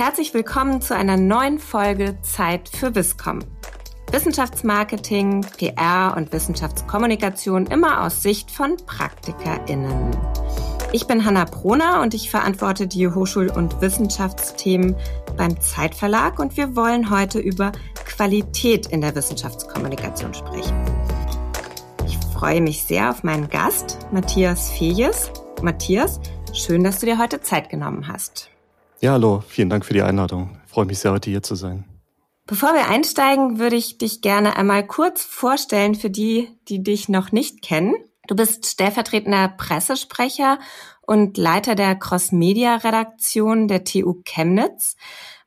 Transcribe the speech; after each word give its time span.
herzlich 0.00 0.32
willkommen 0.32 0.80
zu 0.80 0.96
einer 0.96 1.18
neuen 1.18 1.58
Folge 1.58 2.16
Zeit 2.22 2.70
für 2.70 2.94
Wisscom. 2.94 3.40
Wissenschaftsmarketing, 4.10 5.42
PR 5.58 6.14
und 6.16 6.32
Wissenschaftskommunikation 6.32 7.66
immer 7.66 8.06
aus 8.06 8.22
Sicht 8.22 8.50
von 8.50 8.78
PraktikerInnen. 8.78 10.16
Ich 10.92 11.06
bin 11.06 11.26
Hanna 11.26 11.44
Proner 11.44 12.00
und 12.00 12.14
ich 12.14 12.30
verantworte 12.30 12.86
die 12.86 13.08
Hochschul- 13.08 13.54
und 13.54 13.82
Wissenschaftsthemen 13.82 14.96
beim 15.36 15.60
Zeitverlag 15.60 16.38
und 16.38 16.56
wir 16.56 16.74
wollen 16.76 17.10
heute 17.10 17.38
über 17.38 17.70
Qualität 18.06 18.86
in 18.86 19.02
der 19.02 19.14
Wissenschaftskommunikation 19.14 20.32
sprechen. 20.32 20.82
Ich 22.06 22.16
freue 22.32 22.62
mich 22.62 22.84
sehr 22.84 23.10
auf 23.10 23.22
meinen 23.22 23.50
Gast, 23.50 23.98
Matthias 24.10 24.70
Fejes. 24.70 25.30
Matthias, 25.60 26.20
schön, 26.54 26.84
dass 26.84 27.00
du 27.00 27.06
dir 27.06 27.18
heute 27.18 27.42
Zeit 27.42 27.68
genommen 27.68 28.08
hast. 28.08 28.49
Ja, 29.02 29.12
hallo, 29.12 29.42
vielen 29.48 29.70
Dank 29.70 29.86
für 29.86 29.94
die 29.94 30.02
Einladung. 30.02 30.58
Ich 30.66 30.72
freue 30.72 30.84
mich 30.84 30.98
sehr, 30.98 31.12
heute 31.12 31.30
hier 31.30 31.42
zu 31.42 31.54
sein. 31.54 31.86
Bevor 32.44 32.74
wir 32.74 32.88
einsteigen, 32.88 33.58
würde 33.58 33.76
ich 33.76 33.96
dich 33.96 34.20
gerne 34.20 34.56
einmal 34.56 34.86
kurz 34.86 35.24
vorstellen 35.24 35.94
für 35.94 36.10
die, 36.10 36.50
die 36.68 36.82
dich 36.82 37.08
noch 37.08 37.32
nicht 37.32 37.62
kennen. 37.62 37.94
Du 38.26 38.36
bist 38.36 38.66
stellvertretender 38.66 39.54
Pressesprecher 39.56 40.58
und 41.00 41.38
Leiter 41.38 41.76
der 41.76 41.94
Cross-Media-Redaktion 41.94 43.68
der 43.68 43.84
TU 43.84 44.20
Chemnitz. 44.22 44.96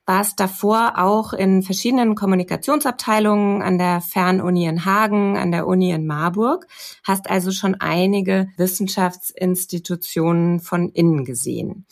Warst 0.07 0.39
davor 0.39 0.93
auch 0.97 1.33
in 1.33 1.61
verschiedenen 1.61 2.15
Kommunikationsabteilungen 2.15 3.61
an 3.61 3.77
der 3.77 4.01
Fernuni 4.01 4.65
in 4.65 4.83
Hagen, 4.83 5.37
an 5.37 5.51
der 5.51 5.67
Uni 5.67 5.91
in 5.91 6.07
Marburg, 6.07 6.65
hast 7.03 7.29
also 7.29 7.51
schon 7.51 7.75
einige 7.75 8.47
Wissenschaftsinstitutionen 8.57 10.59
von 10.59 10.89
innen 10.89 11.23
gesehen. 11.23 11.85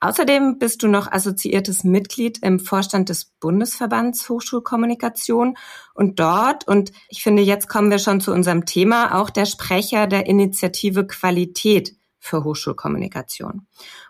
Außerdem 0.00 0.58
bist 0.58 0.82
du 0.82 0.88
noch 0.88 1.10
assoziiertes 1.10 1.82
Mitglied 1.82 2.38
im 2.42 2.60
Vorstand 2.60 3.08
des 3.08 3.24
Bundesverbands 3.40 4.28
Hochschulkommunikation 4.28 5.56
und 5.94 6.20
dort, 6.20 6.68
und 6.68 6.92
ich 7.08 7.22
finde, 7.22 7.42
jetzt 7.42 7.68
kommen 7.68 7.90
wir 7.90 7.98
schon 7.98 8.20
zu 8.20 8.32
unserem 8.32 8.66
Thema, 8.66 9.18
auch 9.18 9.30
der 9.30 9.46
Sprecher 9.46 10.06
der 10.06 10.26
Initiative 10.26 11.06
Qualität 11.06 11.96
für 12.18 12.44
Hochschulkommunikation. 12.44 13.66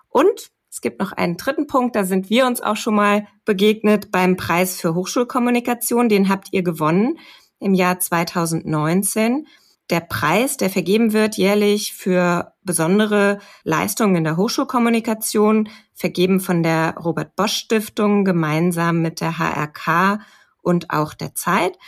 Und 0.08 0.50
es 0.70 0.80
gibt 0.80 1.00
noch 1.00 1.12
einen 1.12 1.36
dritten 1.36 1.68
Punkt, 1.68 1.94
da 1.94 2.04
sind 2.04 2.30
wir 2.30 2.46
uns 2.46 2.60
auch 2.60 2.76
schon 2.76 2.96
mal 2.96 3.26
begegnet 3.44 4.10
beim 4.10 4.36
Preis 4.36 4.80
für 4.80 4.94
Hochschulkommunikation. 4.94 6.08
Den 6.08 6.28
habt 6.28 6.48
ihr 6.50 6.62
gewonnen 6.62 7.18
im 7.60 7.74
Jahr 7.74 7.98
2019 7.98 9.46
der 9.90 10.00
Preis, 10.00 10.56
der 10.56 10.70
vergeben 10.70 11.12
wird 11.12 11.36
jährlich 11.36 11.92
für 11.92 12.52
besondere 12.62 13.38
Leistungen 13.62 14.16
in 14.16 14.24
der 14.24 14.36
Hochschulkommunikation, 14.36 15.68
vergeben 15.94 16.40
von 16.40 16.62
der 16.62 16.96
Robert 16.96 17.36
Bosch 17.36 17.54
Stiftung 17.56 18.24
gemeinsam 18.24 19.00
mit 19.00 19.20
der 19.20 19.38
HRK 19.38 20.20
und 20.62 20.90
auch 20.90 21.14
der 21.14 21.34
Zeit. 21.34 21.78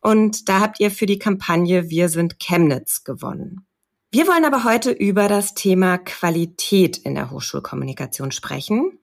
Und 0.00 0.48
da 0.48 0.60
habt 0.60 0.80
ihr 0.80 0.90
für 0.90 1.06
die 1.06 1.18
Kampagne 1.18 1.90
Wir 1.90 2.08
sind 2.08 2.38
Chemnitz 2.38 3.04
gewonnen. 3.04 3.66
Wir 4.10 4.26
wollen 4.26 4.44
aber 4.44 4.64
heute 4.64 4.90
über 4.90 5.28
das 5.28 5.54
Thema 5.54 5.98
Qualität 5.98 6.98
in 6.98 7.14
der 7.14 7.30
Hochschulkommunikation 7.30 8.32
sprechen. 8.32 8.98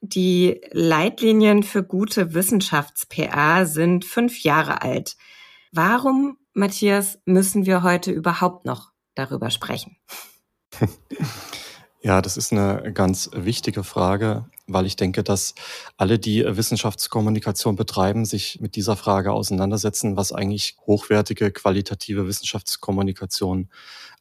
Die 0.00 0.60
Leitlinien 0.70 1.62
für 1.62 1.82
gute 1.82 2.34
Wissenschafts-PA 2.34 3.64
sind 3.64 4.04
fünf 4.04 4.42
Jahre 4.42 4.82
alt. 4.82 5.16
Warum 5.72 6.36
Matthias, 6.54 7.18
müssen 7.24 7.66
wir 7.66 7.82
heute 7.82 8.12
überhaupt 8.12 8.64
noch 8.64 8.92
darüber 9.14 9.50
sprechen? 9.50 9.96
Ja, 12.06 12.20
das 12.20 12.36
ist 12.36 12.52
eine 12.52 12.92
ganz 12.92 13.30
wichtige 13.32 13.82
Frage, 13.82 14.44
weil 14.66 14.84
ich 14.84 14.94
denke, 14.94 15.24
dass 15.24 15.54
alle, 15.96 16.18
die 16.18 16.44
Wissenschaftskommunikation 16.44 17.76
betreiben, 17.76 18.26
sich 18.26 18.60
mit 18.60 18.76
dieser 18.76 18.94
Frage 18.94 19.32
auseinandersetzen, 19.32 20.14
was 20.14 20.30
eigentlich 20.30 20.76
hochwertige, 20.86 21.50
qualitative 21.50 22.28
Wissenschaftskommunikation 22.28 23.70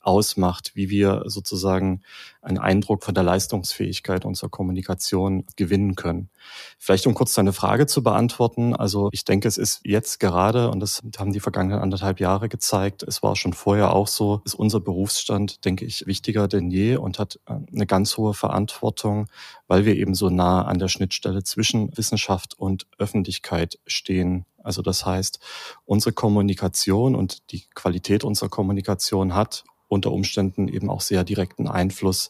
ausmacht, 0.03 0.71
wie 0.75 0.89
wir 0.89 1.23
sozusagen 1.25 2.01
einen 2.41 2.57
Eindruck 2.57 3.03
von 3.03 3.15
der 3.15 3.23
Leistungsfähigkeit 3.23 4.25
unserer 4.25 4.49
Kommunikation 4.49 5.45
gewinnen 5.55 5.95
können. 5.95 6.29
Vielleicht 6.77 7.07
um 7.07 7.13
kurz 7.13 7.33
deine 7.33 7.53
Frage 7.53 7.87
zu 7.87 8.03
beantworten. 8.03 8.75
Also 8.75 9.09
ich 9.11 9.23
denke, 9.23 9.47
es 9.47 9.57
ist 9.57 9.81
jetzt 9.83 10.19
gerade, 10.19 10.69
und 10.69 10.81
das 10.81 11.01
haben 11.17 11.31
die 11.31 11.39
vergangenen 11.39 11.79
anderthalb 11.79 12.19
Jahre 12.19 12.49
gezeigt, 12.49 13.03
es 13.03 13.23
war 13.23 13.35
schon 13.35 13.53
vorher 13.53 13.93
auch 13.93 14.07
so, 14.07 14.41
ist 14.45 14.55
unser 14.55 14.81
Berufsstand, 14.81 15.63
denke 15.65 15.85
ich, 15.85 16.05
wichtiger 16.05 16.47
denn 16.47 16.69
je 16.69 16.97
und 16.97 17.19
hat 17.19 17.39
äh, 17.47 17.55
eine 17.73 17.85
ganz 17.85 18.17
hohe 18.17 18.33
Verantwortung, 18.33 19.27
weil 19.67 19.85
wir 19.85 19.95
eben 19.95 20.15
so 20.15 20.29
nah 20.29 20.63
an 20.63 20.79
der 20.79 20.89
Schnittstelle 20.89 21.43
zwischen 21.43 21.95
Wissenschaft 21.97 22.59
und 22.59 22.87
Öffentlichkeit 22.97 23.79
stehen. 23.87 24.45
Also 24.63 24.81
das 24.81 25.05
heißt, 25.05 25.39
unsere 25.85 26.13
Kommunikation 26.13 27.15
und 27.15 27.51
die 27.51 27.65
Qualität 27.73 28.23
unserer 28.23 28.49
Kommunikation 28.49 29.35
hat 29.35 29.63
unter 29.93 30.11
Umständen 30.11 30.67
eben 30.67 30.89
auch 30.89 31.01
sehr 31.01 31.23
direkten 31.23 31.67
Einfluss 31.67 32.29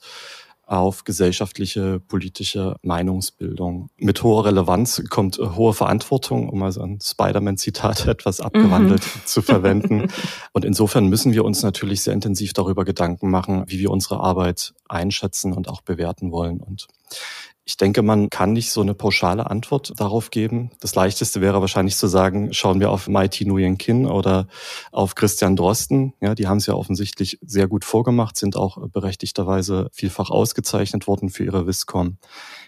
auf 0.65 1.03
gesellschaftliche, 1.03 1.99
politische 1.99 2.77
Meinungsbildung. 2.81 3.89
Mit 3.97 4.23
hoher 4.23 4.45
Relevanz 4.45 5.03
kommt 5.09 5.37
äh, 5.37 5.45
hohe 5.55 5.73
Verantwortung, 5.73 6.49
um 6.49 6.63
also 6.63 6.81
ein 6.81 6.99
Spider-Man-Zitat 7.01 8.07
etwas 8.07 8.39
abgewandelt 8.39 9.03
mhm. 9.03 9.21
zu 9.25 9.41
verwenden. 9.41 10.07
Und 10.53 10.63
insofern 10.63 11.07
müssen 11.07 11.33
wir 11.33 11.43
uns 11.43 11.63
natürlich 11.63 12.01
sehr 12.01 12.13
intensiv 12.13 12.53
darüber 12.53 12.85
Gedanken 12.85 13.29
machen, 13.29 13.65
wie 13.67 13.79
wir 13.79 13.91
unsere 13.91 14.21
Arbeit 14.21 14.73
einschätzen 14.87 15.53
und 15.53 15.67
auch 15.67 15.81
bewerten 15.81 16.31
wollen. 16.31 16.61
Und 16.61 16.87
ich 17.65 17.77
denke, 17.77 18.01
man 18.01 18.29
kann 18.29 18.51
nicht 18.51 18.71
so 18.71 18.81
eine 18.81 18.93
pauschale 18.93 19.49
Antwort 19.49 19.93
darauf 19.97 20.31
geben. 20.31 20.71
Das 20.81 20.95
leichteste 20.95 21.39
wäre 21.39 21.61
wahrscheinlich 21.61 21.95
zu 21.95 22.07
sagen, 22.07 22.53
schauen 22.53 22.81
wir 22.81 22.91
auf 22.91 23.07
Mighty 23.07 23.45
Nguyen 23.45 23.77
Kin 23.77 24.05
oder 24.05 24.47
auf 24.91 25.15
Christian 25.15 25.55
Drosten. 25.55 26.13
Ja, 26.19 26.35
die 26.35 26.47
haben 26.47 26.57
es 26.57 26.65
ja 26.65 26.73
offensichtlich 26.73 27.39
sehr 27.41 27.67
gut 27.67 27.85
vorgemacht, 27.85 28.35
sind 28.35 28.57
auch 28.57 28.89
berechtigterweise 28.89 29.89
vielfach 29.93 30.29
ausgezeichnet 30.29 31.07
worden 31.07 31.29
für 31.29 31.45
ihre 31.45 31.65
Viscom. 31.65 32.17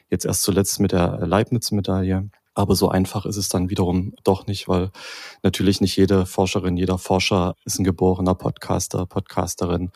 Jetzt 0.09 0.25
erst 0.25 0.44
zuletzt 0.44 0.79
mit 0.79 0.94
der 0.94 1.25
Leibniz-Medaille. 1.25 2.29
Aber 2.56 2.76
so 2.76 2.90
einfach 2.90 3.26
ist 3.26 3.38
es 3.38 3.50
dann 3.50 3.70
wiederum 3.70 4.14
doch 4.24 4.48
nicht, 4.48 4.68
weil 4.68 4.92
natürlich 5.44 5.82
nicht 5.82 5.96
jede 5.98 6.26
Forscherin, 6.26 6.78
jeder 6.78 6.98
Forscher 6.98 7.56
ist 7.66 7.80
ein 7.80 7.84
geborener 7.84 8.34
Podcaster, 8.34 9.06
Podcasterin 9.06 9.92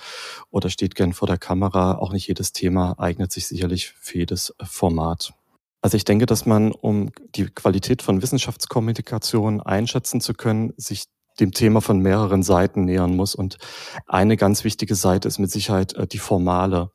oder 0.52 0.70
steht 0.70 0.96
gern 0.96 1.14
vor 1.14 1.28
der 1.28 1.38
Kamera. 1.38 1.98
Auch 1.98 2.12
nicht 2.12 2.28
jedes 2.28 2.52
Thema 2.52 2.96
eignet 3.00 3.32
sich 3.32 3.48
sicherlich 3.48 3.94
für 4.00 4.20
jedes 4.20 4.54
Format. 4.62 5.34
Also 5.82 5.96
ich 5.96 6.04
denke, 6.04 6.26
dass 6.26 6.46
man, 6.46 6.74
um 6.74 7.12
die 7.36 7.46
Qualität 7.46 8.02
von 8.02 8.22
Wissenschaftskommunikation 8.22 9.62
einschätzen 9.62 10.20
zu 10.20 10.34
können, 10.34 10.74
sich 10.76 11.06
dem 11.40 11.52
Thema 11.52 11.82
von 11.82 12.00
mehreren 12.00 12.44
Seiten 12.44 12.86
nähern 12.86 13.16
muss. 13.16 13.36
Und 13.36 13.58
eine 14.06 14.38
ganz 14.38 14.64
wichtige 14.64 14.96
Seite 14.96 15.28
ist 15.28 15.40
mit 15.40 15.52
Sicherheit 15.52 15.94
äh, 15.94 16.08
die 16.08 16.18
formale. 16.18 16.92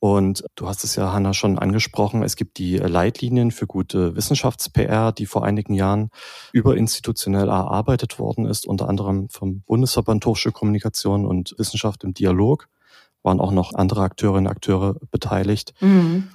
Und 0.00 0.44
du 0.56 0.66
hast 0.66 0.82
es 0.82 0.96
ja, 0.96 1.12
Hanna, 1.12 1.34
schon 1.34 1.58
angesprochen. 1.58 2.22
Es 2.22 2.34
gibt 2.34 2.56
die 2.56 2.78
Leitlinien 2.78 3.50
für 3.50 3.66
gute 3.66 4.16
Wissenschafts-PR, 4.16 5.12
die 5.12 5.26
vor 5.26 5.44
einigen 5.44 5.74
Jahren 5.74 6.08
überinstitutionell 6.52 7.48
erarbeitet 7.48 8.18
worden 8.18 8.46
ist, 8.46 8.66
unter 8.66 8.88
anderem 8.88 9.28
vom 9.28 9.60
Bundesverband 9.60 10.24
Hochschulkommunikation 10.24 11.26
und 11.26 11.54
Wissenschaft 11.58 12.02
im 12.02 12.14
Dialog. 12.14 12.68
Waren 13.22 13.40
auch 13.40 13.52
noch 13.52 13.74
andere 13.74 14.00
Akteurinnen 14.00 14.46
und 14.46 14.52
Akteure 14.52 14.96
beteiligt. 15.10 15.74
Mhm. 15.80 16.30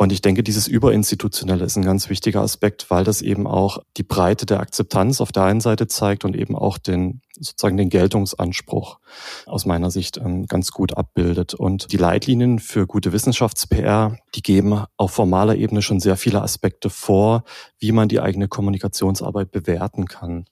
Und 0.00 0.12
ich 0.12 0.22
denke, 0.22 0.42
dieses 0.42 0.66
Überinstitutionelle 0.66 1.62
ist 1.62 1.76
ein 1.76 1.84
ganz 1.84 2.08
wichtiger 2.08 2.40
Aspekt, 2.40 2.90
weil 2.90 3.04
das 3.04 3.20
eben 3.20 3.46
auch 3.46 3.82
die 3.98 4.02
Breite 4.02 4.46
der 4.46 4.60
Akzeptanz 4.60 5.20
auf 5.20 5.30
der 5.30 5.42
einen 5.42 5.60
Seite 5.60 5.88
zeigt 5.88 6.24
und 6.24 6.34
eben 6.34 6.56
auch 6.56 6.78
den 6.78 7.20
sozusagen 7.38 7.76
den 7.76 7.90
Geltungsanspruch 7.90 8.98
aus 9.44 9.66
meiner 9.66 9.90
Sicht 9.90 10.16
ähm, 10.16 10.46
ganz 10.46 10.70
gut 10.70 10.96
abbildet. 10.96 11.52
Und 11.52 11.92
die 11.92 11.98
Leitlinien 11.98 12.60
für 12.60 12.86
gute 12.86 13.12
Wissenschafts-PR, 13.12 14.16
die 14.34 14.40
geben 14.40 14.84
auf 14.96 15.10
formaler 15.10 15.56
Ebene 15.56 15.82
schon 15.82 16.00
sehr 16.00 16.16
viele 16.16 16.40
Aspekte 16.40 16.88
vor, 16.88 17.44
wie 17.78 17.92
man 17.92 18.08
die 18.08 18.20
eigene 18.20 18.48
Kommunikationsarbeit 18.48 19.50
bewerten 19.50 20.06
kann. 20.06 20.46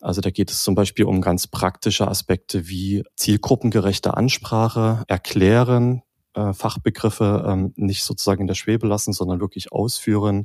Also 0.00 0.20
da 0.20 0.30
geht 0.30 0.52
es 0.52 0.62
zum 0.62 0.76
Beispiel 0.76 1.06
um 1.06 1.22
ganz 1.22 1.48
praktische 1.48 2.06
Aspekte 2.06 2.68
wie 2.68 3.02
zielgruppengerechte 3.16 4.16
Ansprache, 4.16 5.02
Erklären, 5.08 6.02
äh, 6.34 6.52
Fachbegriffe 6.52 7.44
ähm, 7.46 7.72
nicht 7.76 8.04
sozusagen 8.04 8.42
in 8.42 8.46
der 8.46 8.54
Schwebe 8.54 8.86
lassen, 8.86 9.12
sondern 9.12 9.40
wirklich 9.40 9.72
ausführen, 9.72 10.44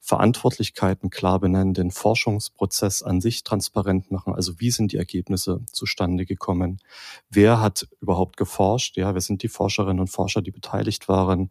Verantwortlichkeiten 0.00 1.10
klar 1.10 1.40
benennen, 1.40 1.74
den 1.74 1.90
Forschungsprozess 1.90 3.02
an 3.02 3.20
sich 3.20 3.44
transparent 3.44 4.10
machen. 4.10 4.34
Also 4.34 4.58
wie 4.58 4.70
sind 4.70 4.92
die 4.92 4.96
Ergebnisse 4.96 5.60
zustande 5.70 6.26
gekommen? 6.26 6.80
Wer 7.30 7.60
hat 7.60 7.88
überhaupt 8.00 8.36
geforscht? 8.36 8.96
Ja, 8.96 9.14
wer 9.14 9.20
sind 9.20 9.42
die 9.42 9.48
Forscherinnen 9.48 10.00
und 10.00 10.08
Forscher, 10.08 10.42
die 10.42 10.50
beteiligt 10.50 11.08
waren? 11.08 11.50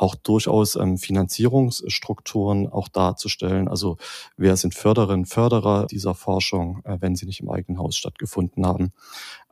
Auch 0.00 0.14
durchaus 0.14 0.76
ähm, 0.76 0.96
Finanzierungsstrukturen 0.96 2.68
auch 2.68 2.88
darzustellen. 2.88 3.68
Also 3.68 3.98
wer 4.38 4.56
sind 4.56 4.74
Förderinnen, 4.74 5.26
Förderer 5.26 5.86
dieser 5.86 6.14
Forschung, 6.14 6.80
äh, 6.84 6.96
wenn 7.00 7.16
sie 7.16 7.26
nicht 7.26 7.40
im 7.40 7.50
eigenen 7.50 7.78
Haus 7.78 7.96
stattgefunden 7.96 8.66
haben. 8.66 8.92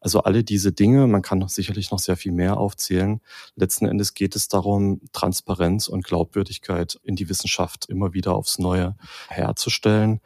Also 0.01 0.23
alle 0.23 0.45
diese 0.45 0.73
Dinge, 0.73 1.07
man 1.07 1.21
kann 1.21 1.39
noch 1.39 1.51
sicherlich 1.51 1.91
noch 1.91 1.99
sehr 1.99 2.17
viel 2.17 2.33
mehr 2.33 2.57
aufzählen. 2.57 3.21
Letzten 3.57 3.87
Endes 3.87 4.15
geht 4.15 4.37
es 4.37 4.49
darum, 4.49 5.03
Transparenz 5.13 5.87
und 5.87 6.05
Glaubwürdigkeit 6.05 6.99
in 7.03 7.15
die 7.15 7.29
Wissenschaft 7.29 7.87
immer 7.91 8.15
wieder 8.15 8.35
aufs 8.35 8.59
Neue 8.59 8.97
herzustellen. 9.29 10.21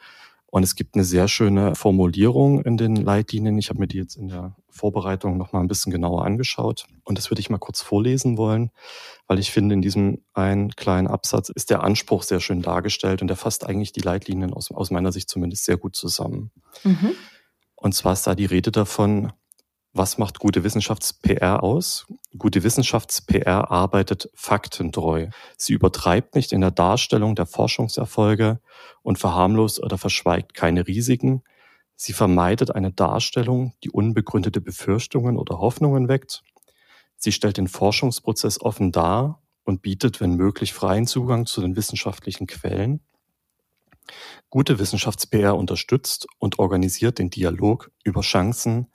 Und 0.47 0.63
es 0.63 0.77
gibt 0.77 0.95
eine 0.95 1.05
sehr 1.05 1.27
schöne 1.27 1.75
Formulierung 1.75 2.63
in 2.63 2.77
den 2.77 2.95
Leitlinien. 2.95 3.59
Ich 3.59 3.71
habe 3.71 3.81
mir 3.81 3.89
die 3.89 3.97
jetzt 3.97 4.17
in 4.17 4.29
der 4.29 4.55
Vorbereitung 4.73 5.37
noch 5.37 5.53
mal 5.53 5.61
ein 5.61 5.69
bisschen 5.69 5.93
genauer 5.93 6.25
angeschaut. 6.25 6.87
Und 7.05 7.19
das 7.19 7.31
würde 7.31 7.41
ich 7.41 7.51
mal 7.51 7.59
kurz 7.59 7.83
vorlesen 7.83 8.37
wollen, 8.37 8.71
weil 9.27 9.39
ich 9.39 9.51
finde, 9.51 9.75
in 9.75 9.83
diesem 9.83 10.25
einen 10.35 10.71
kleinen 10.73 11.07
Absatz 11.07 11.49
ist 11.51 11.71
der 11.71 11.83
Anspruch 11.83 12.23
sehr 12.23 12.41
schön 12.41 12.63
dargestellt 12.63 13.23
und 13.23 13.29
der 13.29 13.37
fasst 13.37 13.67
eigentlich 13.67 13.93
die 13.93 14.01
Leitlinien 14.01 14.53
aus, 14.53 14.71
aus 14.71 14.91
meiner 14.91 15.13
Sicht 15.13 15.29
zumindest 15.29 15.65
sehr 15.65 15.77
gut 15.77 15.95
zusammen. 15.95 16.51
Mhm. 16.85 17.13
Und 17.77 17.95
zwar 17.95 18.15
ist 18.15 18.27
da 18.27 18.35
die 18.35 18.47
Rede 18.47 18.73
davon, 18.73 19.33
was 19.95 20.17
macht 20.17 20.39
gute 20.39 20.65
Wissenschafts-PR 20.65 21.63
aus? 21.63 22.07
Gute 22.39 22.63
Wissenschafts-PR 22.63 23.71
arbeitet 23.71 24.31
faktentreu. 24.35 25.29
Sie 25.59 25.75
übertreibt 25.75 26.35
nicht 26.35 26.53
in 26.53 26.63
der 26.63 26.71
Darstellung 26.71 27.35
der 27.35 27.45
Forschungserfolge 27.45 28.61
und 29.03 29.19
verharmlost 29.19 29.83
oder 29.83 29.99
verschweigt 29.99 30.55
keine 30.55 30.87
Risiken. 30.87 31.43
Sie 31.97 32.12
vermeidet 32.12 32.75
eine 32.75 32.93
Darstellung, 32.93 33.75
die 33.85 33.91
unbegründete 33.91 34.61
Befürchtungen 34.61 35.37
oder 35.37 35.59
Hoffnungen 35.59 36.09
weckt. 36.09 36.43
Sie 37.17 37.33
stellt 37.33 37.56
den 37.56 37.69
Forschungsprozess 37.69 38.61
offen 38.61 38.93
dar 38.93 39.41
und 39.65 39.83
bietet, 39.83 40.21
wenn 40.21 40.35
möglich, 40.35 40.73
freien 40.73 41.06
Zugang 41.06 41.47
zu 41.47 41.61
den 41.61 41.77
wissenschaftlichen 41.77 42.47
Quellen. 42.47 43.00
Gute 44.50 44.79
Wissenschafts-PR 44.79 45.56
unterstützt 45.56 46.27
und 46.39 46.59
organisiert 46.59 47.19
den 47.19 47.31
Dialog 47.31 47.91
über 48.03 48.23
Chancen, 48.23 48.89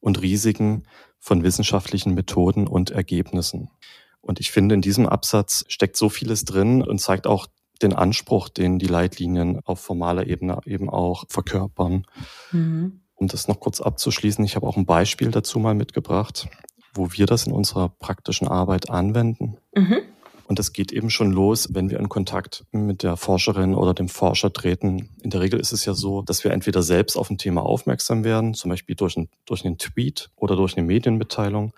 und 0.00 0.20
Risiken 0.20 0.84
von 1.18 1.42
wissenschaftlichen 1.42 2.14
Methoden 2.14 2.66
und 2.66 2.90
Ergebnissen. 2.90 3.70
Und 4.22 4.40
ich 4.40 4.50
finde, 4.50 4.74
in 4.74 4.82
diesem 4.82 5.06
Absatz 5.06 5.64
steckt 5.68 5.96
so 5.96 6.08
vieles 6.08 6.44
drin 6.44 6.82
und 6.82 6.98
zeigt 6.98 7.26
auch 7.26 7.46
den 7.82 7.92
Anspruch, 7.92 8.48
den 8.48 8.78
die 8.78 8.86
Leitlinien 8.86 9.60
auf 9.64 9.80
formaler 9.80 10.26
Ebene 10.26 10.58
eben 10.66 10.90
auch 10.90 11.24
verkörpern. 11.28 12.06
Mhm. 12.52 13.00
Um 13.14 13.28
das 13.28 13.48
noch 13.48 13.60
kurz 13.60 13.80
abzuschließen, 13.80 14.44
ich 14.44 14.56
habe 14.56 14.66
auch 14.66 14.76
ein 14.76 14.86
Beispiel 14.86 15.30
dazu 15.30 15.58
mal 15.58 15.74
mitgebracht, 15.74 16.48
wo 16.94 17.12
wir 17.12 17.26
das 17.26 17.46
in 17.46 17.52
unserer 17.52 17.88
praktischen 17.88 18.48
Arbeit 18.48 18.90
anwenden. 18.90 19.58
Mhm. 19.74 20.02
Und 20.50 20.58
das 20.58 20.72
geht 20.72 20.90
eben 20.90 21.10
schon 21.10 21.30
los, 21.30 21.68
wenn 21.74 21.90
wir 21.90 22.00
in 22.00 22.08
Kontakt 22.08 22.64
mit 22.72 23.04
der 23.04 23.16
Forscherin 23.16 23.72
oder 23.72 23.94
dem 23.94 24.08
Forscher 24.08 24.52
treten. 24.52 25.08
In 25.22 25.30
der 25.30 25.40
Regel 25.42 25.60
ist 25.60 25.70
es 25.70 25.84
ja 25.84 25.94
so, 25.94 26.22
dass 26.22 26.42
wir 26.42 26.50
entweder 26.50 26.82
selbst 26.82 27.16
auf 27.16 27.30
ein 27.30 27.38
Thema 27.38 27.62
aufmerksam 27.62 28.24
werden, 28.24 28.54
zum 28.54 28.68
Beispiel 28.68 28.96
durch, 28.96 29.16
ein, 29.16 29.28
durch 29.46 29.64
einen 29.64 29.78
Tweet 29.78 30.30
oder 30.34 30.56
durch 30.56 30.76
eine 30.76 30.84
Medienmitteilung, 30.84 31.72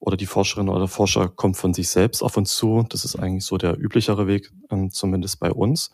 oder 0.00 0.16
die 0.16 0.26
Forscherin 0.26 0.68
oder 0.70 0.80
der 0.80 0.88
Forscher 0.88 1.28
kommt 1.28 1.58
von 1.58 1.74
sich 1.74 1.90
selbst 1.90 2.22
auf 2.22 2.36
uns 2.38 2.56
zu. 2.56 2.84
Das 2.88 3.04
ist 3.04 3.16
eigentlich 3.16 3.44
so 3.44 3.58
der 3.58 3.78
üblichere 3.78 4.26
Weg, 4.26 4.50
ähm, 4.70 4.90
zumindest 4.90 5.38
bei 5.38 5.52
uns, 5.52 5.92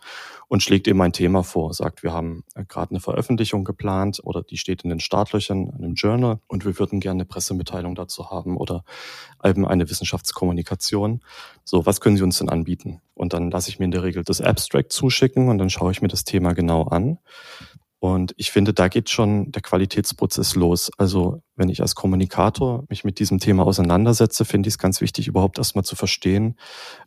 und 0.48 0.62
schlägt 0.62 0.86
eben 0.86 1.02
ein 1.02 1.12
Thema 1.12 1.42
vor, 1.42 1.74
sagt, 1.74 2.04
wir 2.04 2.12
haben 2.12 2.44
äh, 2.54 2.64
gerade 2.64 2.92
eine 2.92 3.00
Veröffentlichung 3.00 3.64
geplant 3.64 4.20
oder 4.22 4.42
die 4.42 4.58
steht 4.58 4.84
in 4.84 4.90
den 4.90 5.00
Startlöchern 5.00 5.66
in 5.66 5.84
einem 5.84 5.94
Journal 5.94 6.38
und 6.46 6.64
wir 6.64 6.78
würden 6.78 7.00
gerne 7.00 7.18
eine 7.18 7.24
Pressemitteilung 7.24 7.96
dazu 7.96 8.30
haben 8.30 8.56
oder 8.56 8.84
eben 9.44 9.66
eine 9.66 9.90
Wissenschaftskommunikation. 9.90 11.20
So, 11.64 11.84
was 11.84 12.00
können 12.00 12.16
Sie 12.16 12.22
uns 12.22 12.38
denn 12.38 12.48
anbieten? 12.48 13.00
Und 13.14 13.32
dann 13.32 13.50
lasse 13.50 13.70
ich 13.70 13.80
mir 13.80 13.86
in 13.86 13.90
der 13.90 14.04
Regel 14.04 14.22
das 14.22 14.40
Abstract 14.40 14.92
zuschicken 14.92 15.48
und 15.48 15.58
dann 15.58 15.68
schaue 15.68 15.90
ich 15.90 16.00
mir 16.00 16.08
das 16.08 16.22
Thema 16.22 16.52
genau 16.52 16.84
an 16.84 17.18
und 17.98 18.34
ich 18.36 18.50
finde, 18.50 18.74
da 18.74 18.88
geht 18.88 19.08
schon 19.08 19.50
der 19.52 19.62
Qualitätsprozess 19.62 20.54
los. 20.54 20.90
Also 20.98 21.42
wenn 21.54 21.70
ich 21.70 21.80
als 21.80 21.94
Kommunikator 21.94 22.84
mich 22.88 23.04
mit 23.04 23.18
diesem 23.18 23.38
Thema 23.38 23.64
auseinandersetze, 23.64 24.44
finde 24.44 24.68
ich 24.68 24.74
es 24.74 24.78
ganz 24.78 25.00
wichtig, 25.00 25.28
überhaupt 25.28 25.58
erstmal 25.58 25.84
zu 25.84 25.96
verstehen, 25.96 26.56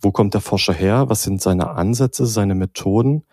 wo 0.01 0.11
kommt 0.11 0.33
der 0.33 0.41
Forscher 0.41 0.73
her, 0.73 1.07
was 1.07 1.23
sind 1.23 1.41
seine 1.41 1.69
Ansätze, 1.69 2.25
seine 2.25 2.55
Methoden 2.55 3.23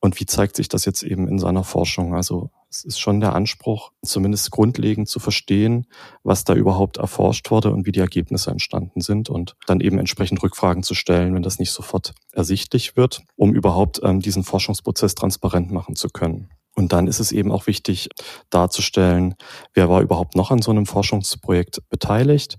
und 0.00 0.18
wie 0.20 0.26
zeigt 0.26 0.56
sich 0.56 0.68
das 0.68 0.84
jetzt 0.84 1.02
eben 1.02 1.28
in 1.28 1.38
seiner 1.38 1.64
Forschung. 1.64 2.14
Also 2.14 2.50
es 2.70 2.84
ist 2.84 2.98
schon 2.98 3.20
der 3.20 3.34
Anspruch, 3.34 3.92
zumindest 4.02 4.50
grundlegend 4.50 5.08
zu 5.08 5.20
verstehen, 5.20 5.86
was 6.22 6.44
da 6.44 6.54
überhaupt 6.54 6.98
erforscht 6.98 7.50
wurde 7.50 7.70
und 7.72 7.86
wie 7.86 7.92
die 7.92 8.00
Ergebnisse 8.00 8.50
entstanden 8.50 9.00
sind 9.00 9.30
und 9.30 9.56
dann 9.66 9.80
eben 9.80 9.98
entsprechend 9.98 10.42
Rückfragen 10.42 10.82
zu 10.82 10.94
stellen, 10.94 11.34
wenn 11.34 11.42
das 11.42 11.58
nicht 11.58 11.70
sofort 11.70 12.14
ersichtlich 12.32 12.96
wird, 12.96 13.22
um 13.36 13.54
überhaupt 13.54 14.00
ähm, 14.02 14.20
diesen 14.20 14.44
Forschungsprozess 14.44 15.14
transparent 15.14 15.70
machen 15.70 15.96
zu 15.96 16.08
können. 16.08 16.50
Und 16.78 16.92
dann 16.92 17.08
ist 17.08 17.18
es 17.18 17.32
eben 17.32 17.50
auch 17.50 17.66
wichtig 17.66 18.08
darzustellen, 18.50 19.34
wer 19.74 19.90
war 19.90 20.00
überhaupt 20.00 20.36
noch 20.36 20.52
an 20.52 20.62
so 20.62 20.70
einem 20.70 20.86
Forschungsprojekt 20.86 21.82
beteiligt, 21.90 22.56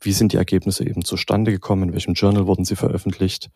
wie 0.00 0.12
sind 0.12 0.32
die 0.32 0.36
Ergebnisse 0.36 0.86
eben 0.88 1.04
zustande 1.04 1.50
gekommen, 1.50 1.88
in 1.88 1.92
welchem 1.92 2.14
Journal 2.14 2.46
wurden 2.46 2.64
sie 2.64 2.76
veröffentlicht 2.76 3.50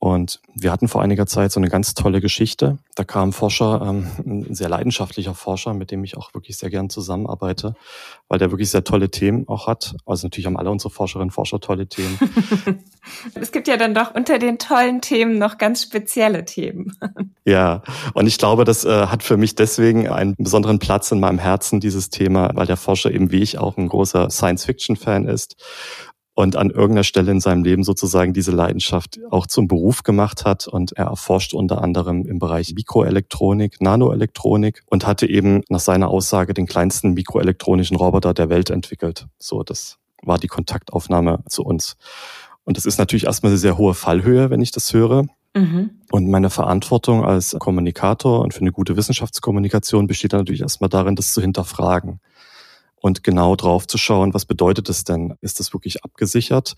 und 0.00 0.40
wir 0.54 0.70
hatten 0.70 0.86
vor 0.86 1.02
einiger 1.02 1.26
Zeit 1.26 1.50
so 1.50 1.58
eine 1.58 1.68
ganz 1.68 1.94
tolle 1.94 2.20
Geschichte. 2.20 2.78
Da 2.94 3.02
kam 3.02 3.30
ein 3.30 3.32
Forscher, 3.32 3.82
ähm, 3.84 4.06
ein 4.24 4.54
sehr 4.54 4.68
leidenschaftlicher 4.68 5.34
Forscher, 5.34 5.74
mit 5.74 5.90
dem 5.90 6.04
ich 6.04 6.16
auch 6.16 6.34
wirklich 6.34 6.56
sehr 6.56 6.70
gern 6.70 6.88
zusammenarbeite, 6.88 7.74
weil 8.28 8.38
der 8.38 8.52
wirklich 8.52 8.70
sehr 8.70 8.84
tolle 8.84 9.10
Themen 9.10 9.48
auch 9.48 9.66
hat. 9.66 9.96
Also 10.06 10.26
natürlich 10.26 10.46
haben 10.46 10.56
alle 10.56 10.70
unsere 10.70 10.90
Forscherinnen 10.90 11.30
und 11.30 11.32
Forscher 11.32 11.58
tolle 11.58 11.88
Themen. 11.88 12.16
es 13.34 13.50
gibt 13.50 13.66
ja 13.66 13.76
dann 13.76 13.92
doch 13.92 14.14
unter 14.14 14.38
den 14.38 14.58
tollen 14.58 15.00
Themen 15.00 15.36
noch 15.36 15.58
ganz 15.58 15.82
spezielle 15.82 16.44
Themen. 16.44 16.96
ja, 17.44 17.82
und 18.14 18.28
ich 18.28 18.38
glaube, 18.38 18.64
das 18.64 18.84
äh, 18.84 19.06
hat 19.06 19.24
für 19.24 19.36
mich 19.36 19.56
deswegen 19.56 20.08
einen 20.08 20.36
besonderen 20.38 20.78
Platz 20.78 21.10
in 21.10 21.18
meinem 21.18 21.40
Herzen, 21.40 21.80
dieses 21.80 22.08
Thema, 22.10 22.52
weil 22.54 22.66
der 22.66 22.76
Forscher 22.76 23.10
eben 23.10 23.32
wie 23.32 23.42
ich 23.42 23.58
auch 23.58 23.76
ein 23.76 23.88
großer 23.88 24.30
Science-Fiction-Fan 24.30 25.26
ist 25.26 25.56
und 26.38 26.54
an 26.54 26.70
irgendeiner 26.70 27.02
Stelle 27.02 27.32
in 27.32 27.40
seinem 27.40 27.64
Leben 27.64 27.82
sozusagen 27.82 28.32
diese 28.32 28.52
Leidenschaft 28.52 29.18
auch 29.28 29.48
zum 29.48 29.66
Beruf 29.66 30.04
gemacht 30.04 30.44
hat. 30.44 30.68
Und 30.68 30.92
er 30.92 31.06
erforscht 31.06 31.52
unter 31.52 31.82
anderem 31.82 32.26
im 32.26 32.38
Bereich 32.38 32.72
Mikroelektronik, 32.76 33.80
Nanoelektronik 33.80 34.84
und 34.86 35.04
hatte 35.04 35.28
eben 35.28 35.64
nach 35.68 35.80
seiner 35.80 36.06
Aussage 36.06 36.54
den 36.54 36.66
kleinsten 36.66 37.14
mikroelektronischen 37.14 37.96
Roboter 37.96 38.34
der 38.34 38.50
Welt 38.50 38.70
entwickelt. 38.70 39.26
So, 39.40 39.64
das 39.64 39.98
war 40.22 40.38
die 40.38 40.46
Kontaktaufnahme 40.46 41.40
zu 41.48 41.64
uns. 41.64 41.96
Und 42.62 42.76
das 42.76 42.86
ist 42.86 42.98
natürlich 42.98 43.24
erstmal 43.24 43.50
eine 43.50 43.58
sehr 43.58 43.76
hohe 43.76 43.94
Fallhöhe, 43.94 44.48
wenn 44.48 44.60
ich 44.60 44.70
das 44.70 44.92
höre. 44.92 45.24
Mhm. 45.56 45.90
Und 46.12 46.30
meine 46.30 46.50
Verantwortung 46.50 47.24
als 47.24 47.56
Kommunikator 47.58 48.42
und 48.42 48.54
für 48.54 48.60
eine 48.60 48.70
gute 48.70 48.96
Wissenschaftskommunikation 48.96 50.06
besteht 50.06 50.34
dann 50.34 50.42
natürlich 50.42 50.60
erstmal 50.60 50.88
darin, 50.88 51.16
das 51.16 51.34
zu 51.34 51.40
hinterfragen 51.40 52.20
und 53.00 53.22
genau 53.22 53.56
drauf 53.56 53.86
zu 53.86 53.98
schauen, 53.98 54.34
was 54.34 54.44
bedeutet 54.44 54.88
es 54.88 55.04
denn? 55.04 55.34
Ist 55.40 55.60
das 55.60 55.72
wirklich 55.72 56.04
abgesichert? 56.04 56.74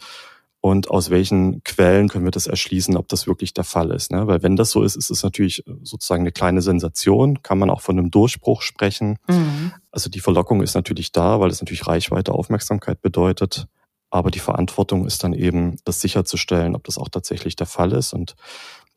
Und 0.63 0.91
aus 0.91 1.09
welchen 1.09 1.65
Quellen 1.65 2.09
können 2.09 2.25
wir 2.25 2.31
das 2.31 2.47
erschließen, 2.47 2.95
ob 2.97 3.09
das 3.09 3.27
wirklich 3.27 3.55
der 3.55 3.65
Fall 3.65 3.91
ist? 3.93 4.11
Ne? 4.11 4.27
Weil 4.27 4.43
wenn 4.43 4.57
das 4.57 4.71
so 4.71 4.83
ist, 4.83 4.95
ist 4.95 5.11
es 5.11 5.23
natürlich 5.23 5.65
sozusagen 5.83 6.23
eine 6.23 6.33
kleine 6.33 6.61
Sensation, 6.61 7.43
kann 7.43 7.59
man 7.59 7.71
auch 7.71 7.81
von 7.81 7.99
einem 7.99 8.11
Durchbruch 8.11 8.61
sprechen. 8.61 9.17
Mhm. 9.27 9.73
Also 9.91 10.11
die 10.11 10.21
Verlockung 10.21 10.63
ist 10.63 10.75
natürlich 10.75 11.13
da, 11.13 11.41
weil 11.41 11.51
es 11.51 11.63
natürlich 11.63 11.87
Reichweite, 11.87 12.33
Aufmerksamkeit 12.33 13.01
bedeutet. 13.01 13.69
Aber 14.11 14.31
die 14.31 14.41
Verantwortung 14.41 15.07
ist 15.07 15.25
dann 15.25 15.33
eben, 15.33 15.77
das 15.85 16.01
sicherzustellen, 16.01 16.75
ob 16.75 16.85
das 16.85 16.99
auch 16.99 17.09
tatsächlich 17.09 17.57
der 17.57 17.67
Fall 17.67 17.93
ist. 17.93 18.13
Und 18.13 18.35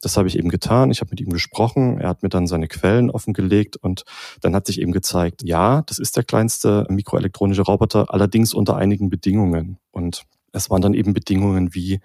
das 0.03 0.17
habe 0.17 0.27
ich 0.27 0.37
eben 0.37 0.49
getan. 0.49 0.91
Ich 0.91 0.99
habe 0.99 1.11
mit 1.11 1.21
ihm 1.21 1.29
gesprochen. 1.29 1.99
Er 1.99 2.09
hat 2.09 2.23
mir 2.23 2.29
dann 2.29 2.45
seine 2.45 2.67
Quellen 2.67 3.09
offengelegt 3.09 3.77
und 3.77 4.03
dann 4.41 4.55
hat 4.55 4.67
sich 4.67 4.81
eben 4.81 4.91
gezeigt, 4.91 5.41
ja, 5.43 5.81
das 5.83 5.97
ist 5.97 6.17
der 6.17 6.23
kleinste 6.23 6.85
mikroelektronische 6.89 7.61
Roboter, 7.61 8.13
allerdings 8.13 8.53
unter 8.53 8.75
einigen 8.75 9.09
Bedingungen. 9.09 9.77
Und 9.91 10.25
es 10.51 10.69
waren 10.69 10.81
dann 10.81 10.93
eben 10.93 11.13
Bedingungen 11.13 11.73
wie, 11.73 12.01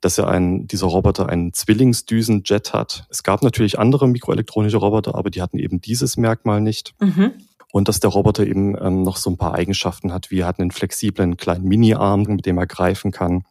dass 0.00 0.18
er 0.18 0.28
ein, 0.28 0.66
dieser 0.66 0.86
Roboter 0.86 1.28
einen 1.28 1.52
Zwillingsdüsenjet 1.52 2.72
hat. 2.72 3.06
Es 3.10 3.22
gab 3.22 3.42
natürlich 3.42 3.78
andere 3.78 4.08
mikroelektronische 4.08 4.78
Roboter, 4.78 5.14
aber 5.14 5.30
die 5.30 5.42
hatten 5.42 5.58
eben 5.58 5.80
dieses 5.80 6.16
Merkmal 6.16 6.60
nicht. 6.60 6.94
Mhm. 7.00 7.32
Und 7.72 7.88
dass 7.88 7.98
der 7.98 8.10
Roboter 8.10 8.46
eben 8.46 8.76
ähm, 8.80 9.02
noch 9.02 9.16
so 9.16 9.30
ein 9.30 9.36
paar 9.36 9.54
Eigenschaften 9.54 10.12
hat, 10.12 10.30
wie 10.30 10.40
er 10.40 10.46
hat 10.46 10.60
einen 10.60 10.70
flexiblen 10.70 11.36
kleinen 11.36 11.64
Mini-Arm, 11.64 12.22
mit 12.22 12.46
dem 12.46 12.56
er 12.56 12.68
greifen 12.68 13.10
kann. 13.10 13.42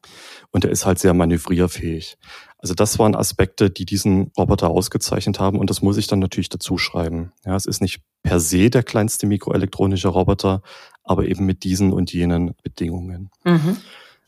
Und 0.54 0.64
er 0.64 0.72
ist 0.72 0.86
halt 0.86 1.00
sehr 1.00 1.16
manövrierfähig. 1.16 2.18
Also 2.60 2.76
das 2.76 3.00
waren 3.00 3.16
Aspekte, 3.16 3.72
die 3.72 3.86
diesen 3.86 4.32
Roboter 4.38 4.70
ausgezeichnet 4.70 5.40
haben 5.40 5.60
und 5.60 5.70
das 5.70 5.82
muss 5.82 5.98
ich 5.98 6.08
dann 6.08 6.20
natürlich 6.20 6.48
dazu 6.48 6.78
schreiben. 6.78 7.34
Ja, 7.44 7.56
es 7.56 7.66
ist 7.66 7.82
nicht 7.82 8.04
per 8.22 8.40
se 8.40 8.70
der 8.70 8.84
kleinste 8.84 9.26
mikroelektronische 9.26 10.08
Roboter, 10.08 10.62
aber 11.04 11.26
eben 11.26 11.46
mit 11.46 11.64
diesen 11.64 11.92
und 11.92 12.14
jenen 12.14 12.54
Bedingungen. 12.62 13.32
Mhm. 13.44 13.78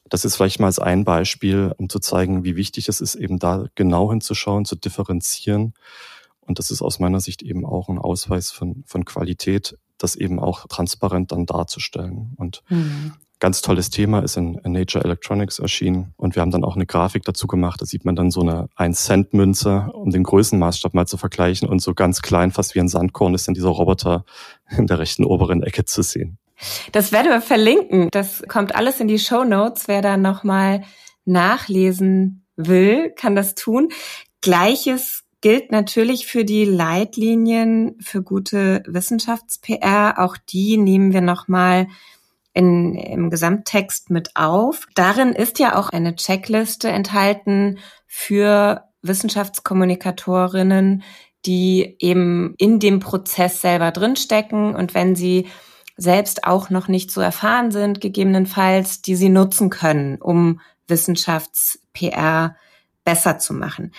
Das 0.10 0.26
ist 0.26 0.36
vielleicht 0.36 0.60
mal 0.60 0.66
als 0.66 0.80
ein 0.80 1.06
Beispiel, 1.06 1.74
um 1.78 1.90
zu 1.90 2.00
zeigen, 2.00 2.44
wie 2.44 2.56
wichtig 2.56 2.90
es 2.90 3.02
ist, 3.02 3.16
eben 3.16 3.38
da 3.40 3.68
genau 3.76 4.10
hinzuschauen, 4.10 4.66
zu 4.66 4.76
differenzieren. 4.76 5.76
Und 6.42 6.58
das 6.60 6.72
ist 6.72 6.82
aus 6.82 7.00
meiner 7.00 7.22
Sicht 7.22 7.44
eben 7.44 7.66
auch 7.66 7.88
ein 7.88 8.00
Ausweis 8.00 8.52
von, 8.52 8.84
von 8.86 9.06
Qualität, 9.06 9.78
das 9.98 10.16
eben 10.16 10.40
auch 10.40 10.68
transparent 10.68 11.32
dann 11.32 11.46
darzustellen. 11.46 12.34
Und 12.36 12.64
mhm 12.70 13.14
ganz 13.46 13.62
tolles 13.62 13.92
Thema, 13.92 14.24
ist 14.24 14.38
in 14.38 14.60
Nature 14.64 15.04
Electronics 15.04 15.60
erschienen. 15.60 16.16
Und 16.18 16.34
wir 16.34 16.42
haben 16.42 16.50
dann 16.50 16.64
auch 16.64 16.76
eine 16.76 16.88
Grafik 16.88 17.26
dazu 17.26 17.46
gemacht. 17.46 17.80
Da 17.80 17.86
sieht 17.86 18.04
man 18.04 18.16
dann 18.16 18.32
so 18.32 18.42
eine 18.42 18.70
1-Cent-Münze, 18.76 19.92
um 19.94 20.10
den 20.10 20.24
Größenmaßstab 20.24 20.96
mal 20.96 21.06
zu 21.06 21.18
vergleichen. 21.18 21.70
Und 21.70 21.80
so 21.80 21.94
ganz 21.94 22.24
klein, 22.24 22.50
fast 22.50 22.74
wie 22.74 22.80
ein 22.80 22.88
Sandkorn, 22.88 23.36
ist 23.36 23.48
dann 23.48 23.54
dieser 23.54 23.70
Roboter 23.70 24.26
in 24.76 24.88
der 24.88 24.98
rechten 24.98 25.24
oberen 25.24 25.62
Ecke 25.62 25.86
zu 25.86 26.02
sehen. 26.02 26.40
Das 26.92 27.12
werden 27.12 27.30
wir 27.30 27.40
verlinken. 27.40 28.10
Das 28.10 28.42
kommt 28.48 28.74
alles 28.74 29.00
in 29.00 29.08
die 29.08 29.20
Show 29.20 29.44
Notes. 29.44 29.88
Wer 29.88 30.02
da 30.02 30.18
nochmal 30.18 30.82
nachlesen 31.26 32.48
will, 32.56 33.12
kann 33.12 33.36
das 33.36 33.54
tun. 33.54 33.90
Gleiches 34.42 35.24
gilt 35.42 35.72
natürlich 35.72 36.26
für 36.26 36.46
die 36.46 36.66
Leitlinien 36.66 37.96
für 38.02 38.24
gute 38.24 38.82
Wissenschafts-PR. 38.88 40.16
Auch 40.18 40.36
die 40.50 40.78
nehmen 40.78 41.14
wir 41.14 41.22
nochmal 41.22 41.86
in, 42.56 42.96
im 42.96 43.30
Gesamttext 43.30 44.10
mit 44.10 44.36
auf. 44.36 44.88
Darin 44.96 45.34
ist 45.34 45.60
ja 45.60 45.78
auch 45.78 45.90
eine 45.90 46.16
Checkliste 46.16 46.90
enthalten 46.90 47.78
für 48.08 48.86
Wissenschaftskommunikatorinnen, 49.02 51.04
die 51.46 51.96
eben 52.00 52.56
in 52.58 52.80
dem 52.80 53.00
Prozess 53.00 53.62
selber 53.62 53.92
drinstecken 53.92 54.74
und 54.74 54.96
wenn 54.96 55.16
sie 55.16 55.48
selbst 55.98 56.46
auch 56.46 56.70
noch 56.70 56.88
nicht 56.88 57.12
so 57.12 57.22
erfahren 57.22 57.72
sind, 57.72 58.02
gegebenenfalls, 58.02 59.02
die 59.02 59.16
sie 59.16 59.30
nutzen 59.30 59.70
können, 59.70 60.18
um 60.22 60.60
Wissenschafts-PR 60.88 62.56
besser 63.04 63.38
zu 63.38 63.54
machen. 63.54 63.92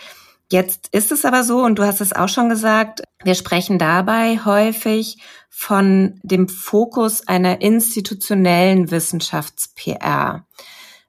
Jetzt 0.51 0.89
ist 0.93 1.11
es 1.11 1.25
aber 1.25 1.43
so, 1.43 1.65
und 1.65 1.79
du 1.79 1.85
hast 1.85 2.01
es 2.01 2.13
auch 2.13 2.29
schon 2.29 2.49
gesagt, 2.49 3.03
wir 3.25 3.35
sprechen 3.35 3.79
dabei 3.79 4.39
häufig 4.45 5.19
von 5.51 6.21
dem 6.23 6.49
Fokus 6.49 7.27
einer 7.27 7.61
institutionellen 7.61 8.91
Wissenschafts-PR. 8.91 10.47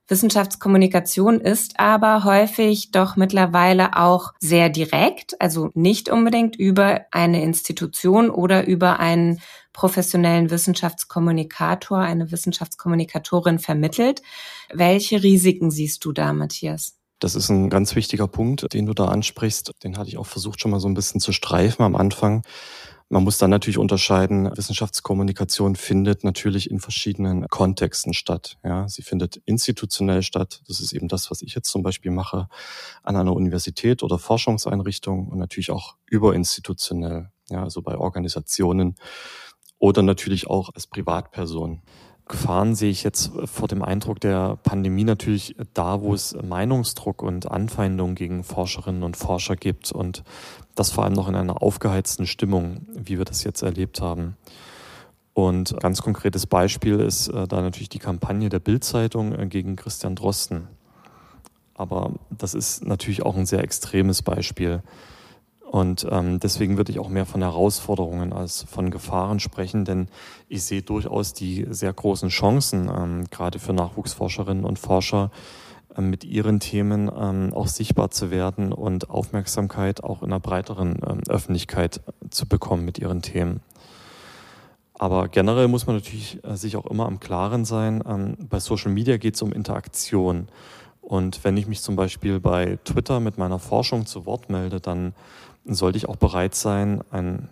Wissenschaftskommunikation 0.08 1.40
ist 1.40 1.78
aber 1.78 2.24
häufig 2.24 2.90
doch 2.90 3.16
mittlerweile 3.16 3.96
auch 3.96 4.32
sehr 4.40 4.70
direkt, 4.70 5.40
also 5.40 5.70
nicht 5.74 6.08
unbedingt 6.08 6.56
über 6.56 7.02
eine 7.12 7.42
Institution 7.44 8.30
oder 8.30 8.66
über 8.66 8.98
einen 8.98 9.40
professionellen 9.72 10.50
Wissenschaftskommunikator, 10.50 11.98
eine 11.98 12.32
Wissenschaftskommunikatorin 12.32 13.58
vermittelt. 13.58 14.22
Welche 14.72 15.22
Risiken 15.22 15.70
siehst 15.70 16.04
du 16.04 16.12
da, 16.12 16.32
Matthias? 16.32 16.97
Das 17.18 17.34
ist 17.34 17.48
ein 17.48 17.68
ganz 17.68 17.96
wichtiger 17.96 18.28
Punkt, 18.28 18.72
den 18.72 18.86
du 18.86 18.94
da 18.94 19.06
ansprichst. 19.06 19.72
Den 19.82 19.98
hatte 19.98 20.08
ich 20.08 20.18
auch 20.18 20.26
versucht 20.26 20.60
schon 20.60 20.70
mal 20.70 20.80
so 20.80 20.88
ein 20.88 20.94
bisschen 20.94 21.20
zu 21.20 21.32
streifen 21.32 21.82
am 21.82 21.96
Anfang. 21.96 22.44
Man 23.10 23.24
muss 23.24 23.38
dann 23.38 23.48
natürlich 23.48 23.78
unterscheiden, 23.78 24.54
Wissenschaftskommunikation 24.54 25.76
findet 25.76 26.24
natürlich 26.24 26.70
in 26.70 26.78
verschiedenen 26.78 27.48
Kontexten 27.48 28.12
statt. 28.12 28.58
Ja, 28.62 28.86
sie 28.86 29.00
findet 29.00 29.36
institutionell 29.46 30.22
statt. 30.22 30.60
Das 30.68 30.80
ist 30.80 30.92
eben 30.92 31.08
das, 31.08 31.30
was 31.30 31.40
ich 31.40 31.54
jetzt 31.54 31.70
zum 31.70 31.82
Beispiel 31.82 32.10
mache 32.10 32.48
an 33.02 33.16
einer 33.16 33.32
Universität 33.32 34.02
oder 34.02 34.18
Forschungseinrichtung 34.18 35.28
und 35.28 35.38
natürlich 35.38 35.70
auch 35.70 35.96
überinstitutionell. 36.06 37.30
Ja, 37.48 37.64
also 37.64 37.80
bei 37.80 37.96
Organisationen 37.96 38.96
oder 39.78 40.02
natürlich 40.02 40.46
auch 40.48 40.74
als 40.74 40.86
Privatperson. 40.86 41.80
Gefahren 42.28 42.74
sehe 42.74 42.90
ich 42.90 43.02
jetzt 43.02 43.32
vor 43.44 43.68
dem 43.68 43.82
Eindruck 43.82 44.20
der 44.20 44.56
Pandemie 44.62 45.04
natürlich 45.04 45.56
da, 45.74 46.02
wo 46.02 46.14
es 46.14 46.36
Meinungsdruck 46.42 47.22
und 47.22 47.50
Anfeindung 47.50 48.14
gegen 48.14 48.44
Forscherinnen 48.44 49.02
und 49.02 49.16
Forscher 49.16 49.56
gibt 49.56 49.92
und 49.92 50.22
das 50.74 50.90
vor 50.90 51.04
allem 51.04 51.14
noch 51.14 51.28
in 51.28 51.34
einer 51.34 51.62
aufgeheizten 51.62 52.26
Stimmung, 52.26 52.86
wie 52.94 53.18
wir 53.18 53.24
das 53.24 53.44
jetzt 53.44 53.62
erlebt 53.62 54.00
haben. 54.00 54.36
Und 55.34 55.78
ganz 55.80 56.02
konkretes 56.02 56.46
Beispiel 56.46 56.98
ist 56.98 57.28
äh, 57.28 57.46
da 57.46 57.62
natürlich 57.62 57.88
die 57.88 58.00
Kampagne 58.00 58.48
der 58.48 58.58
Bildzeitung 58.58 59.32
äh, 59.32 59.46
gegen 59.46 59.76
Christian 59.76 60.16
Drosten. 60.16 60.66
Aber 61.74 62.14
das 62.30 62.54
ist 62.54 62.84
natürlich 62.84 63.22
auch 63.22 63.36
ein 63.36 63.46
sehr 63.46 63.62
extremes 63.62 64.22
Beispiel. 64.22 64.82
Und 65.68 66.06
ähm, 66.10 66.40
deswegen 66.40 66.78
würde 66.78 66.92
ich 66.92 66.98
auch 66.98 67.10
mehr 67.10 67.26
von 67.26 67.42
Herausforderungen 67.42 68.32
als 68.32 68.62
von 68.62 68.90
Gefahren 68.90 69.38
sprechen, 69.38 69.84
denn 69.84 70.08
ich 70.48 70.64
sehe 70.64 70.80
durchaus 70.80 71.34
die 71.34 71.66
sehr 71.68 71.92
großen 71.92 72.30
Chancen, 72.30 72.88
ähm, 72.88 73.24
gerade 73.30 73.58
für 73.58 73.74
Nachwuchsforscherinnen 73.74 74.64
und 74.64 74.78
Forscher, 74.78 75.30
ähm, 75.94 76.08
mit 76.08 76.24
ihren 76.24 76.58
Themen 76.58 77.10
ähm, 77.14 77.52
auch 77.52 77.66
sichtbar 77.66 78.10
zu 78.10 78.30
werden 78.30 78.72
und 78.72 79.10
Aufmerksamkeit 79.10 80.02
auch 80.02 80.22
in 80.22 80.32
einer 80.32 80.40
breiteren 80.40 81.00
ähm, 81.06 81.20
Öffentlichkeit 81.28 82.00
zu 82.30 82.48
bekommen 82.48 82.86
mit 82.86 82.98
ihren 82.98 83.20
Themen. 83.20 83.60
Aber 84.94 85.28
generell 85.28 85.68
muss 85.68 85.86
man 85.86 85.96
natürlich 85.96 86.42
äh, 86.44 86.56
sich 86.56 86.76
auch 86.76 86.86
immer 86.86 87.04
am 87.04 87.20
Klaren 87.20 87.66
sein, 87.66 88.02
ähm, 88.08 88.38
bei 88.48 88.58
Social 88.58 88.90
Media 88.90 89.18
geht 89.18 89.34
es 89.34 89.42
um 89.42 89.52
Interaktion. 89.52 90.48
Und 91.02 91.42
wenn 91.42 91.56
ich 91.56 91.66
mich 91.66 91.80
zum 91.80 91.96
Beispiel 91.96 92.38
bei 92.38 92.78
Twitter 92.84 93.18
mit 93.20 93.38
meiner 93.38 93.58
Forschung 93.58 94.04
zu 94.04 94.26
Wort 94.26 94.50
melde, 94.50 94.80
dann 94.80 95.14
sollte 95.74 95.98
ich 95.98 96.08
auch 96.08 96.16
bereit 96.16 96.54
sein, 96.54 97.02
ein, 97.10 97.48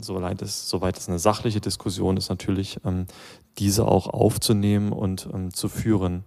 soweit 0.00 0.42
es, 0.42 0.68
soweit 0.68 0.98
es 0.98 1.08
eine 1.08 1.18
sachliche 1.18 1.60
Diskussion 1.60 2.16
ist, 2.16 2.28
natürlich 2.28 2.80
ähm, 2.84 3.06
diese 3.58 3.86
auch 3.86 4.06
aufzunehmen 4.06 4.92
und 4.92 5.28
ähm, 5.32 5.52
zu 5.52 5.68
führen. 5.68 6.24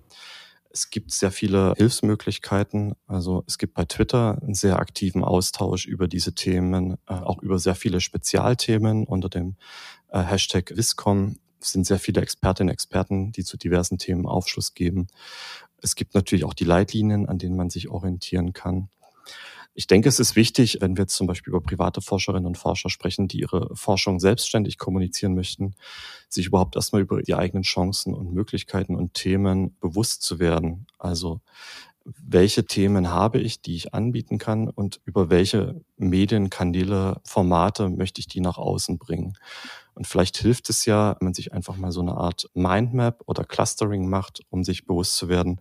Es 0.73 0.89
gibt 0.89 1.11
sehr 1.11 1.31
viele 1.31 1.73
Hilfsmöglichkeiten. 1.75 2.93
Also 3.05 3.43
es 3.45 3.57
gibt 3.57 3.73
bei 3.73 3.83
Twitter 3.83 4.37
einen 4.41 4.53
sehr 4.53 4.79
aktiven 4.79 5.23
Austausch 5.23 5.85
über 5.85 6.07
diese 6.07 6.33
Themen, 6.33 6.93
äh, 7.07 7.13
auch 7.13 7.41
über 7.41 7.59
sehr 7.59 7.75
viele 7.75 7.99
Spezialthemen 7.99 9.05
unter 9.05 9.27
dem 9.27 9.55
äh, 10.09 10.21
Hashtag 10.21 10.75
Viscom 10.75 11.35
es 11.61 11.71
sind 11.71 11.85
sehr 11.85 11.99
viele 11.99 12.21
Expertinnen 12.21 12.69
und 12.69 12.73
Experten, 12.73 13.31
die 13.31 13.43
zu 13.43 13.57
diversen 13.57 13.97
Themen 13.97 14.25
Aufschluss 14.25 14.73
geben. 14.73 15.07
Es 15.77 15.95
gibt 15.95 16.15
natürlich 16.15 16.43
auch 16.43 16.53
die 16.53 16.63
Leitlinien, 16.63 17.27
an 17.27 17.37
denen 17.37 17.55
man 17.55 17.69
sich 17.69 17.89
orientieren 17.89 18.53
kann. 18.53 18.89
Ich 19.73 19.87
denke, 19.87 20.09
es 20.09 20.19
ist 20.19 20.35
wichtig, 20.35 20.79
wenn 20.81 20.97
wir 20.97 21.03
jetzt 21.03 21.15
zum 21.15 21.27
Beispiel 21.27 21.51
über 21.51 21.61
private 21.61 22.01
Forscherinnen 22.01 22.45
und 22.45 22.57
Forscher 22.57 22.89
sprechen, 22.89 23.27
die 23.27 23.39
ihre 23.39 23.73
Forschung 23.75 24.19
selbstständig 24.19 24.77
kommunizieren 24.77 25.33
möchten, 25.33 25.75
sich 26.27 26.47
überhaupt 26.47 26.75
erstmal 26.75 27.01
über 27.01 27.21
die 27.21 27.35
eigenen 27.35 27.63
Chancen 27.63 28.13
und 28.13 28.33
Möglichkeiten 28.33 28.95
und 28.95 29.13
Themen 29.13 29.77
bewusst 29.79 30.23
zu 30.23 30.39
werden. 30.39 30.87
Also 30.99 31.39
welche 32.03 32.65
Themen 32.65 33.09
habe 33.09 33.39
ich, 33.39 33.61
die 33.61 33.75
ich 33.75 33.93
anbieten 33.93 34.37
kann 34.39 34.69
und 34.69 34.99
über 35.05 35.29
welche 35.29 35.81
Medien, 35.97 36.49
Kanäle, 36.49 37.21
Formate 37.23 37.89
möchte 37.89 38.19
ich 38.19 38.27
die 38.27 38.41
nach 38.41 38.57
außen 38.57 38.97
bringen. 38.97 39.37
Und 39.93 40.07
vielleicht 40.07 40.37
hilft 40.37 40.69
es 40.69 40.85
ja, 40.85 41.15
wenn 41.19 41.27
man 41.27 41.33
sich 41.33 41.53
einfach 41.53 41.77
mal 41.77 41.91
so 41.91 42.01
eine 42.01 42.15
Art 42.15 42.49
Mindmap 42.53 43.21
oder 43.27 43.43
Clustering 43.43 44.09
macht, 44.09 44.41
um 44.49 44.63
sich 44.63 44.85
bewusst 44.85 45.15
zu 45.15 45.29
werden, 45.29 45.59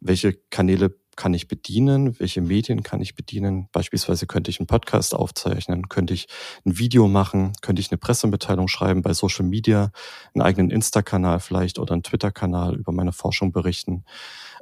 welche 0.00 0.34
Kanäle 0.50 0.94
kann 1.18 1.34
ich 1.34 1.48
bedienen, 1.48 2.18
welche 2.20 2.40
Medien 2.40 2.84
kann 2.84 3.00
ich 3.00 3.16
bedienen. 3.16 3.68
Beispielsweise 3.72 4.28
könnte 4.28 4.52
ich 4.52 4.60
einen 4.60 4.68
Podcast 4.68 5.14
aufzeichnen, 5.14 5.88
könnte 5.88 6.14
ich 6.14 6.28
ein 6.64 6.78
Video 6.78 7.08
machen, 7.08 7.52
könnte 7.60 7.80
ich 7.80 7.90
eine 7.90 7.98
Pressemitteilung 7.98 8.68
schreiben 8.68 9.02
bei 9.02 9.12
Social 9.12 9.44
Media, 9.44 9.90
einen 10.32 10.42
eigenen 10.42 10.70
Insta-Kanal 10.70 11.40
vielleicht 11.40 11.80
oder 11.80 11.92
einen 11.92 12.04
Twitter-Kanal 12.04 12.76
über 12.76 12.92
meine 12.92 13.12
Forschung 13.12 13.50
berichten 13.50 14.04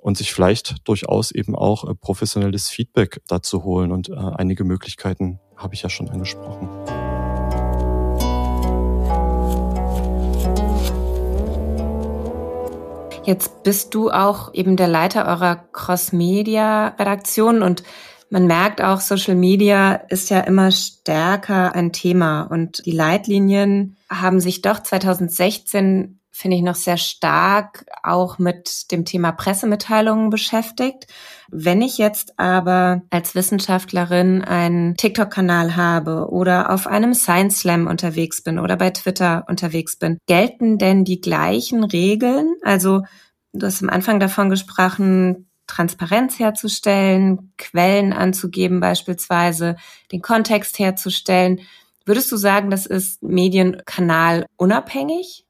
und 0.00 0.16
sich 0.16 0.32
vielleicht 0.32 0.76
durchaus 0.88 1.30
eben 1.30 1.54
auch 1.54 1.84
äh, 1.86 1.94
professionelles 1.94 2.70
Feedback 2.70 3.20
dazu 3.28 3.62
holen. 3.62 3.92
Und 3.92 4.08
äh, 4.08 4.14
einige 4.14 4.64
Möglichkeiten 4.64 5.40
habe 5.56 5.75
ich 5.75 5.82
ja 5.82 5.90
schon 5.90 6.08
angesprochen. 6.08 6.70
Jetzt 13.26 13.64
bist 13.64 13.92
du 13.92 14.11
auch 14.11 14.54
eben 14.54 14.76
der 14.76 14.87
Leiter 14.87 15.26
eurer 15.26 15.56
Cross-Media-Redaktion 15.56 17.61
und 17.61 17.83
man 18.30 18.47
merkt 18.47 18.80
auch, 18.80 19.00
Social 19.00 19.35
Media 19.35 19.95
ist 19.95 20.30
ja 20.30 20.40
immer 20.40 20.71
stärker 20.71 21.75
ein 21.75 21.92
Thema 21.92 22.42
und 22.42 22.87
die 22.87 22.92
Leitlinien 22.92 23.97
haben 24.09 24.38
sich 24.38 24.62
doch 24.62 24.80
2016 24.80 26.15
finde 26.36 26.58
ich 26.58 26.62
noch 26.62 26.74
sehr 26.74 26.98
stark 26.98 27.86
auch 28.02 28.38
mit 28.38 28.92
dem 28.92 29.06
Thema 29.06 29.32
Pressemitteilungen 29.32 30.28
beschäftigt. 30.28 31.06
Wenn 31.48 31.80
ich 31.80 31.96
jetzt 31.96 32.38
aber 32.38 33.00
als 33.08 33.34
Wissenschaftlerin 33.34 34.44
einen 34.44 34.96
TikTok-Kanal 34.98 35.76
habe 35.76 36.28
oder 36.28 36.70
auf 36.70 36.86
einem 36.86 37.14
Science 37.14 37.60
Slam 37.60 37.86
unterwegs 37.86 38.42
bin 38.42 38.58
oder 38.58 38.76
bei 38.76 38.90
Twitter 38.90 39.46
unterwegs 39.48 39.96
bin, 39.96 40.18
gelten 40.26 40.76
denn 40.76 41.04
die 41.04 41.22
gleichen 41.22 41.84
Regeln? 41.84 42.54
Also 42.62 43.02
du 43.54 43.66
hast 43.66 43.82
am 43.82 43.88
Anfang 43.88 44.20
davon 44.20 44.50
gesprochen, 44.50 45.48
Transparenz 45.66 46.38
herzustellen, 46.38 47.54
Quellen 47.56 48.12
anzugeben 48.12 48.80
beispielsweise, 48.80 49.76
den 50.12 50.20
Kontext 50.20 50.78
herzustellen. 50.78 51.60
Würdest 52.04 52.30
du 52.30 52.36
sagen, 52.36 52.68
das 52.68 52.84
ist 52.84 53.22
Medienkanal 53.22 54.44
unabhängig? 54.56 55.45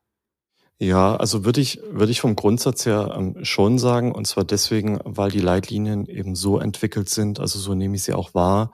Ja, 0.81 1.17
also 1.17 1.45
würde 1.47 1.63
ich, 1.63 1.81
würde 1.91 2.13
ich 2.13 2.21
vom 2.21 2.37
Grundsatz 2.37 2.85
her 2.85 3.15
ähm, 3.17 3.37
schon 3.45 3.79
sagen, 3.79 4.13
und 4.13 4.27
zwar 4.27 4.45
deswegen, 4.45 4.99
weil 5.05 5.31
die 5.31 5.41
Leitlinien 5.41 6.05
eben 6.07 6.35
so 6.35 6.59
entwickelt 6.59 7.09
sind, 7.09 7.41
also 7.41 7.59
so 7.59 7.75
nehme 7.75 7.97
ich 7.97 8.03
sie 8.03 8.13
auch 8.13 8.35
wahr, 8.35 8.73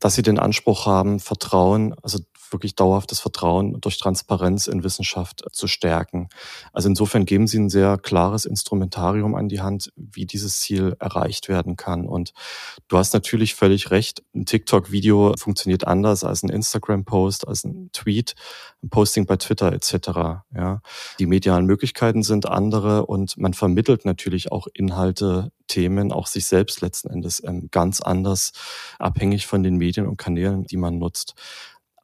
dass 0.00 0.14
sie 0.16 0.22
den 0.22 0.38
Anspruch 0.40 0.86
haben, 0.86 1.20
Vertrauen, 1.20 1.94
also 2.02 2.18
wirklich 2.52 2.74
dauerhaftes 2.74 3.20
Vertrauen 3.20 3.80
durch 3.80 3.98
Transparenz 3.98 4.66
in 4.66 4.84
Wissenschaft 4.84 5.44
zu 5.52 5.66
stärken. 5.66 6.28
Also 6.72 6.88
insofern 6.88 7.24
geben 7.24 7.46
Sie 7.46 7.58
ein 7.58 7.70
sehr 7.70 7.98
klares 7.98 8.44
Instrumentarium 8.44 9.34
an 9.34 9.48
die 9.48 9.60
Hand, 9.60 9.92
wie 9.96 10.26
dieses 10.26 10.60
Ziel 10.60 10.96
erreicht 10.98 11.48
werden 11.48 11.76
kann. 11.76 12.06
Und 12.06 12.32
du 12.88 12.98
hast 12.98 13.14
natürlich 13.14 13.54
völlig 13.54 13.90
recht, 13.90 14.22
ein 14.34 14.46
TikTok-Video 14.46 15.34
funktioniert 15.38 15.86
anders 15.86 16.24
als 16.24 16.42
ein 16.42 16.50
Instagram-Post, 16.50 17.46
als 17.46 17.64
ein 17.64 17.90
Tweet, 17.92 18.34
ein 18.82 18.90
Posting 18.90 19.26
bei 19.26 19.36
Twitter 19.36 19.72
etc. 19.72 20.44
Ja, 20.54 20.80
die 21.18 21.26
medialen 21.26 21.66
Möglichkeiten 21.66 22.22
sind 22.22 22.46
andere 22.46 23.06
und 23.06 23.36
man 23.36 23.54
vermittelt 23.54 24.04
natürlich 24.04 24.52
auch 24.52 24.66
Inhalte, 24.74 25.52
Themen, 25.68 26.12
auch 26.12 26.26
sich 26.26 26.46
selbst 26.46 26.80
letzten 26.80 27.10
Endes 27.10 27.42
ähm, 27.44 27.68
ganz 27.70 28.00
anders, 28.00 28.52
abhängig 28.98 29.46
von 29.46 29.62
den 29.62 29.76
Medien 29.76 30.06
und 30.06 30.16
Kanälen, 30.16 30.64
die 30.64 30.76
man 30.76 30.98
nutzt. 30.98 31.34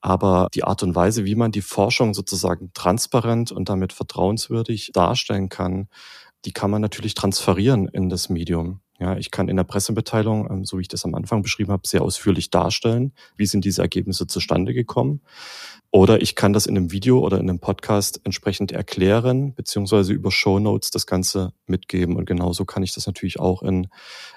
Aber 0.04 0.48
die 0.52 0.64
Art 0.64 0.82
und 0.82 0.94
Weise, 0.94 1.24
wie 1.24 1.34
man 1.34 1.50
die 1.50 1.62
Forschung 1.62 2.12
sozusagen 2.12 2.70
transparent 2.74 3.52
und 3.52 3.70
damit 3.70 3.94
vertrauenswürdig 3.94 4.90
darstellen 4.92 5.48
kann, 5.48 5.88
die 6.44 6.52
kann 6.52 6.70
man 6.70 6.82
natürlich 6.82 7.14
transferieren 7.14 7.88
in 7.88 8.10
das 8.10 8.28
Medium. 8.28 8.80
Ja, 9.00 9.16
ich 9.16 9.30
kann 9.30 9.48
in 9.48 9.56
der 9.56 9.64
Pressemitteilung, 9.64 10.46
ähm, 10.50 10.64
so 10.66 10.76
wie 10.76 10.82
ich 10.82 10.88
das 10.88 11.06
am 11.06 11.14
Anfang 11.14 11.42
beschrieben 11.42 11.72
habe, 11.72 11.88
sehr 11.88 12.02
ausführlich 12.02 12.50
darstellen, 12.50 13.12
wie 13.38 13.46
sind 13.46 13.64
diese 13.64 13.80
Ergebnisse 13.80 14.26
zustande 14.26 14.74
gekommen. 14.74 15.22
Oder 15.90 16.20
ich 16.20 16.36
kann 16.36 16.52
das 16.52 16.66
in 16.66 16.76
einem 16.76 16.92
Video 16.92 17.20
oder 17.20 17.40
in 17.40 17.48
einem 17.48 17.60
Podcast 17.60 18.20
entsprechend 18.24 18.72
erklären, 18.72 19.54
beziehungsweise 19.54 20.12
über 20.12 20.30
Show 20.30 20.58
Notes 20.58 20.90
das 20.90 21.06
Ganze 21.06 21.54
mitgeben. 21.66 22.16
Und 22.16 22.26
genauso 22.26 22.66
kann 22.66 22.82
ich 22.82 22.92
das 22.92 23.06
natürlich 23.06 23.40
auch 23.40 23.62
in 23.62 23.88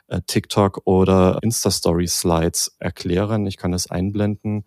äh, 0.08 0.22
TikTok 0.26 0.82
oder 0.86 1.40
Insta-Story-Slides 1.44 2.78
erklären. 2.80 3.46
Ich 3.48 3.58
kann 3.58 3.72
das 3.72 3.92
einblenden 3.92 4.66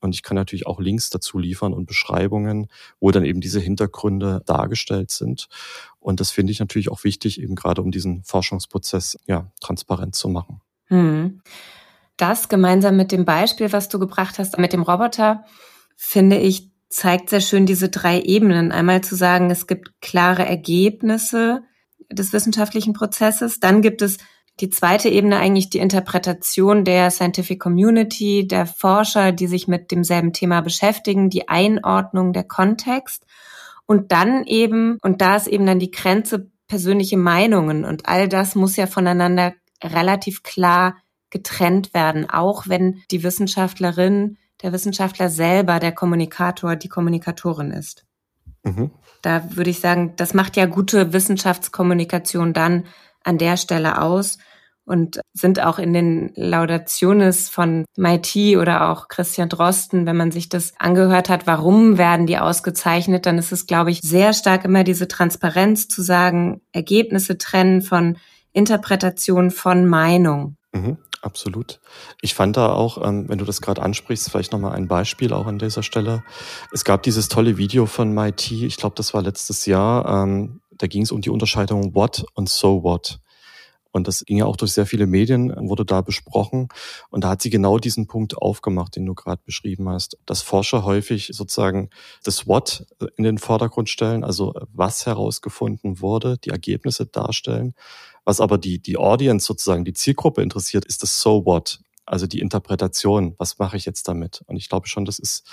und 0.00 0.14
ich 0.14 0.22
kann 0.22 0.34
natürlich 0.34 0.66
auch 0.66 0.80
Links 0.80 1.10
dazu 1.10 1.38
liefern 1.38 1.72
und 1.72 1.86
Beschreibungen, 1.86 2.68
wo 3.00 3.10
dann 3.10 3.24
eben 3.24 3.40
diese 3.40 3.60
Hintergründe 3.60 4.42
dargestellt 4.46 5.10
sind. 5.10 5.48
Und 5.98 6.20
das 6.20 6.30
finde 6.30 6.52
ich 6.52 6.60
natürlich 6.60 6.90
auch 6.90 7.04
wichtig, 7.04 7.40
eben 7.40 7.54
gerade 7.54 7.82
um 7.82 7.90
diesen 7.90 8.22
Forschungsprozess 8.24 9.18
ja 9.26 9.50
transparent 9.60 10.14
zu 10.14 10.28
machen. 10.28 10.60
Hm. 10.86 11.42
Das 12.16 12.48
gemeinsam 12.48 12.96
mit 12.96 13.12
dem 13.12 13.24
Beispiel, 13.24 13.72
was 13.72 13.88
du 13.88 13.98
gebracht 13.98 14.38
hast, 14.38 14.58
mit 14.58 14.72
dem 14.72 14.82
Roboter, 14.82 15.44
finde 15.96 16.38
ich, 16.38 16.70
zeigt 16.88 17.30
sehr 17.30 17.40
schön 17.40 17.66
diese 17.66 17.90
drei 17.90 18.20
Ebenen. 18.20 18.72
Einmal 18.72 19.02
zu 19.02 19.14
sagen, 19.14 19.50
es 19.50 19.66
gibt 19.66 20.00
klare 20.00 20.46
Ergebnisse 20.46 21.62
des 22.10 22.32
wissenschaftlichen 22.32 22.92
Prozesses. 22.92 23.60
Dann 23.60 23.82
gibt 23.82 24.02
es 24.02 24.18
die 24.60 24.70
zweite 24.70 25.08
Ebene 25.08 25.38
eigentlich 25.38 25.70
die 25.70 25.78
Interpretation 25.78 26.84
der 26.84 27.10
Scientific 27.10 27.60
Community, 27.60 28.46
der 28.46 28.66
Forscher, 28.66 29.32
die 29.32 29.46
sich 29.46 29.68
mit 29.68 29.90
demselben 29.90 30.32
Thema 30.32 30.60
beschäftigen, 30.60 31.30
die 31.30 31.48
Einordnung 31.48 32.32
der 32.32 32.44
Kontext 32.44 33.24
und 33.86 34.12
dann 34.12 34.44
eben, 34.44 34.98
und 35.02 35.20
da 35.20 35.36
ist 35.36 35.46
eben 35.46 35.66
dann 35.66 35.78
die 35.78 35.90
Grenze 35.90 36.50
persönliche 36.66 37.16
Meinungen 37.16 37.84
und 37.84 38.08
all 38.08 38.28
das 38.28 38.54
muss 38.54 38.76
ja 38.76 38.86
voneinander 38.86 39.54
relativ 39.82 40.42
klar 40.42 40.96
getrennt 41.30 41.94
werden, 41.94 42.28
auch 42.28 42.68
wenn 42.68 43.02
die 43.10 43.22
Wissenschaftlerin, 43.22 44.38
der 44.62 44.72
Wissenschaftler 44.72 45.30
selber 45.30 45.78
der 45.78 45.92
Kommunikator, 45.92 46.74
die 46.74 46.88
Kommunikatorin 46.88 47.70
ist. 47.70 48.04
Mhm. 48.64 48.90
Da 49.22 49.56
würde 49.56 49.70
ich 49.70 49.80
sagen, 49.80 50.14
das 50.16 50.34
macht 50.34 50.56
ja 50.56 50.66
gute 50.66 51.12
Wissenschaftskommunikation 51.12 52.52
dann 52.52 52.84
an 53.24 53.38
der 53.38 53.56
Stelle 53.56 54.00
aus 54.00 54.38
und 54.88 55.20
sind 55.34 55.62
auch 55.62 55.78
in 55.78 55.92
den 55.92 56.32
Laudationes 56.34 57.48
von 57.50 57.84
MIT 57.96 58.56
oder 58.56 58.90
auch 58.90 59.08
Christian 59.08 59.50
Drosten, 59.50 60.06
wenn 60.06 60.16
man 60.16 60.32
sich 60.32 60.48
das 60.48 60.72
angehört 60.78 61.28
hat, 61.28 61.46
warum 61.46 61.98
werden 61.98 62.26
die 62.26 62.38
ausgezeichnet, 62.38 63.26
dann 63.26 63.38
ist 63.38 63.52
es, 63.52 63.66
glaube 63.66 63.90
ich, 63.90 64.00
sehr 64.00 64.32
stark 64.32 64.64
immer 64.64 64.84
diese 64.84 65.06
Transparenz 65.06 65.88
zu 65.88 66.02
sagen, 66.02 66.62
Ergebnisse 66.72 67.36
trennen 67.36 67.82
von 67.82 68.16
Interpretation 68.52 69.50
von 69.50 69.86
Meinung. 69.86 70.56
Mhm, 70.72 70.96
absolut. 71.20 71.80
Ich 72.22 72.34
fand 72.34 72.56
da 72.56 72.72
auch, 72.72 73.06
ähm, 73.06 73.28
wenn 73.28 73.38
du 73.38 73.44
das 73.44 73.60
gerade 73.60 73.82
ansprichst, 73.82 74.30
vielleicht 74.30 74.52
nochmal 74.52 74.72
ein 74.72 74.88
Beispiel 74.88 75.34
auch 75.34 75.46
an 75.46 75.58
dieser 75.58 75.82
Stelle. 75.82 76.24
Es 76.72 76.84
gab 76.84 77.02
dieses 77.02 77.28
tolle 77.28 77.58
Video 77.58 77.84
von 77.84 78.14
MIT, 78.14 78.52
ich 78.52 78.76
glaube, 78.78 78.96
das 78.96 79.12
war 79.12 79.22
letztes 79.22 79.66
Jahr, 79.66 80.24
ähm, 80.24 80.60
da 80.78 80.86
ging 80.86 81.02
es 81.02 81.12
um 81.12 81.20
die 81.20 81.30
Unterscheidung 81.30 81.94
What 81.94 82.24
und 82.34 82.48
So 82.48 82.82
What. 82.82 83.20
Und 83.90 84.06
das 84.06 84.24
ging 84.24 84.36
ja 84.36 84.44
auch 84.44 84.56
durch 84.56 84.72
sehr 84.72 84.86
viele 84.86 85.06
Medien, 85.06 85.52
wurde 85.68 85.84
da 85.84 86.02
besprochen. 86.02 86.68
Und 87.10 87.24
da 87.24 87.30
hat 87.30 87.42
sie 87.42 87.50
genau 87.50 87.78
diesen 87.78 88.06
Punkt 88.06 88.36
aufgemacht, 88.36 88.96
den 88.96 89.06
du 89.06 89.14
gerade 89.14 89.40
beschrieben 89.44 89.88
hast, 89.88 90.18
dass 90.26 90.42
Forscher 90.42 90.84
häufig 90.84 91.30
sozusagen 91.32 91.88
das 92.22 92.46
What 92.46 92.86
in 93.16 93.24
den 93.24 93.38
Vordergrund 93.38 93.88
stellen, 93.88 94.24
also 94.24 94.54
was 94.72 95.06
herausgefunden 95.06 96.00
wurde, 96.00 96.38
die 96.38 96.50
Ergebnisse 96.50 97.06
darstellen. 97.06 97.74
Was 98.24 98.40
aber 98.40 98.58
die, 98.58 98.78
die 98.78 98.98
Audience 98.98 99.46
sozusagen, 99.46 99.84
die 99.84 99.94
Zielgruppe 99.94 100.42
interessiert, 100.42 100.84
ist 100.84 101.02
das 101.02 101.22
So 101.22 101.46
What, 101.46 101.80
also 102.04 102.26
die 102.26 102.40
Interpretation. 102.40 103.34
Was 103.38 103.58
mache 103.58 103.78
ich 103.78 103.86
jetzt 103.86 104.06
damit? 104.06 104.42
Und 104.46 104.56
ich 104.56 104.68
glaube 104.68 104.86
schon, 104.86 105.06
das 105.06 105.18
ist 105.18 105.48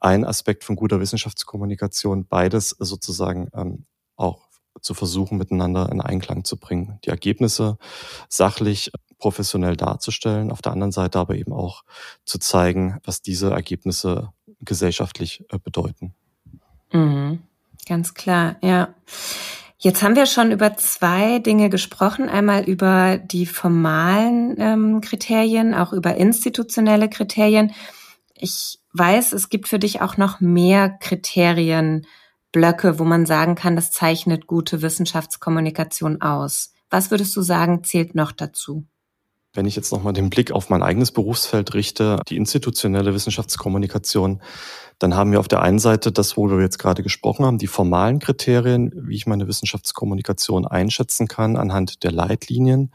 ein 0.00 0.24
Aspekt 0.24 0.64
von 0.64 0.76
guter 0.76 1.00
Wissenschaftskommunikation, 1.00 2.26
beides 2.26 2.76
sozusagen 2.78 3.48
ähm, 3.54 3.86
auch 4.16 4.49
zu 4.80 4.94
versuchen, 4.94 5.38
miteinander 5.38 5.90
in 5.90 6.00
Einklang 6.00 6.44
zu 6.44 6.56
bringen. 6.56 6.98
Die 7.04 7.10
Ergebnisse 7.10 7.78
sachlich 8.28 8.90
professionell 9.18 9.76
darzustellen, 9.76 10.50
auf 10.50 10.62
der 10.62 10.72
anderen 10.72 10.92
Seite 10.92 11.18
aber 11.18 11.34
eben 11.34 11.52
auch 11.52 11.82
zu 12.24 12.38
zeigen, 12.38 12.98
was 13.04 13.22
diese 13.22 13.50
Ergebnisse 13.50 14.30
gesellschaftlich 14.60 15.44
äh, 15.50 15.58
bedeuten. 15.58 16.14
Mhm. 16.92 17.42
Ganz 17.86 18.14
klar, 18.14 18.56
ja. 18.62 18.94
Jetzt 19.78 20.02
haben 20.02 20.14
wir 20.14 20.26
schon 20.26 20.52
über 20.52 20.76
zwei 20.76 21.38
Dinge 21.38 21.70
gesprochen. 21.70 22.28
Einmal 22.28 22.64
über 22.64 23.16
die 23.16 23.46
formalen 23.46 24.54
ähm, 24.58 25.00
Kriterien, 25.00 25.74
auch 25.74 25.94
über 25.94 26.16
institutionelle 26.16 27.08
Kriterien. 27.08 27.72
Ich 28.34 28.78
weiß, 28.92 29.32
es 29.32 29.48
gibt 29.48 29.68
für 29.68 29.78
dich 29.78 30.02
auch 30.02 30.18
noch 30.18 30.40
mehr 30.40 30.90
Kriterien, 30.90 32.06
Blöcke, 32.52 32.98
wo 32.98 33.04
man 33.04 33.26
sagen 33.26 33.54
kann, 33.54 33.76
das 33.76 33.90
zeichnet 33.92 34.46
gute 34.46 34.82
Wissenschaftskommunikation 34.82 36.20
aus. 36.20 36.72
Was 36.90 37.10
würdest 37.10 37.36
du 37.36 37.42
sagen, 37.42 37.84
zählt 37.84 38.14
noch 38.14 38.32
dazu? 38.32 38.86
Wenn 39.52 39.66
ich 39.66 39.74
jetzt 39.74 39.90
nochmal 39.90 40.12
den 40.12 40.30
Blick 40.30 40.52
auf 40.52 40.70
mein 40.70 40.82
eigenes 40.82 41.10
Berufsfeld 41.10 41.74
richte, 41.74 42.20
die 42.28 42.36
institutionelle 42.36 43.14
Wissenschaftskommunikation, 43.14 44.40
dann 45.00 45.16
haben 45.16 45.32
wir 45.32 45.40
auf 45.40 45.48
der 45.48 45.62
einen 45.62 45.80
Seite 45.80 46.12
das, 46.12 46.36
wo 46.36 46.48
wir 46.48 46.60
jetzt 46.60 46.78
gerade 46.78 47.02
gesprochen 47.02 47.44
haben, 47.44 47.58
die 47.58 47.66
formalen 47.66 48.20
Kriterien, 48.20 48.92
wie 48.94 49.16
ich 49.16 49.26
meine 49.26 49.48
Wissenschaftskommunikation 49.48 50.66
einschätzen 50.66 51.26
kann 51.26 51.56
anhand 51.56 52.04
der 52.04 52.12
Leitlinien. 52.12 52.92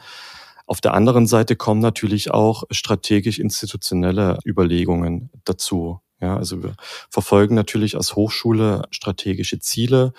Auf 0.66 0.82
der 0.82 0.94
anderen 0.94 1.28
Seite 1.28 1.56
kommen 1.56 1.82
natürlich 1.82 2.32
auch 2.32 2.64
strategisch 2.72 3.38
institutionelle 3.38 4.40
Überlegungen 4.46 5.30
dazu. 5.44 6.00
Ja, 6.22 6.38
also 6.38 6.64
wir 6.64 6.76
verfolgen 7.10 7.56
natürlich 7.56 7.96
als 7.96 8.16
Hochschule 8.16 8.84
strategische 8.92 9.60
Ziele, 9.60 10.14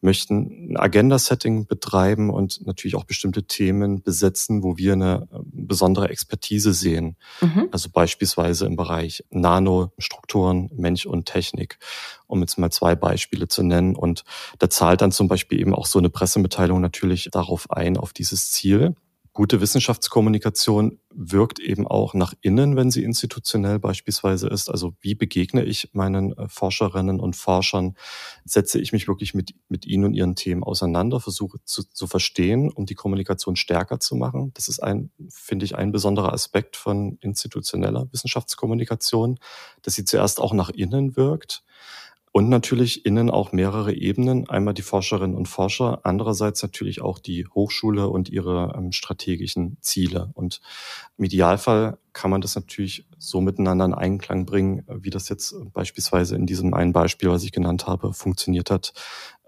möchten 0.00 0.72
ein 0.72 0.76
Agenda-Setting 0.76 1.66
betreiben 1.66 2.30
und 2.30 2.64
natürlich 2.66 2.94
auch 2.94 3.04
bestimmte 3.04 3.44
Themen 3.44 4.02
besetzen, 4.02 4.62
wo 4.62 4.76
wir 4.76 4.92
eine 4.92 5.26
äh, 5.32 5.38
besondere 5.44 6.08
Expertise 6.10 6.72
sehen. 6.72 7.16
Mhm. 7.40 7.68
Also 7.72 7.88
beispielsweise 7.90 8.66
im 8.66 8.76
Bereich 8.76 9.24
Nanostrukturen, 9.30 10.70
Mensch 10.76 11.04
und 11.04 11.26
Technik, 11.26 11.78
um 12.26 12.40
jetzt 12.40 12.58
mal 12.58 12.70
zwei 12.70 12.94
Beispiele 12.94 13.48
zu 13.48 13.64
nennen. 13.64 13.96
Und 13.96 14.24
da 14.58 14.70
zahlt 14.70 15.00
dann 15.00 15.10
zum 15.10 15.26
Beispiel 15.26 15.60
eben 15.60 15.74
auch 15.74 15.86
so 15.86 15.98
eine 15.98 16.10
Pressemitteilung 16.10 16.80
natürlich 16.80 17.28
darauf 17.32 17.70
ein, 17.70 17.96
auf 17.96 18.12
dieses 18.12 18.52
Ziel 18.52 18.94
gute 19.38 19.60
Wissenschaftskommunikation 19.60 20.98
wirkt 21.14 21.60
eben 21.60 21.86
auch 21.86 22.12
nach 22.12 22.34
innen, 22.40 22.74
wenn 22.74 22.90
sie 22.90 23.04
institutionell 23.04 23.78
beispielsweise 23.78 24.48
ist. 24.48 24.68
Also 24.68 24.94
wie 25.00 25.14
begegne 25.14 25.62
ich 25.62 25.90
meinen 25.92 26.36
äh, 26.36 26.48
Forscherinnen 26.48 27.20
und 27.20 27.36
Forschern? 27.36 27.94
Setze 28.44 28.80
ich 28.80 28.92
mich 28.92 29.06
wirklich 29.06 29.34
mit, 29.34 29.54
mit 29.68 29.86
ihnen 29.86 30.06
und 30.06 30.14
ihren 30.14 30.34
Themen 30.34 30.64
auseinander, 30.64 31.20
versuche 31.20 31.58
zu, 31.62 31.84
zu 31.84 32.08
verstehen, 32.08 32.72
um 32.72 32.84
die 32.84 32.96
Kommunikation 32.96 33.54
stärker 33.54 34.00
zu 34.00 34.16
machen? 34.16 34.50
Das 34.54 34.66
ist 34.66 34.82
ein, 34.82 35.12
finde 35.28 35.66
ich, 35.66 35.76
ein 35.76 35.92
besonderer 35.92 36.32
Aspekt 36.32 36.74
von 36.74 37.16
institutioneller 37.20 38.08
Wissenschaftskommunikation, 38.10 39.38
dass 39.82 39.94
sie 39.94 40.04
zuerst 40.04 40.40
auch 40.40 40.52
nach 40.52 40.70
innen 40.70 41.16
wirkt 41.16 41.62
und 42.38 42.48
natürlich 42.48 43.04
innen 43.04 43.30
auch 43.30 43.50
mehrere 43.50 43.92
Ebenen. 43.92 44.48
Einmal 44.48 44.72
die 44.72 44.82
Forscherinnen 44.82 45.36
und 45.36 45.48
Forscher, 45.48 46.02
andererseits 46.04 46.62
natürlich 46.62 47.00
auch 47.00 47.18
die 47.18 47.48
Hochschule 47.48 48.06
und 48.06 48.28
ihre 48.28 48.74
ähm, 48.78 48.92
strategischen 48.92 49.76
Ziele. 49.80 50.30
Und 50.34 50.60
im 51.16 51.24
Idealfall 51.24 51.98
kann 52.12 52.30
man 52.30 52.40
das 52.40 52.54
natürlich 52.54 53.08
so 53.18 53.40
miteinander 53.40 53.86
in 53.86 53.92
Einklang 53.92 54.46
bringen, 54.46 54.84
wie 54.86 55.10
das 55.10 55.28
jetzt 55.28 55.52
beispielsweise 55.72 56.36
in 56.36 56.46
diesem 56.46 56.74
einen 56.74 56.92
Beispiel, 56.92 57.28
was 57.28 57.42
ich 57.42 57.50
genannt 57.50 57.88
habe, 57.88 58.12
funktioniert 58.12 58.70
hat, 58.70 58.92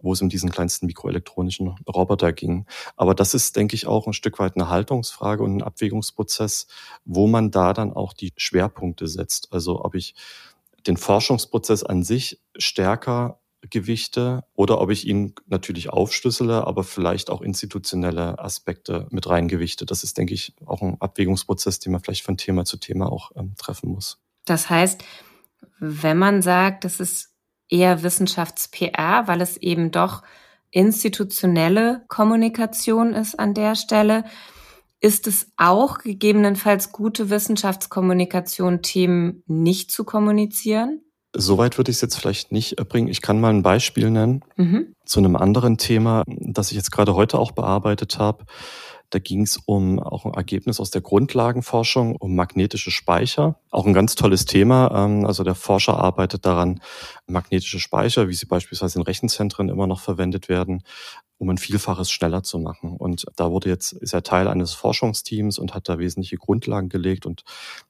wo 0.03 0.13
es 0.13 0.21
um 0.21 0.29
diesen 0.29 0.51
kleinsten 0.51 0.87
mikroelektronischen 0.87 1.77
Roboter 1.87 2.33
ging. 2.33 2.67
Aber 2.97 3.15
das 3.15 3.35
ist, 3.35 3.55
denke 3.55 3.77
ich, 3.77 3.87
auch 3.87 4.09
ein 4.09 4.15
Stück 4.15 4.41
weit 4.41 4.57
eine 4.57 4.69
Haltungsfrage 4.69 5.45
und 5.45 5.59
ein 5.59 5.63
Abwägungsprozess, 5.63 6.67
wo 7.05 7.29
man 7.29 7.53
da 7.53 7.73
dann 7.73 7.93
auch 7.93 8.15
die 8.15 8.33
Schwerpunkte 8.37 9.07
setzt. 9.07 9.53
Also 9.53 9.85
ob 9.85 9.95
ich 9.95 10.17
den 10.87 10.97
Forschungsprozess 10.97 11.83
an 11.83 12.03
sich 12.03 12.41
stärker 12.57 13.41
gewichte 13.69 14.45
oder 14.55 14.81
ob 14.81 14.91
ich 14.91 15.07
ihn 15.07 15.35
natürlich 15.47 15.91
aufschlüssele, 15.91 16.67
aber 16.67 16.83
vielleicht 16.83 17.29
auch 17.29 17.43
institutionelle 17.43 18.39
Aspekte 18.39 19.07
mit 19.11 19.29
reingewichte. 19.29 19.85
Das 19.85 20.03
ist, 20.03 20.17
denke 20.17 20.33
ich, 20.33 20.55
auch 20.65 20.81
ein 20.81 20.97
Abwägungsprozess, 21.01 21.79
den 21.79 21.93
man 21.93 22.01
vielleicht 22.01 22.25
von 22.25 22.39
Thema 22.39 22.65
zu 22.65 22.79
Thema 22.79 23.13
auch 23.13 23.33
ähm, 23.37 23.55
treffen 23.59 23.91
muss. 23.91 24.19
Das 24.47 24.71
heißt, 24.71 25.05
wenn 25.79 26.19
man 26.19 26.41
sagt, 26.41 26.85
das 26.85 27.01
ist 27.01 27.35
eher 27.69 28.03
Wissenschafts-PR, 28.03 29.29
weil 29.29 29.41
es 29.43 29.57
eben 29.59 29.91
doch 29.91 30.23
institutionelle 30.71 32.05
Kommunikation 32.09 33.13
ist 33.15 33.39
an 33.39 33.55
der 33.55 33.75
Stelle, 33.75 34.25
ist 35.01 35.27
es 35.27 35.51
auch 35.57 35.99
gegebenenfalls 35.99 36.93
gute 36.93 37.31
Wissenschaftskommunikation, 37.31 38.83
Themen 38.83 39.43
nicht 39.47 39.91
zu 39.91 40.05
kommunizieren? 40.05 41.01
Soweit 41.35 41.79
würde 41.79 41.91
ich 41.91 41.99
es 41.99 42.01
jetzt 42.01 42.17
vielleicht 42.17 42.53
nicht 42.53 42.77
bringen. 42.89 43.09
Ich 43.09 43.23
kann 43.23 43.41
mal 43.41 43.51
ein 43.51 43.63
Beispiel 43.63 44.11
nennen 44.11 44.45
mhm. 44.57 44.95
zu 45.05 45.21
einem 45.21 45.37
anderen 45.37 45.79
Thema, 45.79 46.25
das 46.27 46.71
ich 46.71 46.77
jetzt 46.77 46.91
gerade 46.91 47.15
heute 47.15 47.39
auch 47.39 47.53
bearbeitet 47.53 48.19
habe. 48.19 48.45
Da 49.11 49.19
ging 49.19 49.43
es 49.43 49.57
um 49.65 49.99
auch 49.99 50.25
ein 50.25 50.35
Ergebnis 50.35 50.79
aus 50.79 50.91
der 50.91 51.01
Grundlagenforschung, 51.01 52.15
um 52.17 52.37
magnetische 52.37 52.93
Speicher. 52.93 53.59
Auch 53.71 53.87
ein 53.87 53.93
ganz 53.93 54.15
tolles 54.15 54.45
Thema. 54.45 55.05
Ähm, 55.05 55.27
also 55.27 55.43
der 55.43 55.57
Forscher 55.57 55.99
arbeitet 55.99 56.47
daran, 56.47 56.81
magnetische 57.27 57.81
Speicher, 57.81 58.29
wie 58.29 58.35
sie 58.35 58.47
beispielsweise 58.47 58.99
in 58.99 59.05
Rechenzentren 59.05 59.69
immer 59.69 59.89
noch 59.89 60.01
verwendet 60.01 60.49
werden, 60.49 60.85
um 61.41 61.49
ein 61.49 61.59
Vielfaches 61.59 62.11
schneller 62.11 62.43
zu 62.43 62.59
machen. 62.59 62.97
Und 62.97 63.25
da 63.35 63.51
wurde 63.51 63.71
jetzt, 63.71 63.93
ist 63.93 64.13
er 64.13 64.23
Teil 64.23 64.47
eines 64.47 64.75
Forschungsteams 64.75 65.59
und 65.59 65.75
hat 65.75 65.89
da 65.89 65.99
wesentliche 65.99 66.37
Grundlagen 66.37 66.91
gelegt 66.91 67.25
und 67.25 67.45